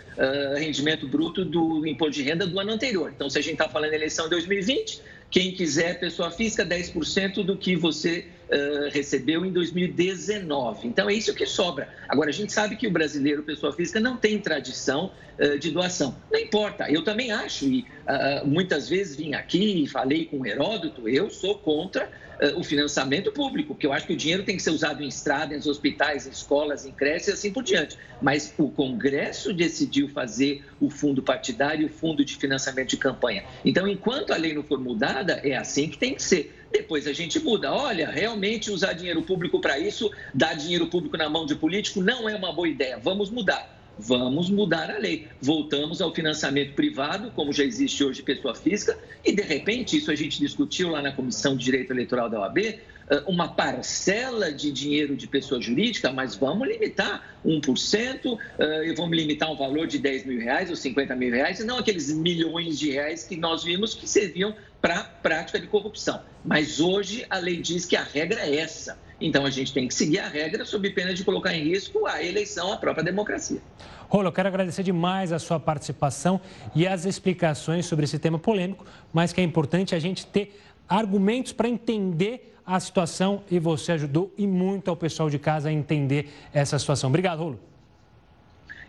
rendimento 0.58 1.08
bruto 1.08 1.46
do 1.46 1.86
imposto 1.86 2.14
de 2.14 2.24
renda 2.24 2.48
do 2.48 2.60
ano 2.60 2.72
anterior. 2.72 3.12
Então, 3.16 3.30
se 3.30 3.38
a 3.38 3.42
gente 3.42 3.54
está 3.54 3.70
falando 3.70 3.94
eleição 3.94 4.26
em 4.26 4.30
2020, 4.30 5.02
quem 5.30 5.52
quiser, 5.52 6.00
pessoa 6.00 6.32
física, 6.32 6.66
10% 6.66 7.44
do 7.44 7.56
que 7.56 7.76
você 7.76 8.26
uh, 8.48 8.90
recebeu 8.92 9.46
em 9.46 9.52
2019. 9.52 10.88
Então, 10.88 11.10
é 11.10 11.14
isso 11.14 11.34
que 11.34 11.46
sobra. 11.46 11.90
Agora, 12.08 12.30
a 12.30 12.34
gente 12.34 12.52
sabe 12.52 12.76
que 12.76 12.88
o 12.88 12.92
brasileiro, 12.92 13.44
pessoa 13.44 13.74
física, 13.74 14.00
não 14.00 14.18
tem 14.18 14.40
tradição 14.40 15.12
uh, 15.40 15.58
de 15.60 15.72
doação. 15.72 16.16
Não 16.32 16.40
importa, 16.40 16.90
eu 16.92 17.04
também 17.04 17.32
acho, 17.32 17.66
e 17.66 17.80
uh, 17.82 18.48
muitas 18.48 18.90
vezes 18.90 19.16
vim 19.16 19.34
aqui 19.34 19.84
e 19.84 19.88
falei 19.88 20.26
com 20.26 20.46
Heródoto, 20.46 21.08
eu 21.08 21.30
sou 21.30 21.56
contra 21.56 22.10
o 22.56 22.64
financiamento 22.64 23.32
público, 23.32 23.74
porque 23.74 23.88
eu 23.88 23.92
acho 23.92 24.06
que 24.06 24.14
o 24.14 24.16
dinheiro 24.16 24.44
tem 24.44 24.56
que 24.56 24.62
ser 24.62 24.70
usado 24.70 25.02
em 25.02 25.08
estradas, 25.08 25.66
em 25.66 25.70
hospitais, 25.72 26.28
em 26.28 26.30
escolas, 26.30 26.86
em 26.86 26.92
creches 26.92 27.30
e 27.30 27.32
assim 27.32 27.52
por 27.52 27.64
diante. 27.64 27.98
Mas 28.22 28.54
o 28.60 28.70
Congresso 28.70 29.52
decidiu 29.52 30.08
fazer 30.08 30.64
o 30.80 30.88
fundo 30.88 31.24
partidário 31.24 31.82
e 31.82 31.86
o 31.86 31.90
fundo 31.90 32.24
de 32.24 32.36
financiamento 32.36 32.90
de 32.90 32.98
campanha. 32.98 33.44
Então, 33.66 33.88
enquanto 33.88 34.34
a 34.34 34.38
lei 34.38 34.54
não 34.54 34.62
for 34.62 34.80
mudada, 34.80 35.42
é 35.44 35.58
assim 35.58 35.90
que 35.90 35.98
tem 35.98 36.14
que 36.14 36.22
ser. 36.22 36.54
Depois 36.72 37.08
a 37.08 37.14
gente 37.14 37.40
muda. 37.40 37.72
Olha, 37.74 38.10
realmente 38.10 38.72
usar 38.72 38.94
dinheiro 38.94 39.22
público 39.22 39.60
para 39.60 39.80
isso, 39.80 40.12
dar 40.34 40.54
dinheiro 40.54 40.88
público 40.88 41.18
na 41.18 41.30
mão 41.30 41.46
de 41.46 41.56
político, 41.56 42.02
não 42.02 42.28
é 42.28 42.36
uma 42.36 42.52
boa 42.52 42.68
ideia. 42.68 42.98
Vamos 42.98 43.30
mudar. 43.30 43.78
Vamos 44.00 44.50
mudar 44.50 44.92
a 44.92 44.98
lei. 44.98 45.28
Voltamos 45.42 46.02
ao 46.02 46.14
financiamento 46.14 46.74
privado, 46.74 47.32
como 47.32 47.52
já 47.52 47.64
existe 47.64 48.04
hoje 48.04 48.22
pessoa 48.22 48.54
física, 48.54 48.98
e 49.26 49.34
de 49.34 49.42
repente, 49.42 49.98
isso 49.98 50.12
a 50.12 50.16
gente 50.16 50.40
discutiu 50.40 50.90
lá 50.90 51.02
na 51.02 51.12
Comissão 51.12 51.58
de 51.58 51.66
Direito 51.66 51.92
Eleitoral 51.92 52.30
da 52.30 52.40
OAB, 52.40 52.58
eh, 52.60 53.24
uma 53.26 53.48
parcela 53.48 54.52
de 54.52 54.72
dinheiro 54.72 55.16
de 55.16 55.26
pessoa 55.28 55.60
jurídica, 55.60 56.12
mas 56.12 56.36
vamos 56.36 56.68
limitar 56.68 57.40
1%, 57.44 58.38
eh, 58.60 58.90
e 58.90 58.94
vamos 58.94 59.18
limitar 59.18 59.52
um 59.52 59.56
valor 59.56 59.88
de 59.88 59.98
10 59.98 60.26
mil 60.26 60.40
reais 60.40 60.70
ou 60.70 60.76
50 60.76 61.16
mil 61.16 61.32
reais, 61.32 61.60
e 61.60 61.64
não 61.64 61.80
aqueles 61.80 62.14
milhões 62.14 62.78
de 62.78 62.92
reais 62.92 63.24
que 63.24 63.36
nós 63.36 63.64
vimos 63.64 63.96
que 63.96 64.08
serviam 64.08 64.54
para 64.82 65.04
prática 65.04 65.60
de 65.60 65.68
corrupção. 65.68 66.22
Mas 66.44 66.80
hoje 66.80 67.26
a 67.30 67.38
lei 67.38 67.62
diz 67.62 67.86
que 67.86 67.96
a 67.96 68.04
regra 68.04 68.42
é 68.42 68.58
essa. 68.58 68.98
Então 69.20 69.46
a 69.46 69.50
gente 69.50 69.74
tem 69.74 69.88
que 69.88 69.94
seguir 69.94 70.20
a 70.20 70.28
regra 70.28 70.64
sob 70.64 70.90
pena 70.92 71.14
de 71.14 71.24
colocar 71.24 71.54
em 71.54 71.64
risco 71.64 72.06
a 72.06 72.24
eleição, 72.24 72.72
a 72.72 72.78
própria 72.78 73.04
democracia. 73.04 73.62
Rolo, 74.08 74.28
eu 74.28 74.32
quero 74.32 74.48
agradecer 74.48 74.84
demais 74.84 75.34
a 75.34 75.40
sua 75.40 75.60
participação 75.60 76.40
e 76.76 76.88
as 76.88 77.06
explicações 77.06 77.86
sobre 77.86 78.06
esse 78.06 78.18
tema 78.18 78.40
polêmico, 78.40 78.86
mas 79.12 79.34
que 79.34 79.42
é 79.42 79.44
importante 79.44 79.94
a 79.96 80.00
gente 80.00 80.26
ter 80.26 80.62
argumentos 80.88 81.52
para 81.52 81.68
entender 81.68 82.54
a 82.66 82.80
situação 82.80 83.44
e 83.50 83.60
você 83.60 83.94
ajudou 83.94 84.34
e 84.38 84.46
muito 84.46 84.90
ao 84.90 84.96
pessoal 84.96 85.30
de 85.30 85.40
casa 85.40 85.70
a 85.70 85.72
entender 85.72 86.30
essa 86.54 86.78
situação. 86.78 87.10
Obrigado, 87.10 87.40
Rolo. 87.40 87.60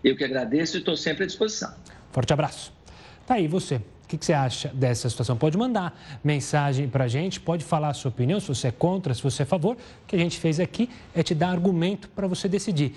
Eu 0.03 0.17
que 0.17 0.25
agradeço 0.25 0.77
e 0.77 0.81
estou 0.81 0.97
sempre 0.97 1.25
à 1.25 1.27
disposição. 1.27 1.73
Forte 2.13 2.33
abraço. 2.33 2.73
Tá 3.27 3.35
aí, 3.35 3.49
você. 3.49 3.81
O 4.09 4.17
que, 4.17 4.25
você 4.25 4.33
acha 4.33 4.69
dessa 4.69 5.07
situação? 5.11 5.37
Pode 5.37 5.59
mandar 5.59 5.95
mensagem 6.25 6.89
para 6.89 7.05
a 7.05 7.09
gente, 7.09 7.39
pode 7.39 7.63
falar 7.63 7.89
a 7.89 7.95
sua 7.95 8.09
opinião, 8.09 8.41
se 8.41 8.49
você 8.49 8.69
é 8.69 8.71
contra, 8.73 9.13
se 9.13 9.23
você 9.23 9.43
é 9.43 9.45
a 9.45 9.47
favor. 9.47 9.77
O 9.77 10.07
que 10.07 10.17
a 10.17 10.19
gente 10.19 10.39
fez 10.39 10.59
aqui 10.59 10.89
é 11.15 11.23
te 11.23 11.35
dar 11.35 11.51
argumento 11.51 12.09
para 12.09 12.27
você 12.27 12.49
decidir 12.49 12.95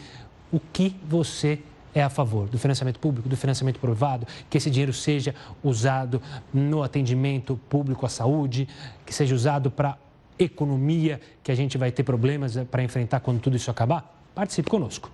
o 0.53 0.59
que 0.72 0.95
você 1.03 1.59
é 1.93 2.01
a 2.01 2.09
favor 2.09 2.47
do 2.47 2.57
financiamento 2.57 2.97
público, 2.97 3.28
do 3.28 3.36
financiamento 3.36 3.78
privado, 3.78 4.26
que 4.49 4.57
esse 4.57 4.70
dinheiro 4.70 4.93
seja 4.93 5.36
usado 5.62 6.22
no 6.53 6.82
atendimento 6.82 7.59
público 7.68 8.05
à 8.05 8.09
saúde, 8.09 8.66
que 9.05 9.14
seja 9.14 9.36
usado 9.36 9.70
para 9.70 9.97
economia, 10.39 11.20
que 11.43 11.51
a 11.51 11.55
gente 11.55 11.78
vai 11.78 11.91
ter 11.91 12.03
problemas 12.03 12.55
eh, 12.55 12.64
para 12.64 12.84
enfrentar 12.84 13.20
quando 13.20 13.41
tudo 13.41 13.57
isso 13.57 13.70
acabar? 13.70 14.18
Participe 14.34 14.70
conosco. 14.70 15.12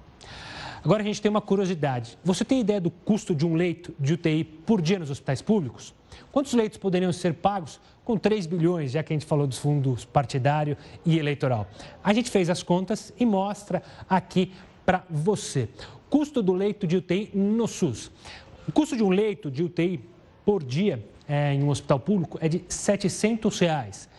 Agora 0.84 1.02
a 1.02 1.06
gente 1.06 1.22
tem 1.22 1.30
uma 1.30 1.42
curiosidade. 1.42 2.18
Você 2.24 2.46
tem 2.46 2.62
ideia 2.62 2.80
do 2.80 2.90
custo 2.90 3.34
de 3.36 3.46
um 3.46 3.56
leito 3.56 3.94
de 4.00 4.14
UTI 4.14 4.44
por 4.44 4.82
dia 4.82 5.00
nos 5.00 5.10
hospitais 5.10 5.42
públicos? 5.42 5.94
Quantos 6.32 6.54
leitos 6.54 6.78
poderiam 6.78 7.12
ser 7.12 7.34
pagos 7.34 7.80
com 8.04 8.18
3 8.18 8.46
bilhões, 8.46 8.92
já 8.92 9.04
que 9.04 9.14
a 9.14 9.16
gente 9.16 9.26
falou 9.26 9.48
dos 9.48 9.58
fundos 9.58 10.06
partidário 10.06 10.78
e 11.06 11.18
eleitoral? 11.18 11.68
A 12.04 12.14
gente 12.14 12.30
fez 12.30 12.50
as 12.50 12.64
contas 12.64 13.14
e 13.20 13.26
mostra 13.26 13.82
aqui 14.10 14.52
para 14.86 15.04
você. 15.10 15.68
Custo 16.10 16.42
do 16.42 16.54
leito 16.54 16.88
de 16.88 16.98
UTI 16.98 17.32
no 17.34 17.68
SUS. 17.68 18.12
O 18.68 18.72
custo 18.72 18.96
de 18.96 19.04
um 19.04 19.10
leito 19.10 19.52
de 19.52 19.64
UTI 19.64 20.00
por 20.46 20.64
dia 20.64 21.06
é, 21.28 21.54
em 21.54 21.64
um 21.64 21.70
hospital 21.70 22.00
público 22.00 22.38
é 22.42 22.48
de 22.48 22.64
700 22.70 23.60
reais, 23.60 24.10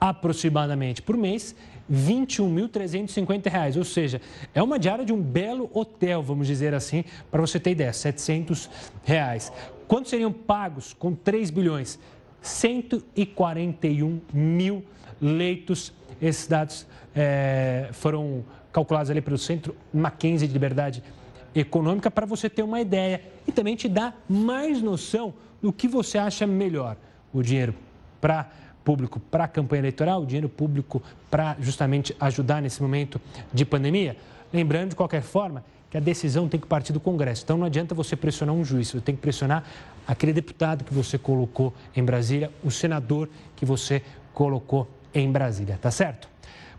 aproximadamente 0.00 1.00
por 1.00 1.16
mês 1.16 1.54
21.350 1.90 3.50
reais, 3.50 3.76
ou 3.76 3.84
seja, 3.84 4.20
é 4.54 4.62
uma 4.62 4.78
diária 4.78 5.04
de 5.04 5.12
um 5.12 5.20
belo 5.20 5.70
hotel, 5.72 6.22
vamos 6.22 6.46
dizer 6.46 6.74
assim, 6.74 7.04
para 7.30 7.40
você 7.40 7.60
ter 7.60 7.72
ideia, 7.72 7.92
700 7.92 8.70
reais. 9.04 9.52
Quanto 9.86 10.08
seriam 10.08 10.32
pagos 10.32 10.94
com 10.94 11.14
3 11.14 11.50
bilhões? 11.50 11.98
141 12.40 14.20
mil 14.32 14.84
leitos. 15.20 15.92
Esses 16.20 16.46
dados 16.46 16.86
é, 17.14 17.88
foram 17.92 18.44
calculados 18.72 19.10
ali 19.10 19.20
pelo 19.20 19.38
Centro 19.38 19.76
Mackenzie 19.92 20.46
de 20.46 20.52
Liberdade 20.52 21.02
Econômica 21.54 22.10
para 22.10 22.26
você 22.26 22.50
ter 22.50 22.62
uma 22.62 22.80
ideia 22.80 23.22
e 23.46 23.52
também 23.52 23.76
te 23.76 23.88
dar 23.88 24.22
mais 24.28 24.82
noção 24.82 25.34
do 25.62 25.72
que 25.72 25.86
você 25.86 26.18
acha 26.18 26.46
melhor. 26.46 26.96
O 27.32 27.42
dinheiro 27.42 27.74
para 28.20 28.50
público 28.84 29.18
para 29.18 29.44
a 29.44 29.48
campanha 29.48 29.80
eleitoral, 29.80 30.24
dinheiro 30.26 30.48
público 30.48 31.02
para 31.30 31.56
justamente 31.58 32.14
ajudar 32.20 32.60
nesse 32.60 32.82
momento 32.82 33.20
de 33.52 33.64
pandemia. 33.64 34.16
Lembrando, 34.52 34.90
de 34.90 34.96
qualquer 34.96 35.22
forma, 35.22 35.64
que 35.90 35.96
a 35.96 36.00
decisão 36.00 36.48
tem 36.48 36.60
que 36.60 36.66
partir 36.66 36.92
do 36.92 37.00
Congresso. 37.00 37.44
Então 37.44 37.56
não 37.56 37.66
adianta 37.66 37.94
você 37.94 38.16
pressionar 38.16 38.54
um 38.54 38.64
juiz, 38.64 38.88
você 38.88 39.00
tem 39.00 39.14
que 39.14 39.22
pressionar 39.22 39.64
aquele 40.06 40.32
deputado 40.32 40.84
que 40.84 40.92
você 40.92 41.16
colocou 41.16 41.72
em 41.94 42.04
Brasília, 42.04 42.50
o 42.62 42.70
senador 42.70 43.28
que 43.56 43.64
você 43.64 44.02
colocou 44.32 44.88
em 45.14 45.30
Brasília, 45.30 45.78
tá 45.80 45.90
certo? 45.90 46.28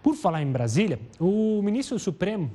Por 0.04 0.16
falar 0.16 0.42
em 0.42 0.52
Brasília, 0.52 1.00
o 1.20 1.62
ministro 1.64 1.96
do 1.96 2.00
Supremo, 2.00 2.52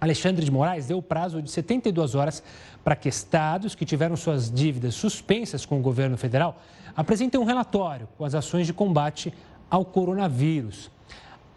Alexandre 0.00 0.44
de 0.44 0.50
Moraes, 0.50 0.86
deu 0.86 0.98
o 0.98 1.02
prazo 1.02 1.42
de 1.42 1.50
72 1.50 2.14
horas 2.14 2.42
para 2.82 2.96
que 2.96 3.08
estados 3.08 3.74
que 3.74 3.84
tiveram 3.84 4.16
suas 4.16 4.50
dívidas 4.50 4.94
suspensas 4.94 5.66
com 5.66 5.78
o 5.78 5.82
governo 5.82 6.16
federal 6.16 6.60
apresentem 6.96 7.38
um 7.38 7.44
relatório 7.44 8.08
com 8.16 8.24
as 8.24 8.34
ações 8.34 8.66
de 8.66 8.72
combate 8.72 9.32
ao 9.68 9.84
coronavírus. 9.84 10.90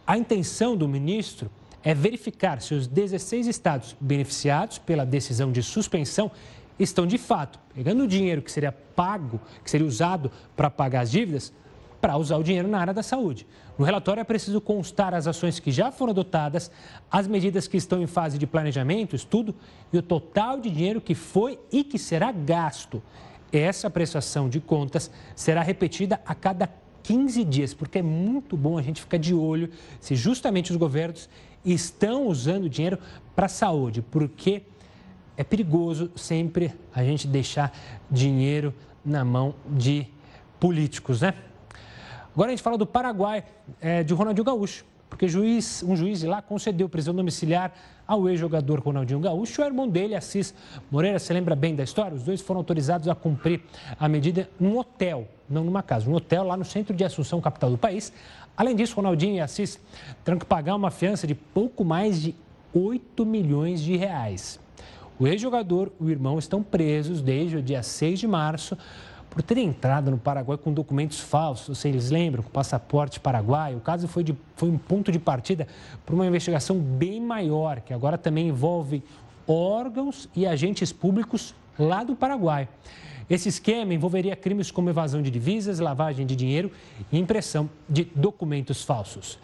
A 0.06 0.18
intenção 0.18 0.76
do 0.76 0.88
ministro 0.88 1.50
é 1.82 1.94
verificar 1.94 2.62
se 2.62 2.74
os 2.74 2.88
16 2.88 3.48
estados 3.48 3.96
beneficiados 4.00 4.78
pela 4.78 5.06
decisão 5.06 5.52
de 5.52 5.64
suspensão 5.64 6.30
estão 6.78 7.08
de 7.08 7.18
fato 7.18 7.60
pegando 7.74 8.04
o 8.04 8.08
dinheiro 8.08 8.42
que 8.42 8.52
seria 8.52 8.72
pago, 8.72 9.40
que 9.64 9.70
seria 9.70 9.88
usado 9.88 10.32
para 10.56 10.70
pagar 10.70 11.02
as 11.02 11.12
dívidas, 11.12 11.54
para 12.04 12.18
usar 12.18 12.36
o 12.36 12.44
dinheiro 12.44 12.68
na 12.68 12.80
área 12.80 12.94
da 12.94 13.02
saúde. 13.02 13.48
No 13.80 13.86
relatório 13.86 14.20
é 14.20 14.26
preciso 14.26 14.60
constar 14.60 15.14
as 15.14 15.26
ações 15.26 15.58
que 15.58 15.72
já 15.72 15.90
foram 15.90 16.12
adotadas, 16.12 16.70
as 17.10 17.30
medidas 17.30 17.66
que 17.66 17.78
estão 17.78 18.02
em 18.02 18.08
fase 18.08 18.38
de 18.38 18.46
planejamento, 18.46 19.16
estudo 19.16 19.56
e 19.94 19.98
o 19.98 20.02
total 20.02 20.60
de 20.60 20.70
dinheiro 20.70 21.00
que 21.00 21.16
foi 21.16 21.58
e 21.72 21.82
que 21.82 21.98
será 21.98 22.30
gasto. 22.30 23.02
Essa 23.54 23.90
prestação 23.90 24.50
de 24.50 24.60
contas 24.60 25.10
será 25.34 25.62
repetida 25.62 26.20
a 26.26 26.36
cada 26.36 26.70
15 27.04 27.42
dias, 27.46 27.74
porque 27.74 28.00
é 28.00 28.04
muito 28.04 28.58
bom 28.58 28.78
a 28.78 28.82
gente 28.82 29.00
ficar 29.00 29.18
de 29.18 29.34
olho 29.34 29.70
se 30.02 30.14
justamente 30.14 30.72
os 30.72 30.78
governos 30.78 31.30
estão 31.64 32.28
usando 32.28 32.68
dinheiro 32.68 33.00
para 33.34 33.46
a 33.46 33.50
saúde, 33.50 34.02
porque 34.02 34.64
é 35.38 35.44
perigoso 35.46 36.12
sempre 36.18 36.74
a 36.94 37.02
gente 37.02 37.30
deixar 37.30 37.72
dinheiro 38.12 38.74
na 39.06 39.24
mão 39.24 39.56
de 39.66 40.06
políticos, 40.60 41.22
né? 41.22 41.34
Agora 42.34 42.50
a 42.50 42.52
gente 42.52 42.64
fala 42.64 42.78
do 42.78 42.86
Paraguai, 42.86 43.44
é, 43.80 44.04
de 44.04 44.12
Ronaldinho 44.12 44.44
Gaúcho, 44.44 44.84
porque 45.08 45.28
juiz, 45.28 45.84
um 45.84 45.96
juiz 45.96 46.24
lá 46.24 46.42
concedeu 46.42 46.90
prisão 46.90 47.14
domiciliar 47.14 47.72
ao 48.08 48.28
ex-jogador 48.28 48.80
Ronaldinho 48.80 49.20
Gaúcho 49.20 49.62
e 49.62 49.64
o 49.64 49.68
irmão 49.68 49.88
dele, 49.88 50.16
Assis 50.16 50.52
Moreira. 50.90 51.20
Você 51.20 51.32
lembra 51.32 51.56
bem 51.56 51.76
da 51.76 51.84
história? 51.84 52.16
Os 52.16 52.24
dois 52.24 52.42
foram 52.42 52.60
autorizados 52.60 53.08
a 53.08 53.14
cumprir 53.14 53.62
a 54.00 54.10
medida 54.10 54.50
num 54.60 54.80
hotel, 54.80 55.28
não 55.48 55.64
numa 55.64 55.84
casa, 55.84 56.10
um 56.10 56.16
hotel 56.16 56.44
lá 56.44 56.58
no 56.58 56.66
centro 56.66 56.96
de 56.96 57.04
Assunção, 57.04 57.40
capital 57.40 57.70
do 57.70 57.78
país. 57.78 58.12
Além 58.58 58.76
disso, 58.76 58.96
Ronaldinho 58.96 59.36
e 59.36 59.40
Assis 59.40 59.80
terão 60.26 60.40
que 60.40 60.46
pagar 60.46 60.76
uma 60.76 60.90
fiança 60.90 61.28
de 61.28 61.36
pouco 61.36 61.86
mais 61.86 62.20
de 62.20 62.36
8 62.74 63.24
milhões 63.28 63.80
de 63.80 63.96
reais. 63.96 64.60
O 65.20 65.28
ex-jogador 65.28 65.92
e 66.02 66.06
o 66.06 66.10
irmão 66.10 66.40
estão 66.40 66.64
presos 66.64 67.22
desde 67.22 67.58
o 67.58 67.62
dia 67.62 67.84
6 67.84 68.20
de 68.20 68.28
março 68.28 68.76
por 69.34 69.42
ter 69.42 69.58
entrado 69.58 70.12
no 70.12 70.18
Paraguai 70.20 70.60
com 70.60 70.72
documentos 70.72 71.20
falsos, 71.20 71.80
vocês 71.80 72.12
lembram, 72.12 72.44
com 72.44 72.52
passaporte 72.52 73.20
paraguaio. 73.20 73.78
O 73.78 73.82
caso 73.82 74.08
foi, 74.08 74.24
de, 74.24 74.36
foi 74.56 74.70
um 74.70 74.78
ponto 74.78 75.12
de 75.12 75.18
partida 75.18 75.68
para 76.06 76.14
uma 76.14 76.28
investigação 76.28 76.78
bem 76.78 77.20
maior, 77.20 77.82
que 77.82 77.96
agora 77.96 78.16
também 78.16 78.50
envolve 78.50 79.02
órgãos 79.48 80.30
e 80.36 80.46
agentes 80.46 80.94
públicos 80.94 81.56
lá 81.80 82.04
do 82.04 82.16
Paraguai. 82.16 82.70
Esse 83.28 83.50
esquema 83.50 83.92
envolveria 83.92 84.36
crimes 84.36 84.70
como 84.70 84.92
evasão 84.92 85.20
de 85.20 85.32
divisas, 85.32 85.80
lavagem 85.80 86.28
de 86.28 86.36
dinheiro 86.36 86.72
e 87.12 87.18
impressão 87.18 87.68
de 87.90 88.04
documentos 88.14 88.84
falsos. 88.84 89.40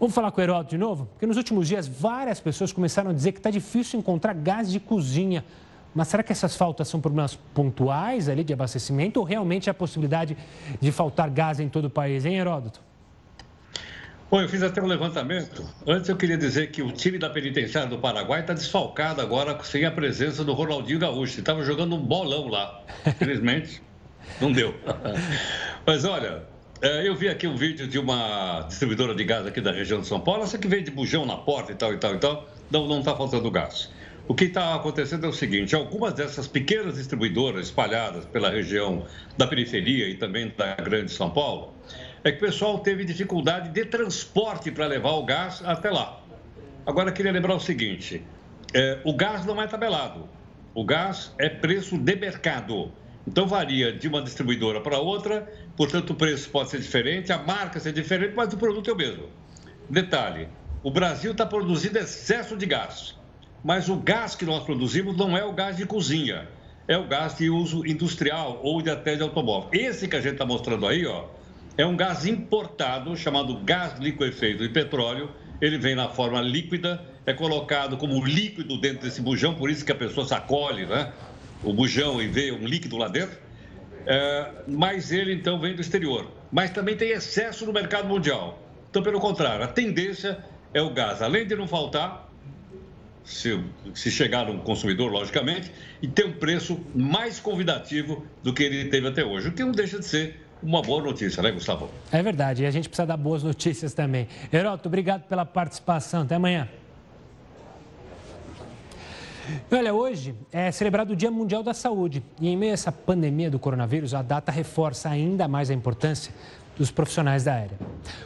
Vamos 0.00 0.14
falar 0.14 0.30
com 0.30 0.40
o 0.40 0.44
Heródoto 0.44 0.70
de 0.70 0.78
novo? 0.78 1.04
Porque 1.12 1.26
nos 1.26 1.36
últimos 1.36 1.68
dias 1.68 1.86
várias 1.86 2.40
pessoas 2.40 2.72
começaram 2.72 3.10
a 3.10 3.12
dizer 3.12 3.32
que 3.32 3.38
está 3.38 3.50
difícil 3.50 4.00
encontrar 4.00 4.32
gás 4.32 4.72
de 4.72 4.80
cozinha 4.80 5.44
mas 5.94 6.08
será 6.08 6.22
que 6.22 6.32
essas 6.32 6.56
faltas 6.56 6.88
são 6.88 7.00
problemas 7.00 7.38
pontuais 7.54 8.28
ali 8.28 8.42
de 8.42 8.52
abastecimento 8.52 9.20
ou 9.20 9.24
realmente 9.24 9.70
há 9.70 9.74
possibilidade 9.74 10.36
de 10.80 10.92
faltar 10.92 11.30
gás 11.30 11.60
em 11.60 11.68
todo 11.68 11.86
o 11.86 11.90
país, 11.90 12.24
hein, 12.24 12.36
Heródoto? 12.36 12.80
Bom, 14.30 14.40
eu 14.40 14.48
fiz 14.48 14.62
até 14.62 14.82
um 14.82 14.86
levantamento. 14.86 15.64
Antes 15.86 16.08
eu 16.08 16.16
queria 16.16 16.36
dizer 16.36 16.72
que 16.72 16.82
o 16.82 16.90
time 16.90 17.18
da 17.18 17.30
penitenciária 17.30 17.88
do 17.88 17.98
Paraguai 17.98 18.40
está 18.40 18.52
desfalcado 18.52 19.20
agora 19.20 19.56
sem 19.62 19.84
a 19.84 19.90
presença 19.92 20.42
do 20.42 20.52
Ronaldinho 20.52 20.98
Gaúcho. 20.98 21.38
Estava 21.38 21.62
jogando 21.62 21.94
um 21.94 22.00
bolão 22.00 22.48
lá. 22.48 22.82
Infelizmente, 23.06 23.80
não 24.40 24.50
deu. 24.50 24.74
Mas 25.86 26.04
olha, 26.04 26.42
é, 26.82 27.06
eu 27.06 27.14
vi 27.14 27.28
aqui 27.28 27.46
um 27.46 27.54
vídeo 27.54 27.86
de 27.86 27.98
uma 27.98 28.62
distribuidora 28.66 29.14
de 29.14 29.22
gás 29.22 29.46
aqui 29.46 29.60
da 29.60 29.70
região 29.70 30.00
de 30.00 30.06
São 30.08 30.18
Paulo, 30.18 30.42
essa 30.42 30.58
que 30.58 30.66
veio 30.66 30.82
de 30.82 30.90
bujão 30.90 31.24
na 31.24 31.36
porta 31.36 31.70
e 31.70 31.74
tal 31.76 31.92
e 31.92 31.98
tal 31.98 32.14
e 32.14 32.18
tal. 32.18 32.48
Não 32.72 32.98
está 32.98 33.14
faltando 33.14 33.48
gás. 33.52 33.88
O 34.26 34.34
que 34.34 34.44
está 34.44 34.74
acontecendo 34.74 35.26
é 35.26 35.28
o 35.28 35.32
seguinte: 35.32 35.74
algumas 35.74 36.14
dessas 36.14 36.48
pequenas 36.48 36.94
distribuidoras 36.94 37.66
espalhadas 37.66 38.24
pela 38.24 38.48
região 38.48 39.04
da 39.36 39.46
periferia 39.46 40.08
e 40.08 40.14
também 40.14 40.50
da 40.56 40.74
Grande 40.76 41.12
São 41.12 41.30
Paulo, 41.30 41.74
é 42.22 42.32
que 42.32 42.38
o 42.38 42.40
pessoal 42.40 42.78
teve 42.78 43.04
dificuldade 43.04 43.68
de 43.68 43.84
transporte 43.84 44.70
para 44.70 44.86
levar 44.86 45.10
o 45.10 45.24
gás 45.24 45.62
até 45.62 45.90
lá. 45.90 46.22
Agora, 46.86 47.12
queria 47.12 47.32
lembrar 47.32 47.54
o 47.54 47.60
seguinte: 47.60 48.24
é, 48.72 48.98
o 49.04 49.12
gás 49.12 49.44
não 49.44 49.60
é 49.60 49.66
tabelado, 49.66 50.26
o 50.74 50.84
gás 50.84 51.34
é 51.38 51.50
preço 51.50 51.98
de 51.98 52.16
mercado. 52.16 52.90
Então, 53.26 53.46
varia 53.46 53.92
de 53.92 54.08
uma 54.08 54.22
distribuidora 54.22 54.80
para 54.80 54.98
outra, 54.98 55.46
portanto, 55.76 56.10
o 56.10 56.14
preço 56.14 56.48
pode 56.48 56.70
ser 56.70 56.80
diferente, 56.80 57.30
a 57.30 57.38
marca 57.38 57.78
ser 57.78 57.92
diferente, 57.92 58.32
mas 58.34 58.52
o 58.54 58.56
produto 58.56 58.88
é 58.88 58.92
o 58.94 58.96
mesmo. 58.96 59.28
Detalhe: 59.90 60.48
o 60.82 60.90
Brasil 60.90 61.32
está 61.32 61.44
produzindo 61.44 61.98
excesso 61.98 62.56
de 62.56 62.64
gás 62.64 63.22
mas 63.64 63.88
o 63.88 63.96
gás 63.96 64.36
que 64.36 64.44
nós 64.44 64.62
produzimos 64.62 65.16
não 65.16 65.34
é 65.34 65.42
o 65.42 65.52
gás 65.52 65.78
de 65.78 65.86
cozinha, 65.86 66.46
é 66.86 66.98
o 66.98 67.08
gás 67.08 67.38
de 67.38 67.48
uso 67.48 67.86
industrial 67.86 68.60
ou 68.62 68.82
de 68.82 68.90
até 68.90 69.16
de 69.16 69.22
automóvel. 69.22 69.70
Esse 69.72 70.06
que 70.06 70.14
a 70.14 70.20
gente 70.20 70.34
está 70.34 70.44
mostrando 70.44 70.86
aí, 70.86 71.06
ó, 71.06 71.24
é 71.78 71.86
um 71.86 71.96
gás 71.96 72.26
importado 72.26 73.16
chamado 73.16 73.56
gás 73.64 73.98
liquefeito 73.98 74.62
de 74.62 74.68
petróleo. 74.68 75.30
Ele 75.62 75.78
vem 75.78 75.94
na 75.94 76.10
forma 76.10 76.42
líquida, 76.42 77.02
é 77.24 77.32
colocado 77.32 77.96
como 77.96 78.22
líquido 78.22 78.78
dentro 78.78 79.04
desse 79.04 79.22
bujão, 79.22 79.54
por 79.54 79.70
isso 79.70 79.82
que 79.82 79.92
a 79.92 79.94
pessoa 79.94 80.26
sacolhe, 80.26 80.84
né? 80.84 81.12
O 81.62 81.72
bujão 81.72 82.20
e 82.20 82.28
vê 82.28 82.52
um 82.52 82.66
líquido 82.66 82.98
lá 82.98 83.08
dentro. 83.08 83.38
É, 84.06 84.50
mas 84.68 85.10
ele 85.10 85.32
então 85.32 85.58
vem 85.58 85.74
do 85.74 85.80
exterior. 85.80 86.30
Mas 86.52 86.70
também 86.70 86.96
tem 86.96 87.10
excesso 87.10 87.64
no 87.64 87.72
mercado 87.72 88.06
mundial. 88.06 88.58
Então, 88.90 89.02
pelo 89.02 89.18
contrário, 89.18 89.64
a 89.64 89.68
tendência 89.68 90.44
é 90.74 90.82
o 90.82 90.90
gás, 90.90 91.22
além 91.22 91.46
de 91.46 91.56
não 91.56 91.66
faltar, 91.66 92.23
se, 93.24 93.58
se 93.94 94.10
chegar 94.10 94.46
no 94.46 94.58
consumidor, 94.60 95.10
logicamente, 95.10 95.72
e 96.02 96.06
ter 96.06 96.26
um 96.26 96.32
preço 96.32 96.78
mais 96.94 97.40
convidativo 97.40 98.24
do 98.42 98.52
que 98.52 98.62
ele 98.62 98.88
teve 98.90 99.08
até 99.08 99.24
hoje, 99.24 99.48
o 99.48 99.52
que 99.52 99.64
não 99.64 99.72
deixa 99.72 99.98
de 99.98 100.04
ser 100.04 100.40
uma 100.62 100.82
boa 100.82 101.02
notícia, 101.02 101.42
né, 101.42 101.50
Gustavo? 101.50 101.90
É 102.12 102.22
verdade, 102.22 102.62
e 102.62 102.66
a 102.66 102.70
gente 102.70 102.88
precisa 102.88 103.06
dar 103.06 103.16
boas 103.16 103.42
notícias 103.42 103.92
também. 103.92 104.28
Heroto, 104.52 104.88
obrigado 104.88 105.22
pela 105.22 105.44
participação. 105.44 106.22
Até 106.22 106.34
amanhã. 106.36 106.68
Olha, 109.70 109.92
hoje 109.92 110.34
é 110.50 110.70
celebrado 110.72 111.12
o 111.12 111.16
Dia 111.16 111.30
Mundial 111.30 111.62
da 111.62 111.74
Saúde 111.74 112.22
e 112.40 112.48
em 112.48 112.56
meio 112.56 112.72
a 112.72 112.74
essa 112.74 112.90
pandemia 112.90 113.50
do 113.50 113.58
coronavírus, 113.58 114.14
a 114.14 114.22
data 114.22 114.50
reforça 114.50 115.10
ainda 115.10 115.46
mais 115.46 115.70
a 115.70 115.74
importância 115.74 116.32
dos 116.76 116.90
profissionais 116.90 117.44
da 117.44 117.54
área. 117.54 117.78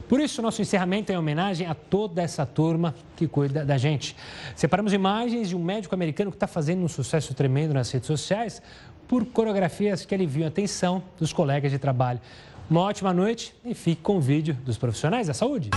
Por 0.08 0.20
isso, 0.20 0.40
nosso 0.42 0.62
encerramento 0.62 1.12
é 1.12 1.14
em 1.14 1.18
homenagem 1.18 1.66
a 1.66 1.74
toda 1.74 2.22
essa 2.22 2.46
turma 2.46 2.94
que 3.16 3.26
cuida 3.26 3.64
da 3.64 3.76
gente. 3.76 4.16
Separamos 4.56 4.92
imagens 4.92 5.48
de 5.48 5.56
um 5.56 5.62
médico 5.62 5.94
americano 5.94 6.30
que 6.30 6.36
está 6.36 6.46
fazendo 6.46 6.82
um 6.82 6.88
sucesso 6.88 7.34
tremendo 7.34 7.74
nas 7.74 7.90
redes 7.90 8.06
sociais 8.06 8.62
por 9.06 9.24
coreografias 9.26 10.04
que 10.04 10.14
aliviam 10.14 10.44
a 10.44 10.48
atenção 10.48 11.02
dos 11.18 11.32
colegas 11.32 11.70
de 11.70 11.78
trabalho. 11.78 12.20
Uma 12.70 12.82
ótima 12.82 13.14
noite 13.14 13.54
e 13.64 13.74
fique 13.74 14.02
com 14.02 14.18
o 14.18 14.20
vídeo 14.20 14.54
dos 14.64 14.76
profissionais 14.76 15.26
da 15.26 15.34
saúde. 15.34 15.70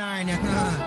Nine. 0.00 0.30